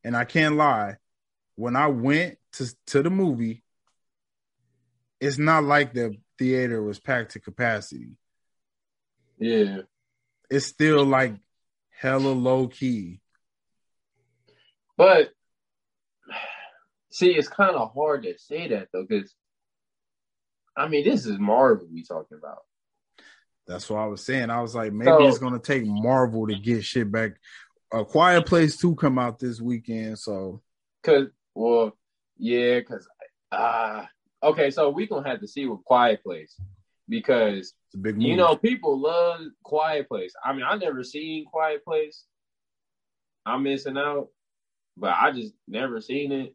And 0.02 0.16
I 0.16 0.24
can't 0.24 0.56
lie, 0.56 0.96
when 1.56 1.76
I 1.76 1.88
went 1.88 2.38
to 2.52 2.72
to 2.88 3.02
the 3.02 3.10
movie, 3.10 3.62
it's 5.20 5.38
not 5.38 5.64
like 5.64 5.92
the 5.92 6.16
theater 6.38 6.82
was 6.82 7.00
packed 7.00 7.32
to 7.32 7.40
capacity. 7.40 8.16
Yeah. 9.38 9.80
It's 10.48 10.66
still 10.66 11.04
like 11.04 11.34
hella 11.98 12.28
low 12.28 12.68
key. 12.68 13.20
But 14.96 15.30
see, 17.10 17.30
it's 17.34 17.48
kind 17.48 17.76
of 17.76 17.92
hard 17.94 18.22
to 18.24 18.38
say 18.38 18.68
that 18.68 18.88
though, 18.92 19.04
because 19.08 19.34
I 20.76 20.88
mean, 20.88 21.04
this 21.04 21.26
is 21.26 21.38
Marvel 21.38 21.88
we 21.90 22.04
talking 22.04 22.38
about. 22.38 22.58
That's 23.66 23.88
what 23.90 23.98
I 23.98 24.06
was 24.06 24.24
saying. 24.24 24.50
I 24.50 24.60
was 24.60 24.74
like, 24.74 24.92
maybe 24.92 25.10
So- 25.10 25.26
it's 25.26 25.38
gonna 25.38 25.58
take 25.58 25.84
Marvel 25.86 26.46
to 26.46 26.58
get 26.58 26.84
shit 26.84 27.10
back. 27.10 27.32
A 27.92 28.04
Quiet 28.04 28.46
Place 28.46 28.76
Two 28.76 28.94
come 28.96 29.18
out 29.18 29.38
this 29.38 29.60
weekend, 29.60 30.18
so 30.18 30.62
Cause, 31.02 31.28
well, 31.54 31.96
yeah, 32.36 32.80
cause 32.80 33.06
ah, 33.52 34.08
okay, 34.42 34.70
so 34.70 34.90
we 34.90 35.06
gonna 35.06 35.28
have 35.28 35.40
to 35.40 35.46
see 35.46 35.66
what 35.66 35.84
Quiet 35.84 36.22
Place 36.22 36.60
because 37.08 37.74
it's 37.86 37.94
a 37.94 37.98
big 37.98 38.20
you 38.22 38.36
know 38.36 38.56
people 38.56 38.98
love 39.00 39.40
Quiet 39.62 40.08
Place. 40.08 40.34
I 40.44 40.52
mean, 40.52 40.64
I 40.64 40.76
never 40.76 41.02
seen 41.04 41.44
Quiet 41.46 41.84
Place. 41.84 42.24
I'm 43.44 43.62
missing 43.62 43.96
out, 43.96 44.28
but 44.96 45.10
I 45.18 45.30
just 45.32 45.54
never 45.68 46.00
seen 46.00 46.32
it. 46.32 46.54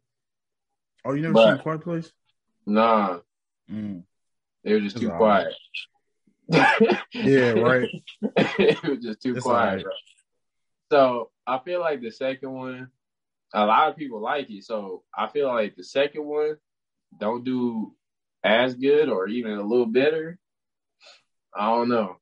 oh, 1.04 1.14
you 1.14 1.22
never 1.22 1.34
but- 1.34 1.54
seen 1.56 1.62
Quiet 1.62 1.80
Place? 1.82 2.12
Nah, 2.66 3.20
Mm. 3.70 4.02
it 4.64 4.74
was 4.74 4.82
just 4.84 4.96
It's 4.96 5.04
too 5.04 5.10
quiet. 5.10 5.54
Yeah, 7.14 7.52
right. 7.52 7.88
it 8.36 8.82
was 8.82 8.98
just 8.98 9.22
too 9.22 9.34
It's 9.36 9.42
quiet, 9.44 9.68
alright. 9.68 9.84
bro. 9.84 9.92
So 10.90 11.30
I 11.46 11.58
feel 11.58 11.80
like 11.80 12.00
the 12.02 12.10
second 12.10 12.52
one, 12.52 12.88
a 13.54 13.64
lot 13.66 13.88
of 13.88 13.96
people 13.96 14.20
like 14.20 14.50
it. 14.50 14.64
So 14.64 15.02
I 15.16 15.28
feel 15.28 15.48
like 15.48 15.74
the 15.76 15.84
second 15.84 16.24
one 16.24 16.56
don't 17.18 17.44
do 17.44 17.94
as 18.44 18.74
good 18.74 19.08
or 19.08 19.28
even 19.28 19.52
a 19.52 19.62
little 19.62 19.86
better. 19.86 20.38
I 21.54 21.66
don't 21.66 21.88
know. 21.88 22.16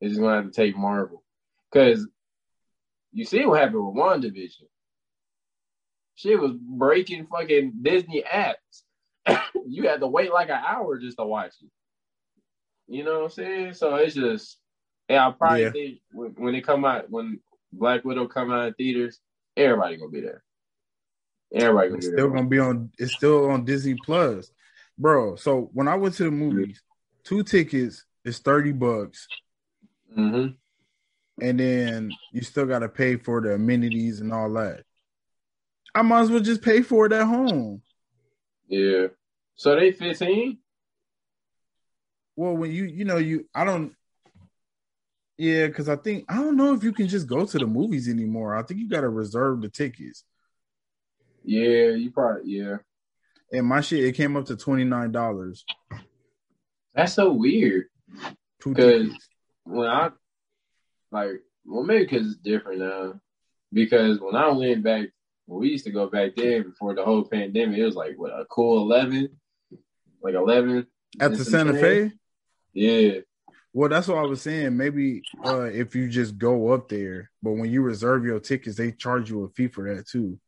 It's 0.00 0.10
just 0.10 0.20
gonna 0.20 0.36
have 0.36 0.46
to 0.46 0.50
take 0.50 0.76
Marvel 0.76 1.22
because 1.70 2.06
you 3.12 3.24
see 3.24 3.44
what 3.44 3.60
happened 3.60 3.86
with 3.86 3.96
WandaVision. 3.96 4.66
She 6.14 6.36
was 6.36 6.52
breaking 6.52 7.26
fucking 7.26 7.74
Disney 7.82 8.22
apps. 8.22 8.82
you 9.66 9.88
had 9.88 10.00
to 10.00 10.06
wait 10.06 10.32
like 10.32 10.48
an 10.48 10.60
hour 10.66 10.98
just 10.98 11.18
to 11.18 11.24
watch 11.24 11.52
it. 11.62 11.70
You 12.88 13.04
know 13.04 13.18
what 13.20 13.24
I'm 13.24 13.30
saying? 13.30 13.74
So 13.74 13.94
it's 13.96 14.14
just, 14.14 14.58
yeah, 15.08 15.28
I 15.28 15.30
probably 15.32 15.62
Yeah. 15.62 15.70
think 15.70 16.00
when, 16.12 16.30
when 16.32 16.54
it 16.54 16.66
come 16.66 16.84
out, 16.84 17.10
when 17.10 17.40
Black 17.72 18.04
Widow 18.04 18.26
come 18.26 18.50
out 18.50 18.68
in 18.68 18.74
theaters, 18.74 19.18
everybody 19.56 19.96
gonna 19.96 20.10
be 20.10 20.20
there. 20.20 20.42
Everybody 21.54 21.88
gonna 21.88 21.98
It's 21.98 22.06
be 22.06 22.12
still 22.12 22.28
there. 22.28 22.36
gonna 22.36 22.48
be 22.48 22.58
on. 22.58 22.90
It's 22.98 23.12
still 23.12 23.50
on 23.50 23.64
Disney 23.64 23.94
Plus, 23.94 24.50
bro. 24.98 25.36
So 25.36 25.70
when 25.72 25.88
I 25.88 25.94
went 25.94 26.14
to 26.16 26.24
the 26.24 26.30
movies, 26.30 26.82
two 27.24 27.42
tickets 27.42 28.04
is 28.24 28.38
thirty 28.38 28.72
bucks, 28.72 29.26
hmm 30.14 30.48
and 31.40 31.58
then 31.58 32.12
you 32.32 32.42
still 32.42 32.66
got 32.66 32.80
to 32.80 32.88
pay 32.88 33.16
for 33.16 33.40
the 33.40 33.54
amenities 33.54 34.20
and 34.20 34.32
all 34.32 34.52
that. 34.52 34.84
I 35.94 36.02
might 36.02 36.20
as 36.20 36.30
well 36.30 36.40
just 36.40 36.62
pay 36.62 36.82
for 36.82 37.06
it 37.06 37.12
at 37.12 37.26
home. 37.26 37.82
Yeah. 38.68 39.06
So 39.56 39.74
they 39.74 39.92
15? 39.92 40.58
Well, 42.36 42.56
when 42.56 42.70
you 42.70 42.84
you 42.84 43.04
know 43.04 43.18
you 43.18 43.46
I 43.54 43.64
don't. 43.64 43.94
Yeah, 45.36 45.66
because 45.66 45.88
I 45.88 45.96
think 45.96 46.24
I 46.28 46.36
don't 46.36 46.56
know 46.56 46.72
if 46.74 46.84
you 46.84 46.92
can 46.92 47.08
just 47.08 47.26
go 47.26 47.44
to 47.44 47.58
the 47.58 47.66
movies 47.66 48.08
anymore. 48.08 48.56
I 48.56 48.62
think 48.62 48.80
you 48.80 48.88
got 48.88 49.02
to 49.02 49.08
reserve 49.08 49.60
the 49.60 49.68
tickets. 49.68 50.24
Yeah, 51.44 51.90
you 51.90 52.10
probably 52.10 52.42
yeah. 52.52 52.76
And 53.52 53.66
my 53.66 53.80
shit, 53.80 54.04
it 54.04 54.12
came 54.12 54.36
up 54.36 54.46
to 54.46 54.56
twenty 54.56 54.84
nine 54.84 55.12
dollars. 55.12 55.64
That's 56.94 57.14
so 57.14 57.32
weird. 57.32 57.89
Two 58.60 58.74
'Cause- 58.74 58.84
tickets. 58.84 59.28
When 59.64 59.86
I 59.86 60.10
like, 61.12 61.42
well, 61.64 61.84
maybe 61.84 62.04
because 62.04 62.26
it's 62.28 62.36
different 62.40 62.80
now. 62.80 63.20
Because 63.72 64.20
when 64.20 64.34
I 64.34 64.48
went 64.48 64.82
back, 64.82 65.08
when 65.46 65.60
we 65.60 65.68
used 65.70 65.84
to 65.84 65.92
go 65.92 66.08
back 66.08 66.34
there 66.34 66.64
before 66.64 66.94
the 66.94 67.04
whole 67.04 67.24
pandemic, 67.24 67.78
it 67.78 67.84
was 67.84 67.94
like 67.94 68.18
what 68.18 68.30
a 68.32 68.44
cool 68.46 68.82
eleven, 68.82 69.28
like 70.22 70.34
eleven 70.34 70.86
At 71.20 71.32
the 71.32 71.44
Santa 71.44 71.74
Fe. 71.74 72.12
Yeah, 72.72 73.20
Well, 73.72 73.88
that's 73.88 74.06
what 74.08 74.18
I 74.18 74.22
was 74.22 74.42
saying. 74.42 74.76
Maybe 74.76 75.22
uh, 75.44 75.62
if 75.64 75.94
you 75.94 76.08
just 76.08 76.38
go 76.38 76.68
up 76.72 76.88
there, 76.88 77.30
but 77.42 77.52
when 77.52 77.70
you 77.70 77.82
reserve 77.82 78.24
your 78.24 78.40
tickets, 78.40 78.76
they 78.76 78.92
charge 78.92 79.30
you 79.30 79.44
a 79.44 79.48
fee 79.50 79.68
for 79.68 79.92
that 79.94 80.06
too. 80.08 80.38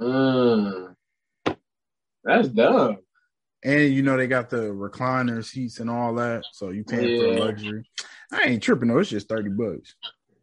Mm. 0.00 0.96
that's 2.24 2.48
dumb. 2.48 2.98
And 3.64 3.92
you 3.92 4.02
know 4.02 4.16
they 4.16 4.26
got 4.26 4.50
the 4.50 4.70
recliner 4.72 5.44
seats 5.44 5.78
and 5.78 5.88
all 5.88 6.14
that, 6.16 6.44
so 6.52 6.70
you 6.70 6.82
paying 6.82 7.20
for 7.20 7.26
Yeah. 7.32 7.40
luxury. 7.40 7.84
I 8.32 8.42
ain't 8.42 8.62
tripping 8.62 8.88
though; 8.88 8.98
it's 8.98 9.10
just 9.10 9.28
thirty 9.28 9.50
bucks. 9.50 9.94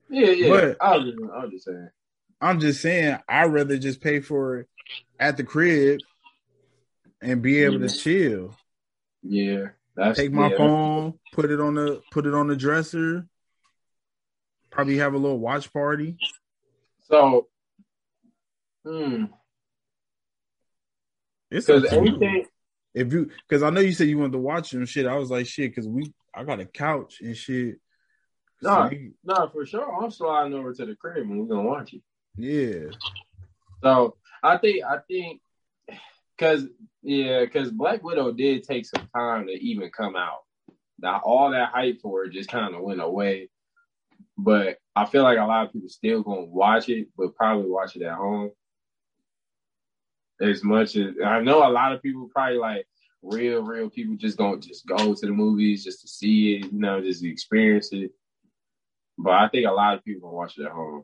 Yeah, 0.10 0.30
yeah. 0.30 0.50
But- 0.50 0.78
I 0.82 0.96
was 0.98 1.06
just, 1.06 1.18
I 1.34 1.44
was 1.44 1.52
just 1.52 1.66
saying. 1.66 1.90
I'm 2.42 2.60
just 2.62 2.82
saying 2.82 3.18
I'd 3.28 3.52
rather 3.52 3.78
just 3.78 4.00
pay 4.00 4.22
for 4.22 4.60
it 4.60 4.70
at 5.20 5.36
the 5.36 5.44
crib 5.44 6.00
and 7.22 7.42
be 7.42 7.62
able 7.64 7.80
to 7.80 7.90
chill. 7.90 8.56
Yeah, 9.22 9.72
that's 9.96 10.18
Take 10.18 10.32
my 10.32 10.50
yeah. 10.50 10.58
phone, 10.58 11.20
put 11.34 11.52
it 11.52 11.60
on 11.60 11.76
the 11.76 12.02
put 12.12 12.26
it 12.26 12.34
on 12.34 12.48
the 12.48 12.56
dresser. 12.56 13.28
Probably 14.70 14.98
have 15.00 15.14
a 15.14 15.18
little 15.18 15.40
watch 15.40 15.74
party. 15.74 16.16
So, 17.02 17.48
hmm, 18.86 19.26
It's 21.52 21.66
because 21.66 21.90
to 21.90 21.98
anything. 21.98 22.46
If 23.00 23.14
you, 23.14 23.30
because 23.48 23.64
I 23.64 23.70
know 23.70 23.80
you 23.82 23.94
said 23.94 24.08
you 24.10 24.18
wanted 24.18 24.34
to 24.34 24.40
watch 24.40 24.72
them 24.72 24.86
shit. 24.86 25.06
I 25.08 25.16
was 25.16 25.32
like, 25.32 25.48
shit, 25.48 25.72
because 25.72 25.88
we, 25.88 26.12
I 26.36 26.44
got 26.44 26.60
a 26.60 26.66
couch 26.66 27.20
and 27.22 27.36
shit. 27.36 27.78
So 28.62 28.70
Nah. 28.70 28.90
you- 28.90 29.14
No, 29.24 29.48
for 29.54 29.66
sure. 29.66 29.90
I'm 30.04 30.12
sliding 30.12 30.54
over 30.54 30.74
to 30.74 30.86
the 30.86 30.96
crib 30.96 31.18
and 31.30 31.40
we're 31.40 31.48
gonna 31.56 31.68
watch 31.68 31.94
it. 31.94 32.02
yeah, 32.36 32.92
So 33.82 34.18
I 34.44 34.58
think 34.58 34.84
I 34.84 34.98
think 35.08 35.42
because 36.38 36.68
yeah, 37.02 37.40
because 37.46 37.72
Black 37.72 38.04
Widow 38.04 38.34
did 38.34 38.64
take 38.64 38.86
some 38.86 39.08
time 39.16 39.48
to 39.48 39.54
even 39.54 39.90
come 39.92 40.16
out. 40.18 40.40
Now 41.02 41.22
all 41.24 41.52
that 41.52 41.70
hype 41.70 42.02
for 42.02 42.26
it 42.26 42.34
just 42.34 42.50
kind 42.50 42.76
of 42.76 42.82
went 42.82 43.00
away. 43.02 43.50
But 44.38 44.78
I 44.96 45.06
feel 45.06 45.24
like 45.24 45.38
a 45.38 45.46
lot 45.46 45.68
of 45.68 45.74
people 45.74 45.88
still 45.90 46.22
gonna 46.24 46.44
watch 46.46 46.90
it, 46.90 47.08
but 47.18 47.36
probably 47.36 47.70
watch 47.70 47.96
it 47.96 48.02
at 48.02 48.16
home. 48.16 48.52
As 50.42 50.64
much 50.64 50.96
as 50.96 51.16
I 51.24 51.42
know, 51.42 51.68
a 51.68 51.72
lot 51.72 51.92
of 51.94 52.02
people 52.02 52.30
probably 52.34 52.58
like 52.58 52.88
real, 53.22 53.62
real 53.62 53.90
people 53.90 54.16
just 54.16 54.38
don't 54.38 54.64
just 54.64 54.86
go 54.88 55.14
to 55.14 55.26
the 55.26 55.32
movies 55.34 55.84
just 55.84 56.02
to 56.02 56.08
see 56.08 56.56
it, 56.56 56.72
you 56.72 56.80
know, 56.80 57.02
just 57.02 57.24
experience 57.24 57.90
it. 57.92 58.12
But 59.18 59.34
I 59.34 59.50
think 59.50 59.68
a 59.68 59.72
lot 59.72 59.96
of 59.98 60.06
people 60.06 60.32
watch 60.34 60.58
it 60.58 60.66
at 60.66 60.72
home. 60.72 61.04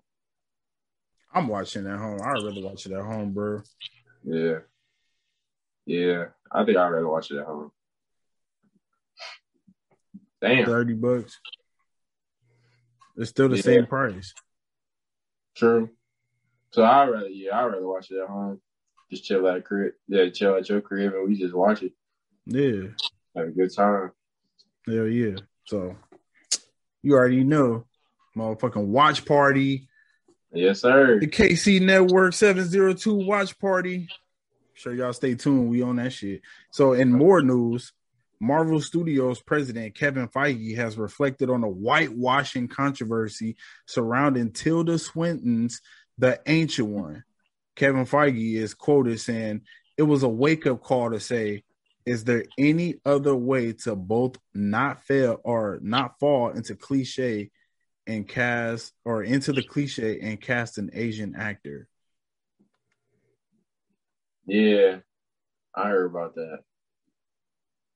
I'm 1.33 1.49
watching 1.49 1.85
at 1.85 1.99
home. 1.99 2.19
I'd 2.23 2.43
rather 2.43 2.61
watch 2.61 2.85
it 2.85 2.93
at 2.93 3.03
home, 3.03 3.33
bro. 3.33 3.61
Yeah. 4.23 4.59
Yeah. 5.85 6.25
I 6.49 6.63
think 6.63 6.77
I'd 6.77 6.87
rather 6.87 7.09
watch 7.09 7.29
it 7.31 7.37
at 7.39 7.45
home. 7.45 7.71
Damn. 10.41 10.65
Thirty 10.65 10.93
bucks. 10.93 11.39
It's 13.17 13.29
still 13.31 13.49
the 13.49 13.57
Yeah. 13.57 13.61
same 13.63 13.85
price. 13.85 14.33
True. 15.55 15.89
So 16.71 16.83
I'd 16.83 17.09
rather 17.09 17.27
yeah, 17.27 17.57
I'd 17.59 17.65
rather 17.65 17.87
watch 17.87 18.11
it 18.11 18.21
at 18.21 18.27
home. 18.29 18.61
Just 19.11 19.25
chill 19.25 19.47
at 19.47 19.57
a 19.57 19.61
crib. 19.61 19.93
Yeah, 20.07 20.29
chill 20.29 20.55
at 20.55 20.67
your 20.69 20.81
crib 20.81 21.13
and 21.13 21.27
we 21.27 21.37
just 21.37 21.53
watch 21.53 21.83
it. 21.83 21.93
Yeah, 22.45 22.89
Have 23.35 23.47
a 23.47 23.51
good 23.51 23.73
time. 23.73 24.11
hell 24.87 25.07
yeah. 25.07 25.35
So 25.65 25.95
you 27.01 27.13
already 27.13 27.43
know, 27.43 27.85
motherfucking 28.35 28.85
watch 28.85 29.25
party. 29.25 29.87
Yes, 30.51 30.81
sir. 30.81 31.19
The 31.19 31.27
KC 31.27 31.81
Network 31.81 32.33
702 32.33 33.13
watch 33.13 33.57
party. 33.59 34.07
Sure, 34.73 34.93
y'all 34.93 35.13
stay 35.13 35.35
tuned. 35.35 35.69
We 35.69 35.81
on 35.81 35.97
that 35.97 36.11
shit. 36.13 36.41
So, 36.71 36.93
in 36.93 37.11
more 37.11 37.41
news, 37.41 37.93
Marvel 38.39 38.81
Studios 38.81 39.41
president 39.41 39.95
Kevin 39.95 40.27
Feige 40.27 40.75
has 40.75 40.97
reflected 40.97 41.49
on 41.49 41.61
the 41.61 41.67
whitewashing 41.67 42.67
controversy 42.67 43.55
surrounding 43.85 44.51
Tilda 44.51 44.97
Swinton's 44.99 45.81
The 46.17 46.41
Ancient 46.45 46.87
One. 46.89 47.23
Kevin 47.75 48.05
Feige 48.05 48.55
is 48.55 48.73
quoted 48.73 49.19
saying, 49.19 49.61
It 49.97 50.03
was 50.03 50.23
a 50.23 50.29
wake 50.29 50.65
up 50.65 50.81
call 50.81 51.11
to 51.11 51.19
say, 51.19 51.63
is 52.05 52.23
there 52.23 52.45
any 52.57 52.95
other 53.03 53.35
way 53.35 53.73
to 53.73 53.95
both 53.95 54.37
not 54.53 55.03
fail 55.03 55.41
or 55.43 55.79
not 55.81 56.19
fall 56.19 56.51
into 56.51 56.75
cliche 56.75 57.49
and 58.05 58.27
cast 58.27 58.93
or 59.03 59.23
into 59.23 59.51
the 59.51 59.63
cliche 59.63 60.19
and 60.21 60.39
cast 60.39 60.77
an 60.77 60.91
Asian 60.93 61.35
actor? 61.35 61.87
Yeah. 64.45 64.97
I 65.73 65.89
heard 65.89 66.05
about 66.05 66.35
that. 66.35 66.59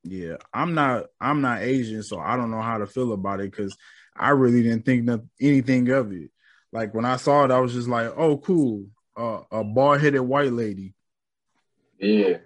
Yeah, 0.03 0.37
I'm 0.53 0.73
not. 0.73 1.07
I'm 1.19 1.41
not 1.41 1.61
Asian, 1.61 2.03
so 2.03 2.19
I 2.19 2.35
don't 2.37 2.51
know 2.51 2.61
how 2.61 2.77
to 2.77 2.87
feel 2.87 3.11
about 3.13 3.41
it 3.41 3.51
because 3.51 3.75
I 4.15 4.29
really 4.29 4.63
didn't 4.63 4.85
think 4.85 5.03
no, 5.03 5.21
anything 5.39 5.89
of 5.89 6.11
it. 6.13 6.31
Like 6.71 6.93
when 6.93 7.05
I 7.05 7.17
saw 7.17 7.43
it, 7.43 7.51
I 7.51 7.59
was 7.59 7.73
just 7.73 7.89
like, 7.89 8.11
"Oh, 8.15 8.37
cool, 8.37 8.85
uh, 9.19 9.43
a 9.51 9.63
bald 9.63 10.01
headed 10.01 10.21
white 10.21 10.51
lady." 10.53 10.93
Yeah. 11.99 12.37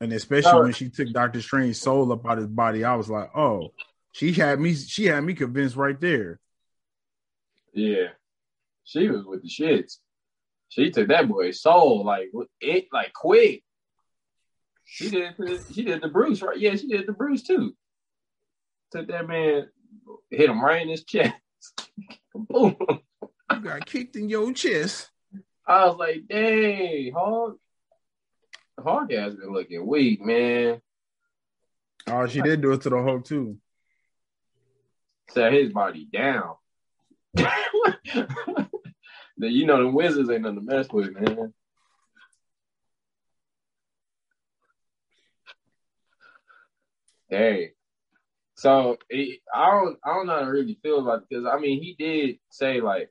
And 0.00 0.12
especially 0.12 0.50
Oh. 0.52 0.62
when 0.62 0.72
she 0.72 0.88
took 0.90 1.08
Doctor 1.12 1.40
Strange's 1.40 1.80
soul 1.80 2.12
up 2.12 2.26
out 2.26 2.38
his 2.38 2.46
body, 2.46 2.84
I 2.84 2.94
was 2.94 3.08
like, 3.10 3.30
"Oh, 3.36 3.72
she 4.12 4.32
had 4.32 4.60
me. 4.60 4.74
She 4.74 5.06
had 5.06 5.22
me 5.24 5.34
convinced 5.34 5.76
right 5.76 5.98
there." 6.00 6.40
Yeah. 7.72 8.08
She 8.84 9.08
was 9.08 9.24
with 9.24 9.42
the 9.42 9.48
shits. 9.48 9.96
She 10.68 10.90
took 10.90 11.08
that 11.08 11.28
boy's 11.28 11.60
soul 11.62 12.04
like 12.04 12.30
it 12.60 12.86
like 12.92 13.12
quick. 13.14 13.62
She 14.84 15.08
did 15.08 15.34
the, 15.38 15.64
she 15.72 15.82
did 15.84 16.02
the 16.02 16.08
Bruce, 16.08 16.42
right? 16.42 16.58
Yeah, 16.58 16.76
she 16.76 16.86
did 16.88 17.06
the 17.06 17.12
Bruce 17.12 17.42
too. 17.42 17.74
Took 18.92 19.08
that 19.08 19.26
man, 19.26 19.68
hit 20.30 20.50
him 20.50 20.62
right 20.62 20.82
in 20.82 20.88
his 20.88 21.04
chest. 21.06 21.34
Boom. 22.34 22.76
You 23.52 23.60
got 23.62 23.86
kicked 23.86 24.16
in 24.16 24.28
your 24.28 24.52
chest. 24.52 25.10
I 25.66 25.86
was 25.86 25.96
like, 25.96 26.26
dang, 26.28 27.12
Hog. 27.12 27.56
Hog 28.78 29.12
has 29.12 29.34
been 29.34 29.52
looking 29.52 29.86
weak, 29.86 30.20
man. 30.20 30.80
Oh, 32.06 32.26
she 32.26 32.42
did 32.42 32.60
do 32.60 32.72
it 32.72 32.82
to 32.82 32.90
the 32.90 33.02
Hulk 33.02 33.24
too. 33.24 33.56
Set 35.30 35.52
his 35.52 35.72
body 35.72 36.06
down. 36.12 36.56
You 39.36 39.66
know 39.66 39.82
the 39.82 39.88
wizards 39.88 40.30
ain't 40.30 40.42
nothing 40.42 40.60
to 40.60 40.62
mess 40.64 40.88
with, 40.92 41.12
man. 41.12 41.52
Hey, 47.28 47.72
so 48.54 48.96
it, 49.10 49.40
I 49.52 49.70
don't, 49.72 49.98
I 50.04 50.14
don't 50.14 50.26
know 50.26 50.34
how 50.34 50.40
to 50.44 50.50
really 50.50 50.78
feel 50.82 51.00
about 51.00 51.22
it 51.22 51.24
because 51.28 51.46
I 51.46 51.58
mean 51.58 51.82
he 51.82 51.96
did 51.98 52.38
say 52.50 52.80
like, 52.80 53.10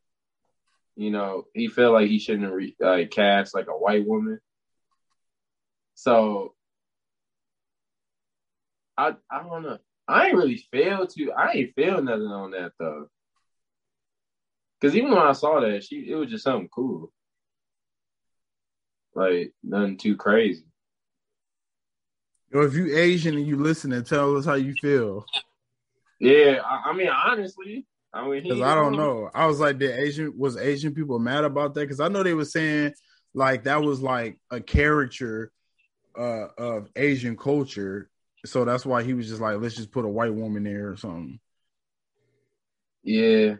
you 0.95 1.11
know, 1.11 1.45
he 1.53 1.67
felt 1.67 1.93
like 1.93 2.07
he 2.07 2.19
shouldn't 2.19 2.51
re, 2.51 2.75
like 2.79 3.11
cast 3.11 3.55
like 3.55 3.67
a 3.67 3.71
white 3.71 4.05
woman. 4.05 4.39
So 5.95 6.53
I, 8.97 9.13
I 9.31 9.43
don't 9.43 9.63
know. 9.63 9.77
I 10.07 10.27
ain't 10.27 10.35
really 10.35 10.57
feel 10.71 11.07
to. 11.07 11.31
I 11.31 11.51
ain't 11.53 11.75
feel 11.75 12.01
nothing 12.01 12.27
on 12.27 12.51
that 12.51 12.73
though. 12.79 13.07
Cause 14.81 14.95
even 14.95 15.11
when 15.11 15.19
I 15.19 15.31
saw 15.31 15.61
that, 15.61 15.83
she 15.83 16.07
it 16.09 16.15
was 16.15 16.29
just 16.29 16.43
something 16.43 16.69
cool. 16.69 17.11
Like 19.15 19.53
nothing 19.63 19.97
too 19.97 20.17
crazy. 20.17 20.65
Yo, 22.51 22.61
if 22.61 22.73
you 22.73 22.95
Asian 22.95 23.35
and 23.35 23.47
you 23.47 23.57
listen 23.57 23.93
and 23.93 24.05
tell 24.05 24.35
us 24.35 24.45
how 24.45 24.55
you 24.55 24.75
feel, 24.81 25.25
Yeah, 26.19 26.59
I, 26.63 26.89
I 26.89 26.93
mean 26.93 27.09
honestly, 27.09 27.87
I 28.13 28.27
mean 28.27 28.43
because 28.43 28.61
I 28.61 28.75
don't 28.75 28.95
know. 28.95 29.29
I 29.33 29.47
was 29.47 29.59
like, 29.59 29.79
did 29.79 29.97
Asian 29.97 30.37
was 30.37 30.55
Asian 30.55 30.93
people 30.93 31.17
mad 31.17 31.43
about 31.43 31.73
that? 31.73 31.81
Because 31.81 31.99
I 31.99 32.09
know 32.09 32.21
they 32.21 32.35
were 32.35 32.45
saying 32.45 32.93
like 33.33 33.63
that 33.63 33.81
was 33.81 34.01
like 34.01 34.37
a 34.51 34.61
caricature 34.61 35.51
uh, 36.17 36.47
of 36.57 36.89
Asian 36.95 37.35
culture, 37.35 38.09
so 38.45 38.65
that's 38.65 38.85
why 38.85 39.01
he 39.01 39.13
was 39.13 39.27
just 39.27 39.41
like, 39.41 39.59
let's 39.59 39.75
just 39.75 39.91
put 39.91 40.05
a 40.05 40.09
white 40.09 40.33
woman 40.33 40.63
there 40.63 40.91
or 40.91 40.97
something. 40.97 41.39
Yeah. 43.01 43.55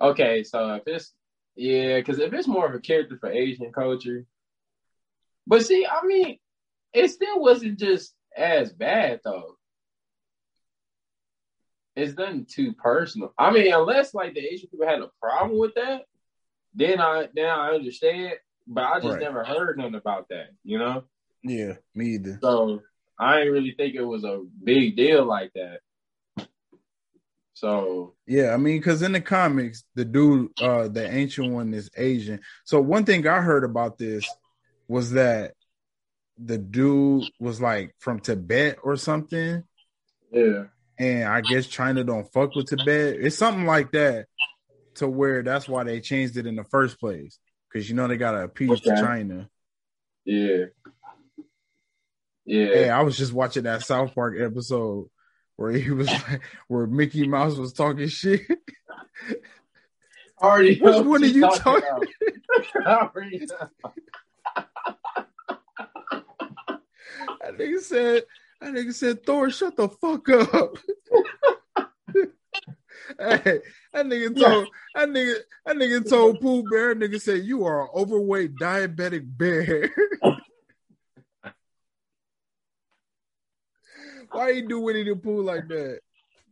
Okay, 0.00 0.42
so 0.42 0.74
if 0.74 0.82
it's 0.86 1.12
yeah, 1.54 1.98
because 1.98 2.18
if 2.18 2.32
it's 2.32 2.48
more 2.48 2.66
of 2.66 2.74
a 2.74 2.80
character 2.80 3.16
for 3.20 3.30
Asian 3.30 3.72
culture, 3.72 4.24
but 5.46 5.64
see, 5.64 5.86
I 5.86 6.04
mean, 6.04 6.38
it 6.92 7.08
still 7.08 7.40
wasn't 7.40 7.78
just 7.78 8.14
as 8.36 8.72
bad 8.72 9.20
though. 9.24 9.57
It's 11.98 12.16
nothing 12.16 12.46
too 12.46 12.72
personal. 12.74 13.34
I 13.36 13.50
mean, 13.50 13.72
unless 13.72 14.14
like 14.14 14.34
the 14.34 14.40
Asian 14.40 14.68
people 14.68 14.86
had 14.86 15.00
a 15.00 15.10
problem 15.20 15.58
with 15.58 15.74
that, 15.74 16.02
then 16.74 17.00
I 17.00 17.28
then 17.34 17.46
I 17.46 17.70
understand. 17.70 18.34
But 18.66 18.84
I 18.84 18.94
just 18.96 19.08
Right. 19.08 19.20
never 19.20 19.44
heard 19.44 19.78
nothing 19.78 19.94
about 19.94 20.28
that, 20.28 20.50
you 20.62 20.78
know. 20.78 21.04
Yeah, 21.42 21.74
me 21.94 22.14
either. 22.14 22.38
So 22.42 22.82
I 23.18 23.38
didn't 23.38 23.52
really 23.54 23.72
think 23.72 23.94
it 23.94 24.02
was 24.02 24.24
a 24.24 24.44
big 24.62 24.96
deal 24.96 25.24
like 25.24 25.52
that. 25.54 25.80
So 27.54 28.14
Yeah, 28.26 28.54
I 28.54 28.56
mean, 28.58 28.78
because 28.78 29.02
in 29.02 29.12
the 29.12 29.20
comics, 29.20 29.82
the 29.96 30.04
dude, 30.04 30.50
uh, 30.60 30.86
the 30.88 31.10
ancient 31.10 31.52
one 31.52 31.74
is 31.74 31.90
Asian. 31.96 32.40
So 32.64 32.80
one 32.80 33.04
thing 33.04 33.26
I 33.26 33.40
heard 33.40 33.64
about 33.64 33.98
this 33.98 34.24
was 34.86 35.12
that 35.12 35.54
the 36.36 36.58
dude 36.58 37.28
was 37.40 37.60
like 37.60 37.94
from 37.98 38.20
Tibet 38.20 38.78
or 38.84 38.94
something, 38.96 39.64
yeah, 40.30 40.64
and 40.98 41.24
I 41.28 41.40
guess 41.42 41.66
China 41.66 42.04
don't 42.04 42.30
fuck 42.32 42.54
with 42.54 42.66
Tibet. 42.66 43.16
It's 43.20 43.36
something 43.38 43.64
like 43.66 43.92
that, 43.92 44.26
to 44.96 45.08
where 45.08 45.42
that's 45.42 45.68
why 45.68 45.84
they 45.84 46.00
changed 46.00 46.36
it 46.36 46.46
in 46.46 46.56
the 46.56 46.64
first 46.64 46.98
place, 47.00 47.38
because 47.72 47.88
you 47.88 47.94
know 47.96 48.08
they 48.08 48.16
gotta 48.16 48.44
appease 48.44 48.80
to 48.80 48.92
Okay. 48.92 49.00
China. 49.00 49.48
yeah, 50.24 50.64
yeah. 52.44 52.66
Hey, 52.66 52.88
I 52.90 53.02
was 53.02 53.16
just 53.16 53.32
watching 53.32 53.64
that 53.64 53.82
South 53.82 54.14
Park 54.14 54.36
episode 54.40 55.08
where 55.56 55.70
he 55.72 55.90
was 55.90 56.06
like, 56.28 56.40
where 56.68 56.86
Mickey 56.86 57.26
Mouse 57.28 57.56
was 57.56 57.72
talking 57.72 58.08
shit. 58.08 58.42
already 60.40 60.78
Which 60.78 60.94
one 60.94 61.08
what 61.08 61.22
are 61.22 61.26
you're 61.26 61.50
talking 61.50 61.82
talking- 61.82 62.08
about. 62.80 63.12
I. 63.14 64.68
That 67.40 67.56
nigga 67.58 67.80
said, 67.80 68.22
that 68.60 68.74
nigga 68.74 68.92
said, 68.92 69.24
Thor, 69.24 69.50
shut 69.50 69.76
the 69.76 69.88
fuck 69.88 70.28
up. 70.28 70.76
hey, 73.18 73.60
that 73.92 74.06
nigga 74.06 74.38
told 74.38 74.68
that 74.94 75.08
nigga 75.08 75.34
that 75.64 75.76
nigga 75.76 76.08
told 76.08 76.40
Pooh 76.40 76.62
Bear, 76.68 76.94
nigga 76.94 77.20
said, 77.20 77.44
you 77.44 77.64
are 77.64 77.82
an 77.82 77.88
overweight 77.94 78.56
diabetic 78.56 79.24
bear. 79.24 79.90
Why 84.30 84.50
you 84.50 84.68
do 84.68 84.80
Winnie 84.80 85.04
the 85.04 85.16
Pooh 85.16 85.42
like 85.42 85.68
that? 85.68 86.00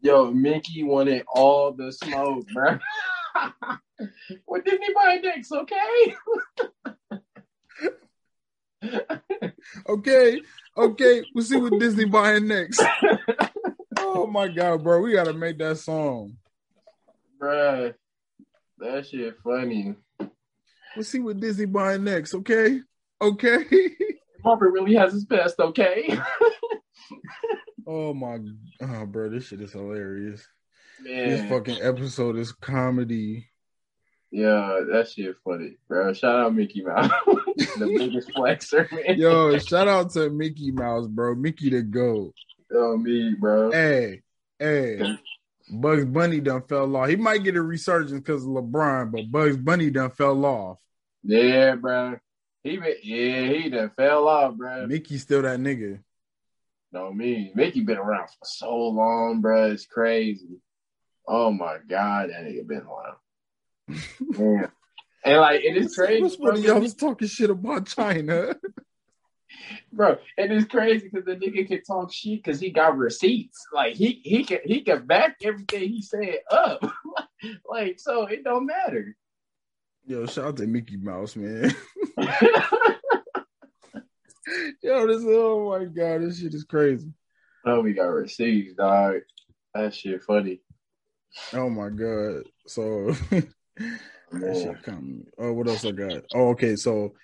Yo, 0.01 0.31
Mickey 0.31 0.83
wanted 0.83 1.25
all 1.29 1.73
the 1.73 1.93
smoke, 1.93 2.47
bro. 2.55 2.79
well, 4.47 4.63
he 4.65 4.95
buy 4.95 5.21
next, 5.23 5.53
okay? 5.53 6.15
Okay, 9.89 10.41
okay, 10.77 11.25
we'll 11.35 11.45
see 11.45 11.57
what 11.57 11.79
Disney 11.81 12.05
buying 12.05 12.47
next. 12.47 12.83
oh 13.99 14.27
my 14.27 14.49
god, 14.49 14.83
bro, 14.83 15.01
we 15.01 15.13
gotta 15.13 15.33
make 15.33 15.59
that 15.59 15.79
song. 15.79 16.37
Bruh, 17.41 17.95
that 18.79 19.07
shit 19.07 19.37
funny. 19.43 19.95
We'll 20.95 21.05
see 21.05 21.19
what 21.19 21.41
Disney 21.41 21.67
buying 21.67 22.05
next, 22.05 22.35
okay? 22.35 22.81
Okay. 23.21 23.65
Marvin 24.45 24.73
really 24.73 24.95
has 24.95 25.13
his 25.13 25.25
best, 25.25 25.59
okay? 25.59 26.19
oh 27.87 28.15
my 28.15 28.39
oh 28.81 29.07
bro, 29.07 29.29
this 29.29 29.49
shit 29.49 29.61
is 29.61 29.73
hilarious. 29.73 30.47
This 31.05 31.49
fucking 31.51 31.79
episode 31.83 32.37
is 32.39 32.53
comedy. 32.53 33.49
Yeah, 34.37 34.81
that 34.93 35.09
shit 35.09 35.35
funny, 35.43 35.79
bro. 35.89 36.13
Shout 36.13 36.39
out 36.39 36.55
Mickey 36.55 36.85
Mouse, 36.85 37.11
the 37.27 37.95
biggest 37.97 38.29
flexer, 38.35 38.87
man. 38.93 39.19
Yo, 39.19 39.59
shout 39.59 39.89
out 39.89 40.11
to 40.11 40.29
Mickey 40.29 40.71
Mouse, 40.71 41.07
bro. 41.07 41.35
Mickey 41.35 41.71
the 41.71 41.81
GOAT. 41.81 42.35
Oh, 42.71 42.99
me, 42.99 43.35
bro. 43.41 43.73
Hey, 43.73 44.21
hey. 44.59 45.17
Bugs 45.71 46.05
Bunny 46.05 46.41
done 46.41 46.61
fell 46.69 46.95
off. 46.95 47.09
He 47.09 47.17
might 47.17 47.45
get 47.45 47.57
a 47.57 47.63
resurgence 47.63 48.21
because 48.21 48.43
of 48.43 48.51
LeBron, 48.51 49.11
but 49.11 49.33
Bugs 49.33 49.57
Bunny 49.57 49.89
done 49.89 50.11
fell 50.11 50.45
off. 50.45 50.77
Yeah, 51.23 51.77
bro. 51.77 52.19
He 52.63 52.77
been, 52.77 52.95
yeah, 53.03 53.41
he 53.41 53.71
done 53.71 53.91
fell 53.97 54.29
off, 54.29 54.55
bro. 54.57 54.87
Mickey 54.87 55.17
still 55.17 55.41
that 55.43 55.59
nigga. 55.61 56.01
No, 56.93 57.11
me. 57.11 57.53
Mickey 57.55 57.81
been 57.81 57.97
around 57.97 58.29
for 58.29 58.45
so 58.45 58.77
long, 58.77 59.41
bro. 59.41 59.71
It's 59.71 59.87
crazy. 59.87 60.61
Oh 61.27 61.51
my 61.51 61.79
god, 61.89 62.29
that 62.29 62.45
nigga 62.45 62.67
been 62.67 62.83
around. 62.83 63.17
Yeah. 63.89 64.67
And 65.25 65.41
like 65.41 65.65
it 65.65 65.77
is 65.77 65.95
crazy, 65.95 66.23
What's 66.23 66.37
bro, 66.37 66.55
y'all 66.55 66.81
was 66.81 66.95
talking 66.95 67.29
shit 67.29 67.51
about 67.51 67.87
China? 67.87 68.55
bro. 69.93 70.19
And 70.39 70.53
it's 70.53 70.67
crazy 70.67 71.09
because 71.09 71.25
the 71.25 71.37
nigga 71.37 71.67
can 71.67 71.83
talk 71.83 72.13
shit 72.13 72.43
because 72.43 72.61
he 72.61 72.71
got 72.71 72.97
receipts. 72.97 73.67
Like 73.73 73.95
he 73.95 74.21
he 74.23 74.45
can 74.45 74.59
he 74.65 74.83
can 74.83 75.07
back 75.07 75.37
everything 75.43 75.89
he 75.89 76.03
said 76.03 76.39
up. 76.51 76.85
like 77.69 77.99
so, 77.99 78.27
it 78.27 78.45
don't 78.45 78.67
matter. 78.67 79.17
Yo, 80.07 80.27
shout 80.27 80.45
out 80.45 80.57
to 80.59 80.67
Mickey 80.67 80.97
Mouse, 80.97 81.35
man. 81.35 81.75
Yo, 84.81 85.07
this 85.09 85.25
oh 85.27 85.71
my 85.71 85.85
god, 85.87 86.23
this 86.23 86.39
shit 86.39 86.55
is 86.55 86.63
crazy. 86.65 87.11
oh, 87.65 87.81
we 87.81 87.93
got 87.93 88.05
receipts, 88.05 88.75
dog. 88.75 89.17
That 89.75 89.93
shit 89.93 90.23
funny. 90.23 90.61
Oh 91.53 91.69
my 91.69 91.89
god. 91.89 92.45
So 92.67 93.13
that 93.77 94.57
shit 94.63 94.83
come. 94.83 95.25
Oh, 95.39 95.53
what 95.53 95.69
else 95.69 95.85
I 95.85 95.93
got? 95.93 96.23
Oh, 96.35 96.51
okay. 96.51 96.77
So 96.77 97.15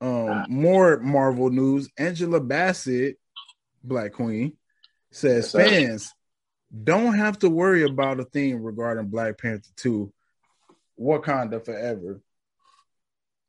um 0.00 0.44
more 0.48 0.98
Marvel 1.00 1.50
news. 1.50 1.88
Angela 1.98 2.40
Bassett 2.40 3.16
Black 3.82 4.12
Queen, 4.12 4.56
says 5.10 5.52
fans 5.52 6.12
don't 6.82 7.14
have 7.14 7.38
to 7.40 7.48
worry 7.50 7.84
about 7.84 8.18
a 8.20 8.24
thing 8.24 8.62
regarding 8.62 9.06
Black 9.06 9.38
Panther 9.38 9.70
2, 9.76 10.12
Wakanda 10.98 11.64
Forever. 11.64 12.20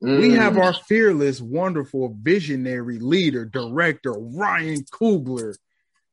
We 0.00 0.32
have 0.32 0.54
Mm. 0.54 0.60
our 0.60 0.72
fearless, 0.74 1.40
wonderful, 1.40 2.14
visionary 2.20 2.98
leader, 2.98 3.44
director, 3.46 4.12
Ryan 4.12 4.84
Coogler. 4.84 5.56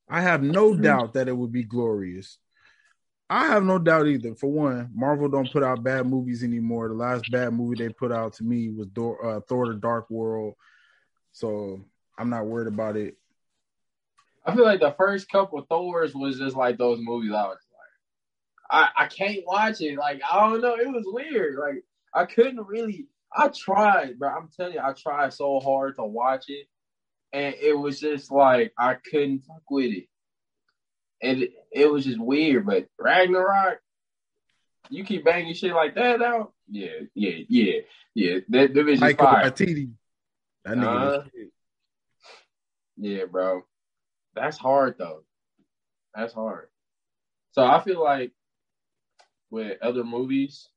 I 0.07 0.21
have 0.21 0.41
no 0.41 0.73
Mhm. 0.73 0.81
doubt 0.81 1.13
that 1.13 1.27
it 1.27 1.37
would 1.37 1.51
be 1.51 1.63
glorious. 1.63 2.39
I 3.34 3.47
have 3.47 3.63
no 3.63 3.79
doubt 3.79 4.05
either. 4.05 4.36
For 4.36 4.45
one, 4.45 4.91
Marvel 4.93 5.27
don't 5.27 5.51
put 5.51 5.63
out 5.63 5.84
bad 5.84 6.05
movies 6.05 6.43
anymore. 6.43 6.88
The 6.88 6.93
last 6.93 7.31
bad 7.31 7.51
movie 7.51 7.84
they 7.84 7.91
put 7.91 8.11
out 8.11 8.34
to 8.34 8.43
me 8.43 8.69
was 8.69 8.86
Dor- 8.89 9.25
uh, 9.25 9.39
Thor: 9.49 9.69
The 9.69 9.73
Dark 9.73 10.07
World, 10.11 10.53
so 11.31 11.84
I'm 12.15 12.29
not 12.29 12.45
worried 12.45 12.67
about 12.67 12.95
it. 12.95 13.17
I 14.45 14.53
feel 14.53 14.65
like 14.65 14.81
the 14.81 14.93
first 14.99 15.31
couple 15.31 15.57
of 15.57 15.67
Thors 15.67 16.13
was 16.13 16.38
just 16.38 16.55
like 16.55 16.77
those 16.77 16.99
movies. 17.01 17.31
I 17.31 17.45
was 17.45 17.57
like, 18.69 18.91
I, 18.97 19.05
I 19.05 19.07
can't 19.07 19.43
watch 19.47 19.81
it. 19.81 19.97
Like 19.97 20.21
I 20.31 20.47
don't 20.47 20.61
know, 20.61 20.75
it 20.75 20.88
was 20.88 21.05
weird. 21.07 21.57
Like 21.57 21.84
I 22.13 22.25
couldn't 22.25 22.67
really. 22.67 23.07
I 23.36 23.47
tried, 23.47 24.19
bro. 24.19 24.29
I'm 24.29 24.49
telling 24.55 24.73
you, 24.73 24.79
I 24.79 24.93
tried 24.93 25.34
so 25.34 25.59
hard 25.59 25.95
to 25.95 26.03
watch 26.03 26.49
it, 26.49 26.67
and 27.31 27.55
it 27.59 27.73
was 27.73 27.99
just 27.99 28.31
like 28.31 28.73
I 28.77 28.93
couldn't 28.93 29.39
fuck 29.39 29.63
with 29.71 29.91
it, 29.91 30.07
and 31.24 31.43
it, 31.43 31.53
it 31.71 31.91
was 31.91 32.05
just 32.05 32.19
weird. 32.19 32.65
But 32.65 32.88
Ragnarok, 32.99 33.80
you 34.89 35.03
keep 35.03 35.26
banging 35.26 35.53
shit 35.53 35.74
like 35.74 35.95
that 35.95 36.21
out. 36.21 36.53
Yeah, 36.69 36.89
yeah, 37.15 37.43
yeah, 37.47 37.80
yeah. 38.13 38.39
That 38.49 38.74
division 38.74 38.99
Michael 38.99 39.26
fire. 39.26 39.49
Waititi, 39.49 39.91
that 40.65 40.78
nigga. 40.78 41.19
Uh. 41.19 41.24
Yeah, 42.97 43.26
bro. 43.26 43.63
That's 44.36 44.57
hard 44.57 44.95
though. 44.97 45.24
That's 46.13 46.34
hard. 46.34 46.67
So 47.51 47.63
I 47.63 47.82
feel 47.82 48.03
like 48.03 48.32
with 49.49 49.82
other 49.82 50.03
movies, 50.03 50.69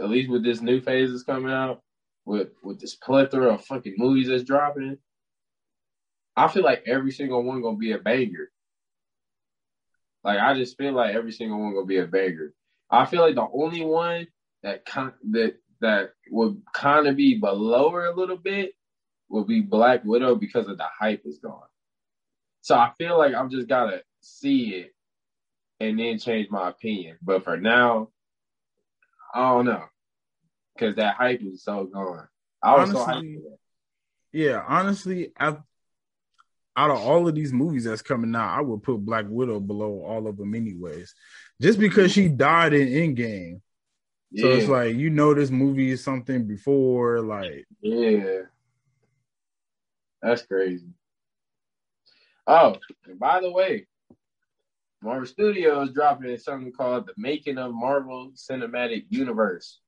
at 0.00 0.08
least 0.08 0.30
with 0.30 0.44
this 0.44 0.60
new 0.60 0.80
phase 0.80 1.10
that's 1.10 1.24
coming 1.24 1.52
out, 1.52 1.82
with 2.24 2.48
with 2.62 2.80
this 2.80 2.94
plethora 2.94 3.54
of 3.54 3.64
fucking 3.64 3.94
movies 3.98 4.28
that's 4.28 4.44
dropping, 4.44 4.98
I 6.36 6.48
feel 6.48 6.62
like 6.62 6.84
every 6.86 7.12
single 7.12 7.42
one 7.42 7.62
gonna 7.62 7.76
be 7.76 7.92
a 7.92 7.98
banger. 7.98 8.51
Like 10.24 10.38
I 10.38 10.54
just 10.54 10.76
feel 10.78 10.92
like 10.92 11.14
every 11.14 11.32
single 11.32 11.60
one 11.60 11.74
gonna 11.74 11.86
be 11.86 11.98
a 11.98 12.06
banger. 12.06 12.54
I 12.90 13.06
feel 13.06 13.22
like 13.22 13.34
the 13.34 13.48
only 13.52 13.84
one 13.84 14.26
that 14.62 14.84
kind 14.84 15.12
that 15.30 15.56
that 15.80 16.12
would 16.30 16.62
kind 16.72 17.08
of 17.08 17.16
be 17.16 17.38
below 17.38 17.90
her 17.90 18.06
a 18.06 18.14
little 18.14 18.36
bit 18.36 18.74
would 19.28 19.46
be 19.46 19.60
Black 19.60 20.04
Widow 20.04 20.36
because 20.36 20.68
of 20.68 20.78
the 20.78 20.86
hype 20.98 21.22
is 21.24 21.38
gone. 21.38 21.62
So 22.60 22.76
I 22.76 22.92
feel 22.98 23.18
like 23.18 23.34
I'm 23.34 23.50
just 23.50 23.68
gotta 23.68 24.02
see 24.20 24.74
it 24.76 24.94
and 25.80 25.98
then 25.98 26.18
change 26.18 26.48
my 26.50 26.68
opinion. 26.68 27.18
But 27.22 27.42
for 27.42 27.56
now, 27.56 28.10
I 29.34 29.50
don't 29.50 29.64
know 29.64 29.84
because 30.74 30.96
that 30.96 31.16
hype 31.16 31.42
is 31.42 31.64
so 31.64 31.84
gone. 31.84 32.28
I 32.62 32.76
was 32.76 32.90
so 32.90 32.98
hyped 32.98 33.34
for 33.34 33.50
that. 33.50 33.58
Yeah, 34.32 34.64
honestly, 34.66 35.32
I, 35.38 35.56
out 36.76 36.90
of 36.90 36.98
all 36.98 37.28
of 37.28 37.34
these 37.34 37.52
movies 37.52 37.84
that's 37.84 38.02
coming 38.02 38.34
out, 38.34 38.58
I 38.58 38.60
would 38.60 38.82
put 38.82 39.04
Black 39.04 39.26
Widow 39.28 39.60
below 39.60 40.02
all 40.04 40.26
of 40.26 40.36
them, 40.36 40.54
anyways, 40.54 41.14
just 41.60 41.78
because 41.78 42.12
she 42.12 42.26
mm-hmm. 42.26 42.36
died 42.36 42.72
in 42.72 42.88
Endgame. 42.88 43.60
So 44.34 44.48
it's 44.50 44.68
like 44.68 44.96
you 44.96 45.10
know 45.10 45.34
this 45.34 45.50
movie 45.50 45.90
is 45.90 46.02
something 46.02 46.46
before, 46.46 47.20
like 47.20 47.66
Yeah. 47.82 48.42
That's 50.22 50.42
crazy. 50.46 50.86
Oh, 52.46 52.76
and 53.06 53.18
by 53.18 53.40
the 53.40 53.50
way, 53.50 53.86
Marvel 55.02 55.26
Studios 55.26 55.90
dropping 55.92 56.36
something 56.38 56.72
called 56.72 57.08
The 57.08 57.12
Making 57.16 57.58
of 57.58 57.74
Marvel 57.74 58.32
Cinematic 58.34 59.04
Universe. 59.10 59.80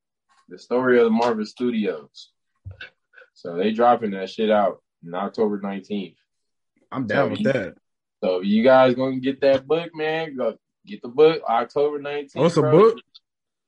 The 0.49 0.59
story 0.59 0.99
of 0.99 1.05
the 1.05 1.11
Marvel 1.11 1.47
Studios. 1.47 2.31
So 3.33 3.57
they 3.57 3.73
dropping 3.73 4.11
that 4.11 4.29
shit 4.29 4.51
out 4.51 4.83
on 5.07 5.15
October 5.15 5.61
19th. 5.61 6.17
I'm 6.93 7.07
down 7.07 7.27
So 7.27 7.31
with 7.31 7.41
you- 7.41 7.53
that. 7.53 7.75
So 8.23 8.41
you 8.41 8.63
guys 8.63 8.95
gonna 8.95 9.19
get 9.21 9.41
that 9.43 9.67
book, 9.67 9.95
man, 9.95 10.37
go 10.37 10.57
get 10.87 11.03
the 11.03 11.09
book 11.09 11.43
October 11.49 11.99
19th. 11.99 12.41
Oh, 12.43 12.47
it's 12.47 12.57
a 12.57 12.63
book? 12.63 12.99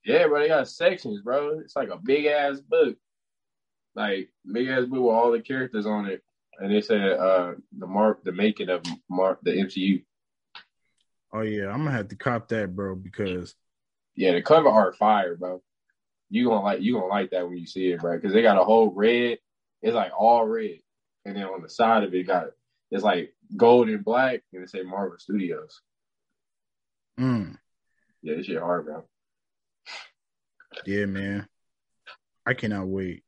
Yeah, 0.05 0.29
bro, 0.29 0.41
they 0.41 0.49
got 0.49 0.69
sections, 0.69 1.21
bro. 1.21 1.59
It's 1.59 1.77
like 1.77 1.91
a 1.91 1.99
big 1.99 2.27
ass 2.27 2.61
book. 2.61 2.97
Like 3.95 4.31
big 4.51 4.69
ass 4.69 4.85
book 4.87 5.01
with 5.01 5.15
all 5.15 5.33
the 5.33 5.41
characters 5.41 5.85
on 5.87 6.07
it. 6.07 6.23
And 6.59 6.73
they 6.73 6.81
said 6.81 7.03
uh 7.03 7.55
the 7.77 7.87
mark 7.87 8.25
the 8.25 8.33
making 8.33 8.71
of 8.71 8.83
Mark 9.11 9.41
the 9.43 9.51
MCU. 9.53 10.03
Oh 11.33 11.43
yeah, 11.43 11.67
I'm 11.69 11.79
gonna 11.79 11.91
have 11.91 12.09
to 12.09 12.17
cop 12.17 12.49
that, 12.49 12.75
bro, 12.75 12.95
because 12.95 13.55
Yeah, 14.15 14.33
the 14.33 14.43
cover 14.43 14.69
art 14.69 14.97
fire, 14.97 15.37
bro. 15.37 15.63
You 16.31 16.49
gonna 16.49 16.63
like 16.63 16.81
you 16.81 16.95
gonna 16.95 17.07
like 17.07 17.31
that 17.31 17.47
when 17.47 17.59
you 17.59 17.67
see 17.67 17.91
it, 17.93 18.01
bro. 18.01 18.17
Because 18.17 18.33
they 18.33 18.43
got 18.43 18.59
a 18.61 18.65
whole 18.65 18.91
red. 18.91 19.39
It's 19.83 19.95
like 19.95 20.13
all 20.17 20.47
red, 20.47 20.79
and 21.27 21.37
then 21.37 21.45
on 21.45 21.63
the 21.63 21.69
side 21.69 22.03
of 22.05 22.15
it 22.15 22.27
got 22.27 22.47
it's 22.91 23.05
like 23.05 23.35
gold 23.57 23.89
and 23.89 24.05
black, 24.05 24.43
and 24.53 24.63
it 24.63 24.71
say 24.71 24.83
Marvel 24.83 25.19
Studios. 25.19 25.81
mm, 27.19 27.57
Yeah, 28.23 28.37
this 28.37 28.47
shit 28.47 28.61
hard, 28.61 28.87
bro. 28.87 29.05
yeah, 30.87 31.07
man, 31.07 31.49
I 32.45 32.55
cannot 32.55 32.87
wait. 32.87 33.23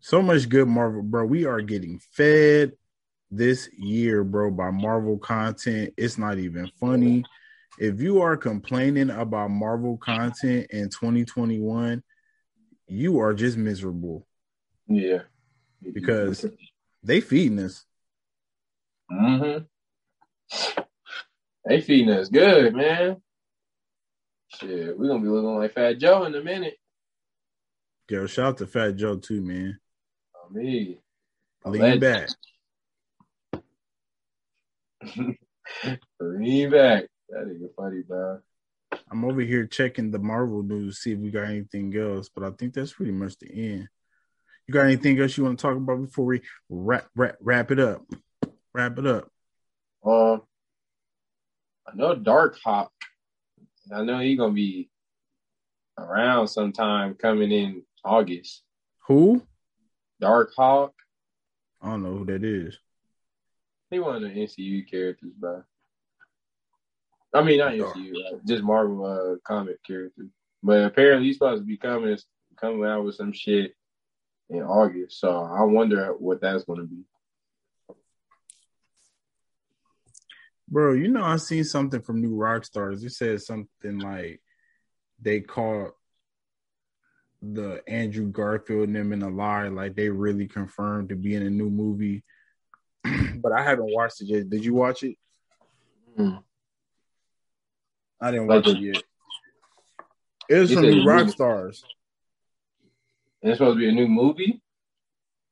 So 0.00 0.20
much 0.20 0.48
good 0.48 0.68
Marvel, 0.68 1.02
bro. 1.02 1.24
We 1.24 1.46
are 1.46 1.62
getting 1.62 1.98
fed 2.12 2.72
this 3.30 3.68
year, 3.76 4.22
bro, 4.22 4.50
by 4.50 4.70
Marvel 4.70 5.18
content. 5.18 5.94
It's 5.96 6.18
not 6.18 6.38
even 6.38 6.70
funny. 6.78 7.24
If 7.78 8.00
you 8.00 8.20
are 8.20 8.36
complaining 8.36 9.10
about 9.10 9.50
Marvel 9.50 9.96
content 9.96 10.66
in 10.70 10.90
2021, 10.90 12.02
you 12.86 13.18
are 13.18 13.34
just 13.34 13.56
miserable 13.56 14.26
Yeah, 14.86 15.22
because 15.92 16.44
they 17.02 17.20
feeding 17.20 17.58
us. 17.58 17.84
Mm-hmm. 19.14 20.82
They 21.66 21.80
feeding 21.80 22.10
us 22.10 22.28
good, 22.28 22.74
man. 22.74 23.22
Shit, 24.48 24.98
we're 24.98 25.08
gonna 25.08 25.22
be 25.22 25.28
looking 25.28 25.56
like 25.56 25.72
Fat 25.72 25.98
Joe 25.98 26.24
in 26.24 26.34
a 26.34 26.42
minute. 26.42 26.76
Yo, 28.08 28.26
shout 28.26 28.46
out 28.46 28.58
to 28.58 28.66
Fat 28.66 28.96
Joe 28.96 29.16
too, 29.16 29.40
man. 29.40 29.78
Oh, 30.36 30.52
me. 30.52 30.98
Lean 31.64 31.98
back. 31.98 32.28
Lean 36.20 36.70
back. 36.70 37.04
That 37.30 37.46
nigga 37.46 37.68
funny, 37.76 38.02
bro. 38.02 38.40
I'm 39.10 39.24
over 39.24 39.40
here 39.40 39.66
checking 39.66 40.10
the 40.10 40.18
Marvel 40.18 40.62
news, 40.62 40.96
to 40.96 41.00
see 41.00 41.12
if 41.12 41.18
we 41.18 41.30
got 41.30 41.48
anything 41.48 41.96
else, 41.96 42.28
but 42.28 42.44
I 42.44 42.50
think 42.50 42.74
that's 42.74 42.92
pretty 42.92 43.12
much 43.12 43.38
the 43.38 43.48
end. 43.50 43.88
You 44.66 44.74
got 44.74 44.84
anything 44.84 45.20
else 45.20 45.36
you 45.36 45.44
want 45.44 45.58
to 45.58 45.62
talk 45.62 45.76
about 45.76 46.02
before 46.02 46.26
we 46.26 46.42
wrap 46.68 47.06
wrap, 47.14 47.36
wrap 47.40 47.70
it 47.70 47.78
up? 47.78 48.02
Wrap 48.74 48.98
it 48.98 49.06
up. 49.06 49.30
Um, 50.04 50.42
I 51.86 51.94
know 51.94 52.14
Dark 52.14 52.58
Hawk. 52.62 52.92
I 53.94 54.02
know 54.02 54.18
he's 54.18 54.38
gonna 54.38 54.52
be 54.52 54.90
around 55.98 56.48
sometime 56.48 57.14
coming 57.14 57.52
in 57.52 57.82
August. 58.04 58.62
Who? 59.06 59.42
Dark 60.20 60.52
Hawk. 60.56 60.92
I 61.80 61.90
don't 61.90 62.02
know 62.02 62.16
who 62.16 62.24
that 62.26 62.42
is. 62.42 62.76
He 63.90 63.98
one 63.98 64.16
of 64.16 64.22
the 64.22 64.28
MCU 64.28 64.90
characters, 64.90 65.32
bro. 65.38 65.62
I 67.32 67.42
mean, 67.42 67.58
not 67.58 67.72
MCU, 67.72 68.12
uh, 68.14 68.38
just 68.46 68.62
Marvel 68.62 69.04
uh, 69.04 69.36
comic 69.46 69.82
character. 69.84 70.26
But 70.62 70.84
apparently, 70.84 71.26
he's 71.26 71.36
supposed 71.36 71.62
to 71.62 71.66
be 71.66 71.76
coming 71.76 72.16
coming 72.56 72.84
out 72.84 73.04
with 73.04 73.16
some 73.16 73.32
shit 73.32 73.74
in 74.48 74.62
August. 74.62 75.20
So 75.20 75.44
I 75.44 75.62
wonder 75.62 76.14
what 76.18 76.40
that's 76.40 76.64
going 76.64 76.80
to 76.80 76.86
be. 76.86 77.04
Bro, 80.68 80.94
you 80.94 81.08
know 81.08 81.22
I 81.22 81.36
seen 81.36 81.64
something 81.64 82.00
from 82.00 82.22
New 82.22 82.36
Rockstars. 82.36 83.04
It 83.04 83.12
said 83.12 83.42
something 83.42 83.98
like 83.98 84.40
they 85.20 85.40
caught 85.40 85.92
the 87.42 87.82
Andrew 87.86 88.26
Garfield 88.26 88.88
and 88.88 88.96
them 88.96 89.12
in 89.12 89.22
a 89.22 89.28
lie, 89.28 89.68
like 89.68 89.94
they 89.94 90.08
really 90.08 90.48
confirmed 90.48 91.10
to 91.10 91.16
be 91.16 91.34
in 91.34 91.42
a 91.42 91.50
new 91.50 91.68
movie. 91.68 92.24
but 93.04 93.52
I 93.52 93.62
haven't 93.62 93.92
watched 93.92 94.22
it 94.22 94.28
yet. 94.28 94.48
Did 94.48 94.64
you 94.64 94.74
watch 94.74 95.02
it? 95.02 95.16
I 98.20 98.30
didn't 98.30 98.46
watch 98.46 98.64
the- 98.64 98.70
it 98.70 98.78
yet. 98.78 99.02
It 100.48 100.58
was 100.58 100.72
from 100.72 100.82
New 100.82 101.04
Rockstars. 101.04 101.82
And 103.42 103.50
it's 103.50 103.58
supposed 103.58 103.76
to 103.76 103.78
be 103.78 103.88
a 103.88 103.92
new 103.92 104.08
movie. 104.08 104.62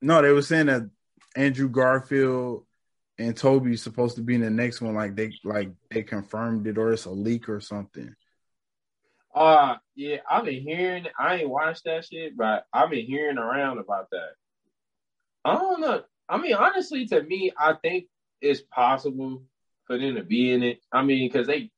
No, 0.00 0.20
they 0.22 0.32
were 0.32 0.42
saying 0.42 0.66
that 0.66 0.88
Andrew 1.36 1.68
Garfield 1.68 2.64
and 3.18 3.36
Tobey's 3.36 3.82
supposed 3.82 4.16
to 4.16 4.22
be 4.22 4.34
in 4.34 4.40
the 4.40 4.50
next 4.50 4.80
one. 4.80 4.94
Like 4.94 5.16
they 5.16 5.32
like 5.44 5.70
they 5.90 6.02
confirmed 6.02 6.66
it, 6.66 6.78
or 6.78 6.92
it's 6.92 7.04
a 7.04 7.10
leak 7.10 7.48
or 7.48 7.60
something. 7.60 8.14
Uh 9.34 9.76
yeah, 9.94 10.18
I've 10.30 10.44
been 10.44 10.62
hearing. 10.62 11.06
I 11.18 11.36
ain't 11.36 11.48
watched 11.48 11.84
that 11.84 12.04
shit, 12.04 12.36
but 12.36 12.66
I've 12.72 12.90
been 12.90 13.06
hearing 13.06 13.38
around 13.38 13.78
about 13.78 14.10
that. 14.10 14.32
I 15.44 15.54
don't 15.54 15.80
know. 15.80 16.02
I 16.28 16.38
mean, 16.38 16.54
honestly, 16.54 17.06
to 17.06 17.22
me, 17.22 17.52
I 17.58 17.74
think 17.74 18.06
it's 18.40 18.60
possible 18.60 19.42
for 19.86 19.98
them 19.98 20.14
to 20.14 20.22
be 20.22 20.52
in 20.52 20.62
it. 20.62 20.80
I 20.92 21.02
mean, 21.02 21.28
because 21.28 21.46
they, 21.46 21.70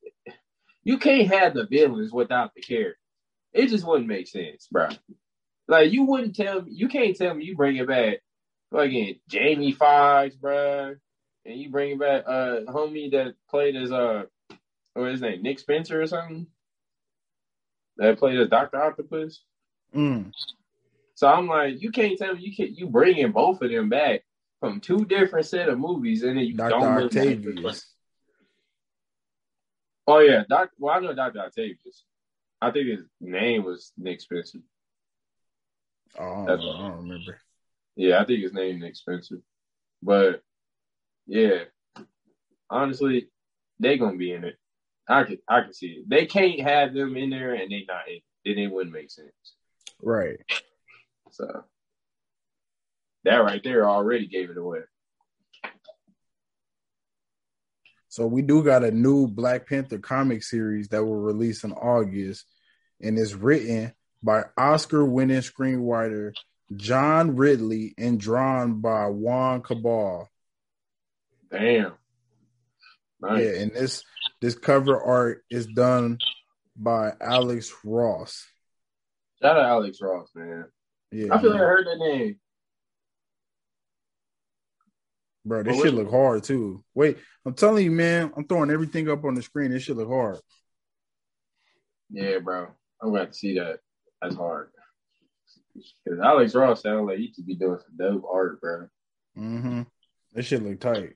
you 0.83 0.99
can't 0.99 1.33
have 1.33 1.55
the 1.55 1.67
villains 1.67 2.13
without 2.13 2.55
the 2.55 2.61
character. 2.61 2.99
It 3.53 3.69
just 3.69 3.87
wouldn't 3.87 4.09
make 4.09 4.29
sense, 4.29 4.69
bro. 4.71 4.89
Like 5.67 5.93
you 5.93 6.05
wouldn't 6.05 6.37
tell 6.37 6.63
me, 6.63 6.73
you 6.73 6.89
can't 6.89 7.17
tell 7.17 7.35
me 7.35 7.45
you 7.45 7.57
bring 7.57 7.77
it 7.77 7.89
back, 7.89 8.19
fucking 8.73 9.17
Jamie 9.29 9.73
Foxx, 9.73 10.35
bro, 10.37 10.97
and 11.45 11.59
you 11.59 11.71
bring 11.71 11.99
back, 11.99 12.25
uh, 12.27 12.61
homie 12.69 13.11
that 13.13 13.35
played 13.51 13.77
as 13.77 13.93
uh, 13.93 14.25
what 14.95 15.09
is 15.09 15.13
his 15.13 15.21
name, 15.23 15.43
Nick 15.43 15.59
Spencer 15.59 16.01
or 16.01 16.07
something, 16.07 16.47
that 17.97 18.19
played 18.19 18.39
as 18.39 18.49
Doctor 18.49 18.83
Octopus. 18.83 19.43
Mm. 19.95 20.33
So 21.15 21.29
I'm 21.29 21.47
like, 21.47 21.81
you 21.81 21.91
can't 21.91 22.19
tell 22.19 22.35
me 22.35 22.43
you 22.43 22.55
can't 22.55 22.77
you 22.77 22.89
bringing 22.89 23.33
both 23.33 23.63
of 23.63 23.71
them 23.71 23.89
back 23.89 24.23
from 24.61 24.81
two 24.81 25.05
different 25.05 25.47
set 25.47 25.69
of 25.69 25.79
movies, 25.79 26.23
and 26.23 26.37
then 26.37 26.45
you 26.45 26.55
Dr. 26.55 26.71
don't 26.71 27.05
Octavius. 27.05 27.87
Oh 30.07 30.19
yeah, 30.19 30.43
Doc. 30.49 30.71
Well, 30.79 30.95
I 30.95 31.01
know 31.01 31.15
Doctor 31.15 31.41
Octavius. 31.41 32.05
I 32.61 32.71
think 32.71 32.89
his 32.89 33.05
name 33.21 33.65
was 33.65 33.93
Nick 33.97 34.21
Spencer. 34.21 34.59
Oh, 36.19 36.45
I 36.45 36.47
don't, 36.47 36.61
I 36.61 36.89
don't 36.89 37.09
remember. 37.09 37.39
Yeah, 37.97 38.21
I 38.21 38.25
think 38.25 38.43
his 38.43 38.53
name 38.53 38.77
is 38.77 38.83
Nick 38.83 38.97
Spencer. 38.97 39.41
But 40.03 40.43
yeah, 41.27 41.65
honestly, 42.71 43.29
they 43.81 43.99
gonna 43.99 44.17
be 44.17 44.33
in 44.33 44.45
it. 44.45 44.57
I 45.09 45.25
could 45.25 45.39
I 45.49 45.63
can 45.63 45.75
see 45.75 45.89
it. 45.89 46.09
They 46.09 46.27
can't 46.27 46.61
have 46.61 46.95
them 46.95 47.17
in 47.17 47.31
there 47.31 47.55
and 47.55 47.71
they 47.71 47.85
not 47.87 48.09
in. 48.09 48.17
it. 48.17 48.23
Then 48.45 48.59
it 48.59 48.71
wouldn't 48.71 48.95
make 48.95 49.11
sense. 49.11 49.33
Right. 50.03 50.39
So 51.31 51.65
that 53.25 53.39
right 53.39 53.63
there 53.65 53.89
already 53.89 54.27
gave 54.27 54.51
it 54.51 54.59
away. 54.59 54.81
So 58.09 58.27
we 58.27 58.43
do 58.43 58.63
got 58.63 58.85
a 58.85 58.93
new 58.93 59.27
Black 59.27 59.69
Panther 59.69 59.99
comic 59.99 60.45
series 60.45 60.89
that 60.89 61.05
will 61.05 61.17
release 61.17 61.65
in 61.65 61.73
August, 61.73 62.47
and 63.01 63.19
it's 63.19 63.35
written 63.35 63.93
by 64.23 64.45
Oscar-winning 64.57 65.41
screenwriter 65.41 66.33
John 66.77 67.35
Ridley 67.35 67.93
and 67.99 68.21
drawn 68.21 68.81
by 68.81 69.07
Juan 69.07 69.63
Cabal. 69.63 70.29
Damn. 71.55 71.93
Nice. 73.21 73.45
Yeah, 73.45 73.61
and 73.61 73.73
this 73.73 74.03
this 74.41 74.57
cover 74.57 75.01
art 75.01 75.45
is 75.51 75.67
done 75.67 76.19
by 76.77 77.13
Alex 77.21 77.73
Ross. 77.85 78.45
Shout 79.41 79.57
out 79.57 79.65
Alex 79.65 79.99
Ross, 80.03 80.31
man. 80.35 80.65
Yeah, 81.13 81.33
I 81.33 81.41
feel 81.41 81.53
like 81.53 81.61
I 81.61 81.65
heard 81.65 81.87
that 81.87 81.99
name. 81.99 82.41
bro, 85.45 85.63
this 85.63 85.77
But 85.77 85.83
shit 85.85 85.95
look 85.95 86.11
hard 86.11 86.43
too. 86.43 86.83
Wait, 86.95 87.19
I'm 87.47 87.55
telling 87.55 87.85
you, 87.85 87.93
man, 87.93 88.33
I'm 88.37 88.49
throwing 88.49 88.71
everything 88.71 89.09
up 89.09 89.25
on 89.25 89.35
the 89.35 89.43
screen. 89.43 89.71
This 89.71 89.85
shit 89.85 89.97
look 89.97 90.09
hard. 90.09 90.39
Yeah, 92.11 92.39
bro. 92.39 92.67
I'm 93.01 93.11
going 93.11 93.29
to 93.29 93.33
see 93.33 93.59
that. 93.59 93.79
That's 94.21 94.35
hard. 94.35 94.71
Because 96.05 96.19
Alex 96.21 96.55
Ross 96.55 96.83
sounds 96.83 97.07
like 97.07 97.19
he 97.19 97.33
could 97.33 97.47
be 97.47 97.55
doing 97.55 97.79
some 97.79 97.97
dope 97.97 98.25
art, 98.31 98.61
bro. 98.61 98.89
Mm-hmm. 99.39 99.83
This 100.33 100.47
shit 100.47 100.63
look 100.63 100.81
tight. 100.81 101.15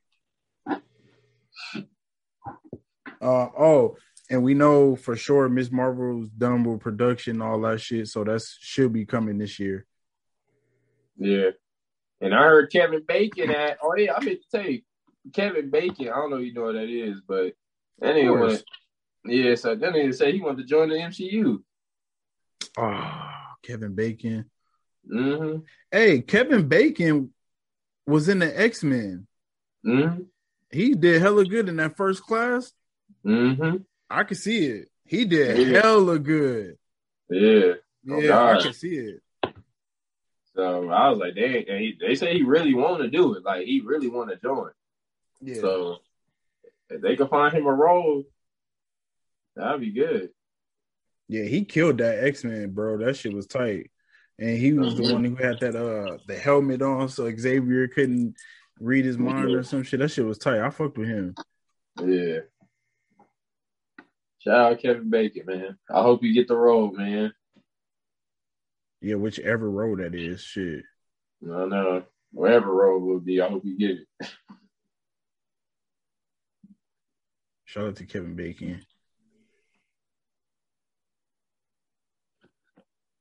Uh 3.20 3.48
oh, 3.58 3.96
and 4.30 4.42
we 4.42 4.54
know 4.54 4.96
for 4.96 5.16
sure 5.16 5.48
Miss 5.48 5.72
Marvel's 5.72 6.28
done 6.28 6.64
with 6.64 6.80
production, 6.80 7.42
all 7.42 7.60
that 7.62 7.80
shit. 7.80 8.08
So 8.08 8.24
that's 8.24 8.56
should 8.60 8.92
be 8.92 9.06
coming 9.06 9.38
this 9.38 9.58
year. 9.58 9.86
Yeah. 11.16 11.50
And 12.20 12.34
I 12.34 12.42
heard 12.42 12.72
Kevin 12.72 13.02
Bacon 13.06 13.50
at, 13.50 13.78
oh, 13.82 13.94
yeah, 13.96 14.14
I 14.14 14.24
meant 14.24 14.40
to 14.42 14.58
tell 14.58 14.68
you, 14.68 14.82
Kevin 15.32 15.70
Bacon, 15.70 16.08
I 16.08 16.16
don't 16.16 16.30
know 16.30 16.38
if 16.38 16.46
you 16.46 16.54
know 16.54 16.64
what 16.64 16.72
that 16.72 16.88
is, 16.88 17.20
but 17.26 17.54
anyway, 18.02 18.26
nigga 18.26 18.38
course. 18.38 18.64
wanted, 19.24 19.44
yeah, 19.44 19.54
so 19.54 19.74
that 19.74 19.92
nigga 19.92 20.14
said 20.14 20.34
he 20.34 20.40
wanted 20.40 20.62
to 20.62 20.64
join 20.64 20.88
the 20.88 20.96
MCU. 20.96 21.62
Oh, 22.76 23.30
Kevin 23.62 23.94
Bacon. 23.94 24.50
Mm-hmm. 25.10 25.58
Hey, 25.90 26.20
Kevin 26.20 26.68
Bacon 26.68 27.32
was 28.06 28.28
in 28.28 28.40
the 28.40 28.60
X 28.60 28.82
Men. 28.82 29.26
Mm-hmm. 29.86 30.22
He 30.70 30.94
did 30.94 31.22
hella 31.22 31.44
good 31.44 31.68
in 31.68 31.76
that 31.76 31.96
first 31.96 32.22
class. 32.22 32.72
Mm-hmm. 33.24 33.76
I 34.10 34.24
could 34.24 34.36
see 34.36 34.66
it. 34.66 34.88
He 35.04 35.24
did 35.24 35.68
Yeah. 35.68 35.80
hella 35.82 36.18
good. 36.18 36.76
Yeah. 37.30 37.74
Oh, 38.10 38.20
Yeah, 38.20 38.42
I 38.42 38.62
can 38.62 38.72
see 38.72 38.96
it. 38.96 39.22
So 40.54 40.88
I 40.90 41.08
was 41.10 41.18
like, 41.18 41.34
they, 41.34 41.64
and 41.66 41.80
he, 41.80 41.96
they 42.00 42.14
say 42.14 42.34
he 42.34 42.42
really 42.42 42.74
want 42.74 43.02
to 43.02 43.08
do 43.08 43.34
it. 43.34 43.44
Like, 43.44 43.64
he 43.66 43.80
really 43.84 44.08
want 44.08 44.30
to 44.30 44.36
join. 44.36 44.70
Yeah. 45.40 45.60
So 45.60 45.98
if 46.90 47.00
they 47.00 47.16
can 47.16 47.28
find 47.28 47.54
him 47.54 47.66
a 47.66 47.72
role, 47.72 48.24
that'd 49.54 49.80
be 49.80 49.92
good. 49.92 50.30
Yeah, 51.28 51.44
he 51.44 51.64
killed 51.64 51.98
that 51.98 52.24
X 52.24 52.42
Men, 52.44 52.70
bro. 52.70 52.96
That 52.98 53.16
shit 53.16 53.32
was 53.34 53.46
tight. 53.46 53.90
And 54.38 54.56
he 54.56 54.72
was 54.72 54.96
the 54.96 55.02
Mhm. 55.02 55.12
one 55.12 55.24
who 55.24 55.34
had 55.36 55.60
that 55.60 55.76
uh 55.76 56.16
the 56.26 56.36
helmet 56.38 56.80
on, 56.80 57.08
so 57.08 57.30
Xavier 57.36 57.86
couldn't 57.88 58.34
read 58.80 59.04
his 59.04 59.18
mind 59.18 59.50
or 59.54 59.62
some 59.62 59.82
shit. 59.82 60.00
That 60.00 60.10
shit 60.10 60.24
was 60.24 60.38
tight. 60.38 60.60
I 60.60 60.70
fucked 60.70 60.96
with 60.96 61.08
him. 61.08 61.34
Yeah. 62.02 62.40
Shout 64.40 64.72
out 64.72 64.80
Kevin 64.80 65.10
Bacon, 65.10 65.46
man. 65.46 65.78
I 65.90 66.02
hope 66.02 66.22
you 66.22 66.32
get 66.32 66.48
the 66.48 66.56
role, 66.56 66.92
man. 66.92 67.32
Yeah, 69.00 69.16
whichever 69.16 69.70
role 69.70 69.96
that 69.96 70.14
is, 70.14 70.40
shit. 70.40 70.84
No, 71.40 71.66
no. 71.66 72.04
Whatever 72.32 72.72
role 72.72 73.00
will 73.00 73.20
be, 73.20 73.40
I 73.40 73.48
hope 73.48 73.64
you 73.64 73.78
get 73.78 73.98
it. 73.98 74.30
Shout 77.64 77.86
out 77.86 77.96
to 77.96 78.06
Kevin 78.06 78.34
Bacon. 78.34 78.80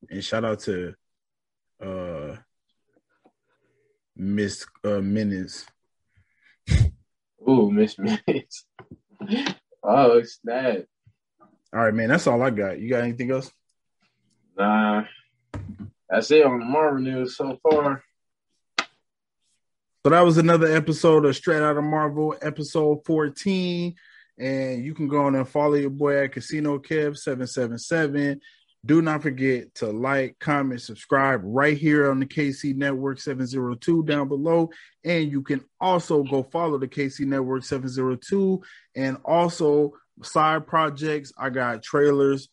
And 0.10 0.24
shout 0.24 0.46
out 0.46 0.60
to 0.62 0.94
uh 1.84 2.38
Miss 4.16 4.66
uh 4.84 5.02
Minutes. 5.02 5.66
Ooh, 7.48 7.70
Miss 7.72 7.98
Minutes. 8.00 8.66
oh, 9.84 10.24
snap. 10.24 10.86
All 11.74 11.84
right, 11.84 11.94
man. 11.94 12.10
That's 12.10 12.28
all 12.28 12.42
I 12.42 12.50
got. 12.50 12.80
You 12.80 12.90
got 12.90 13.04
anything 13.04 13.32
else? 13.32 13.52
Nah. 14.58 15.04
That's 16.10 16.32
it 16.32 16.46
on 16.46 16.60
the 16.60 16.66
Marvel 16.66 17.02
news 17.02 17.36
so 17.36 17.60
far. 17.62 18.04
So 20.06 20.12
that 20.12 20.22
was 20.22 20.38
another 20.38 20.74
episode 20.74 21.26
of 21.26 21.36
Straight 21.36 21.62
Out 21.62 21.76
of 21.76 21.84
Marvel, 21.84 22.34
episode 22.42 23.06
14. 23.06 23.94
And 24.40 24.86
you 24.86 24.94
can 24.94 25.10
go 25.10 25.26
on 25.26 25.36
and 25.36 25.48
follow 25.48 25.74
your 25.74 25.90
boy 25.90 26.24
at 26.24 26.32
Casino 26.32 26.78
Kev 26.78 27.18
777. 27.18 28.40
Do 28.86 29.02
not 29.02 29.22
forget 29.22 29.74
to 29.76 29.88
like, 29.88 30.38
comment, 30.40 30.82
subscribe 30.82 31.42
right 31.44 31.78
here 31.78 32.10
on 32.10 32.22
the 32.22 32.26
KC 32.26 32.74
Network 32.76 33.20
702 33.20 34.04
down 34.04 34.30
below. 34.30 34.70
And 35.04 35.30
you 35.30 35.42
can 35.42 35.66
also 35.82 36.24
go 36.24 36.44
follow 36.44 36.78
the 36.78 36.88
KC 36.88 37.26
Network 37.26 37.66
702 37.66 38.62
and 38.96 39.18
also 39.26 39.92
side 40.24 40.68
projects. 40.68 41.32
I 41.38 41.50
got 41.50 41.84
trailers, 41.84 42.50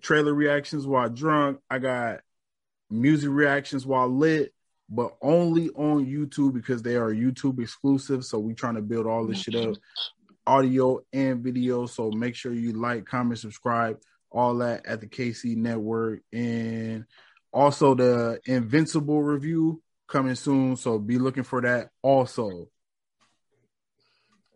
trailer 0.00 0.34
reactions 0.34 0.86
while 0.86 1.08
drunk. 1.08 1.58
I 1.70 1.78
got 1.78 2.20
music 2.90 3.30
reactions 3.30 3.86
while 3.86 4.08
lit 4.08 4.52
but 4.92 5.16
only 5.22 5.70
on 5.70 6.04
YouTube 6.04 6.52
because 6.52 6.82
they 6.82 6.96
are 6.96 7.10
YouTube 7.10 7.60
exclusive. 7.60 8.24
So 8.24 8.38
we 8.38 8.54
trying 8.54 8.74
to 8.74 8.82
build 8.82 9.06
all 9.06 9.26
this 9.26 9.38
shit 9.38 9.54
up, 9.54 9.74
audio 10.46 11.00
and 11.14 11.42
video. 11.42 11.86
So 11.86 12.10
make 12.10 12.34
sure 12.34 12.52
you 12.52 12.72
like, 12.72 13.06
comment, 13.06 13.38
subscribe, 13.38 13.98
all 14.30 14.58
that 14.58 14.84
at 14.84 15.00
the 15.00 15.06
KC 15.06 15.56
Network, 15.56 16.20
and 16.30 17.06
also 17.52 17.94
the 17.94 18.38
Invincible 18.44 19.22
review 19.22 19.82
coming 20.08 20.34
soon. 20.34 20.76
So 20.76 20.98
be 20.98 21.18
looking 21.18 21.44
for 21.44 21.62
that 21.62 21.88
also. 22.02 22.68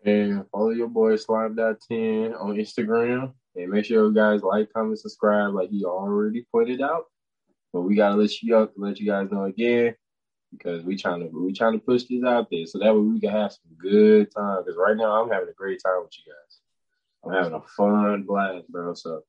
And 0.06 0.44
follow 0.52 0.70
your 0.70 0.88
boy 0.88 1.14
Slime10 1.14 2.40
on 2.40 2.56
Instagram. 2.56 3.32
And 3.56 3.70
make 3.70 3.86
sure 3.86 4.06
you 4.06 4.14
guys 4.14 4.42
like, 4.42 4.72
comment, 4.72 5.00
subscribe, 5.00 5.52
like 5.52 5.70
he 5.70 5.84
already 5.84 6.46
pointed 6.52 6.80
out. 6.80 7.06
But 7.72 7.82
we 7.82 7.96
gotta 7.96 8.14
let 8.14 8.42
you 8.42 8.56
up, 8.56 8.72
let 8.76 9.00
you 9.00 9.06
guys 9.06 9.30
know 9.30 9.44
again 9.44 9.96
because 10.52 10.84
we 10.84 10.96
trying 10.96 11.20
to 11.20 11.26
we 11.26 11.52
trying 11.52 11.72
to 11.72 11.78
push 11.78 12.04
this 12.04 12.22
out 12.24 12.48
there 12.50 12.66
so 12.66 12.78
that 12.78 12.94
way 12.94 13.00
we 13.00 13.20
can 13.20 13.30
have 13.30 13.52
some 13.52 13.76
good 13.76 14.30
time. 14.32 14.62
Because 14.64 14.78
right 14.78 14.96
now 14.96 15.22
I'm 15.22 15.30
having 15.30 15.48
a 15.48 15.52
great 15.52 15.80
time 15.84 16.02
with 16.02 16.12
you 16.18 16.32
guys. 16.32 16.60
I'm 17.24 17.32
having 17.32 17.58
a 17.58 17.62
fun 17.76 18.22
blast, 18.22 18.68
bro. 18.68 18.94
So 18.94 19.22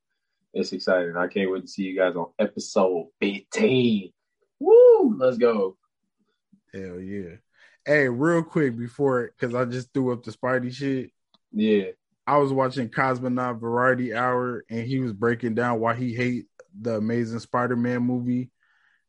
it's 0.53 0.71
exciting. 0.73 1.17
I 1.17 1.27
can't 1.27 1.51
wait 1.51 1.63
to 1.63 1.67
see 1.67 1.83
you 1.83 1.97
guys 1.97 2.15
on 2.15 2.27
episode 2.37 3.07
15. 3.19 4.13
Woo! 4.59 5.17
Let's 5.17 5.37
go. 5.37 5.77
Hell 6.73 6.99
yeah. 6.99 7.37
Hey, 7.87 8.09
real 8.09 8.43
quick 8.43 8.77
before, 8.77 9.31
because 9.31 9.55
I 9.55 9.63
just 9.63 9.93
threw 9.93 10.11
up 10.11 10.21
the 10.21 10.31
Spidey 10.31 10.73
shit. 10.73 11.11
Yeah. 11.53 11.91
I 12.27 12.35
was 12.35 12.51
watching 12.51 12.89
Cosmonaut 12.89 13.61
Variety 13.61 14.13
Hour, 14.13 14.65
and 14.69 14.85
he 14.85 14.99
was 14.99 15.13
breaking 15.13 15.55
down 15.55 15.79
why 15.79 15.95
he 15.95 16.13
hate 16.13 16.47
the 16.77 16.97
Amazing 16.97 17.39
Spider-Man 17.39 18.01
movie, 18.01 18.51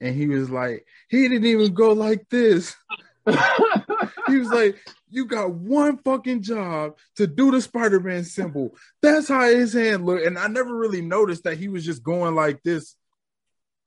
and 0.00 0.14
he 0.14 0.28
was 0.28 0.48
like, 0.48 0.86
he 1.08 1.26
didn't 1.26 1.46
even 1.46 1.74
go 1.74 1.92
like 1.92 2.28
this. 2.28 2.76
he 3.26 4.38
was 4.38 4.48
like, 4.48 4.78
"You 5.10 5.24
got 5.26 5.50
one 5.50 5.98
fucking 5.98 6.42
job 6.42 6.96
to 7.16 7.26
do 7.26 7.50
the 7.50 7.60
Spider-Man 7.60 8.24
symbol." 8.24 8.76
That's 9.02 9.28
how 9.28 9.48
his 9.48 9.72
hand 9.72 10.06
looked, 10.06 10.24
and 10.24 10.38
I 10.38 10.46
never 10.46 10.74
really 10.74 11.02
noticed 11.02 11.42
that 11.44 11.58
he 11.58 11.66
was 11.66 11.84
just 11.84 12.04
going 12.04 12.36
like 12.36 12.62
this. 12.62 12.94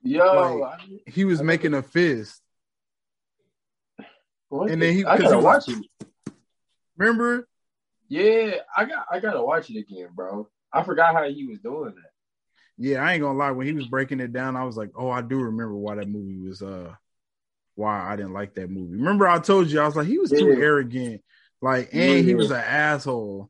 Yo, 0.04 0.60
Like, 0.60 0.80
I, 0.80 1.00
He 1.08 1.24
was 1.24 1.42
making 1.42 1.74
a 1.76 1.82
fist. 1.82 2.42
And 4.52 4.82
then 4.82 4.94
he- 4.94 5.06
I 5.06 5.18
gotta 5.18 5.38
he 5.38 5.44
watch 5.44 5.68
was- 5.68 5.78
it. 5.78 6.34
Remember? 6.98 7.48
Yeah, 8.10 8.56
I 8.76 8.86
got 8.86 9.06
I 9.10 9.20
gotta 9.20 9.42
watch 9.42 9.70
it 9.70 9.78
again, 9.80 10.10
bro. 10.14 10.48
I 10.74 10.84
forgot 10.84 11.14
how 11.16 11.24
he 11.30 11.46
was 11.48 11.60
doing 11.60 11.94
that. 11.96 12.12
Yeah, 12.78 13.04
I 13.06 13.14
ain't 13.14 13.22
gonna 13.22 13.38
lie. 13.38 13.52
When 13.52 13.68
he 13.68 13.74
was 13.74 13.88
breaking 13.88 14.20
it 14.20 14.34
down, 14.34 14.56
I 14.56 14.64
was 14.66 14.76
like, 14.78 14.92
"Oh, 14.96 15.10
I 15.10 15.22
do 15.22 15.40
remember 15.40 15.76
why 15.76 15.96
that 15.96 16.10
movie 16.10 16.40
was 16.40 16.62
uh 16.62 16.94
why 17.76 18.12
I 18.12 18.16
didn't 18.16 18.34
like 18.34 18.56
that 18.56 18.70
movie." 18.70 18.98
Remember, 18.98 19.28
I 19.28 19.40
told 19.40 19.70
you 19.70 19.80
I 19.80 19.86
was 19.86 19.96
like, 19.96 20.08
he 20.08 20.18
was 20.20 20.30
too 20.30 20.48
Yeah. 20.50 20.64
arrogant, 20.64 21.22
like, 21.62 21.90
and 21.94 22.26
he 22.26 22.36
was 22.36 22.52
an 22.52 22.58
asshole. 22.58 23.50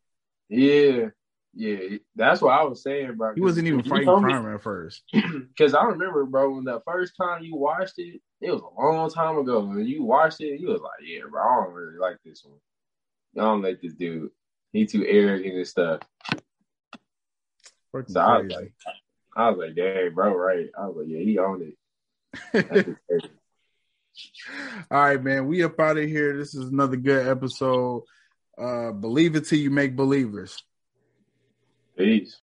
Yeah, 0.49 1.09
yeah, 1.53 1.97
that's 2.15 2.41
what 2.41 2.53
I 2.53 2.63
was 2.63 2.81
saying, 2.81 3.15
bro. 3.15 3.33
He 3.35 3.41
wasn't 3.41 3.67
even 3.67 3.83
fighting 3.83 4.05
crime 4.05 4.53
at 4.53 4.63
first. 4.63 5.03
Because 5.13 5.73
I 5.73 5.83
remember, 5.83 6.25
bro, 6.25 6.55
when 6.55 6.63
the 6.63 6.81
first 6.85 7.13
time 7.17 7.43
you 7.43 7.55
watched 7.55 7.95
it, 7.97 8.21
it 8.39 8.51
was 8.51 8.61
a 8.61 8.81
long 8.81 9.09
time 9.09 9.37
ago. 9.37 9.59
When 9.59 9.85
you 9.85 10.03
watched 10.03 10.39
it, 10.39 10.59
you 10.59 10.69
was 10.69 10.81
like, 10.81 11.01
"Yeah, 11.05 11.21
bro, 11.29 11.41
I 11.41 11.65
don't 11.65 11.73
really 11.73 11.97
like 11.97 12.17
this 12.23 12.43
one. 12.45 12.57
I 13.37 13.47
don't 13.47 13.61
like 13.61 13.81
this 13.81 13.93
dude. 13.93 14.31
He 14.71 14.85
too 14.85 15.05
arrogant 15.05 15.55
and 15.55 15.67
stuff." 15.67 16.01
So 18.07 18.19
I 18.21 18.37
was 18.37 18.51
like, 18.51 18.73
I 19.35 19.49
was 19.49 19.59
like, 19.59 19.75
"Dang, 19.75 20.13
bro, 20.13 20.33
right?" 20.33 20.69
I 20.77 20.87
was 20.87 20.97
like, 20.97 21.07
"Yeah, 21.09 21.19
he 21.19 21.37
owned 21.37 21.63
it." 21.63 21.75
That's 22.53 22.87
just 22.87 22.99
crazy. 23.07 23.29
All 24.91 24.99
right, 24.99 25.21
man. 25.21 25.47
We 25.47 25.63
up 25.63 25.79
out 25.79 25.97
of 25.97 26.07
here. 26.07 26.37
This 26.37 26.55
is 26.55 26.69
another 26.69 26.97
good 26.97 27.27
episode. 27.27 28.03
Uh, 28.57 28.91
believe 28.91 29.35
it 29.35 29.47
till 29.47 29.59
you 29.59 29.69
make 29.69 29.95
believers. 29.95 30.61
fez? 32.01 32.43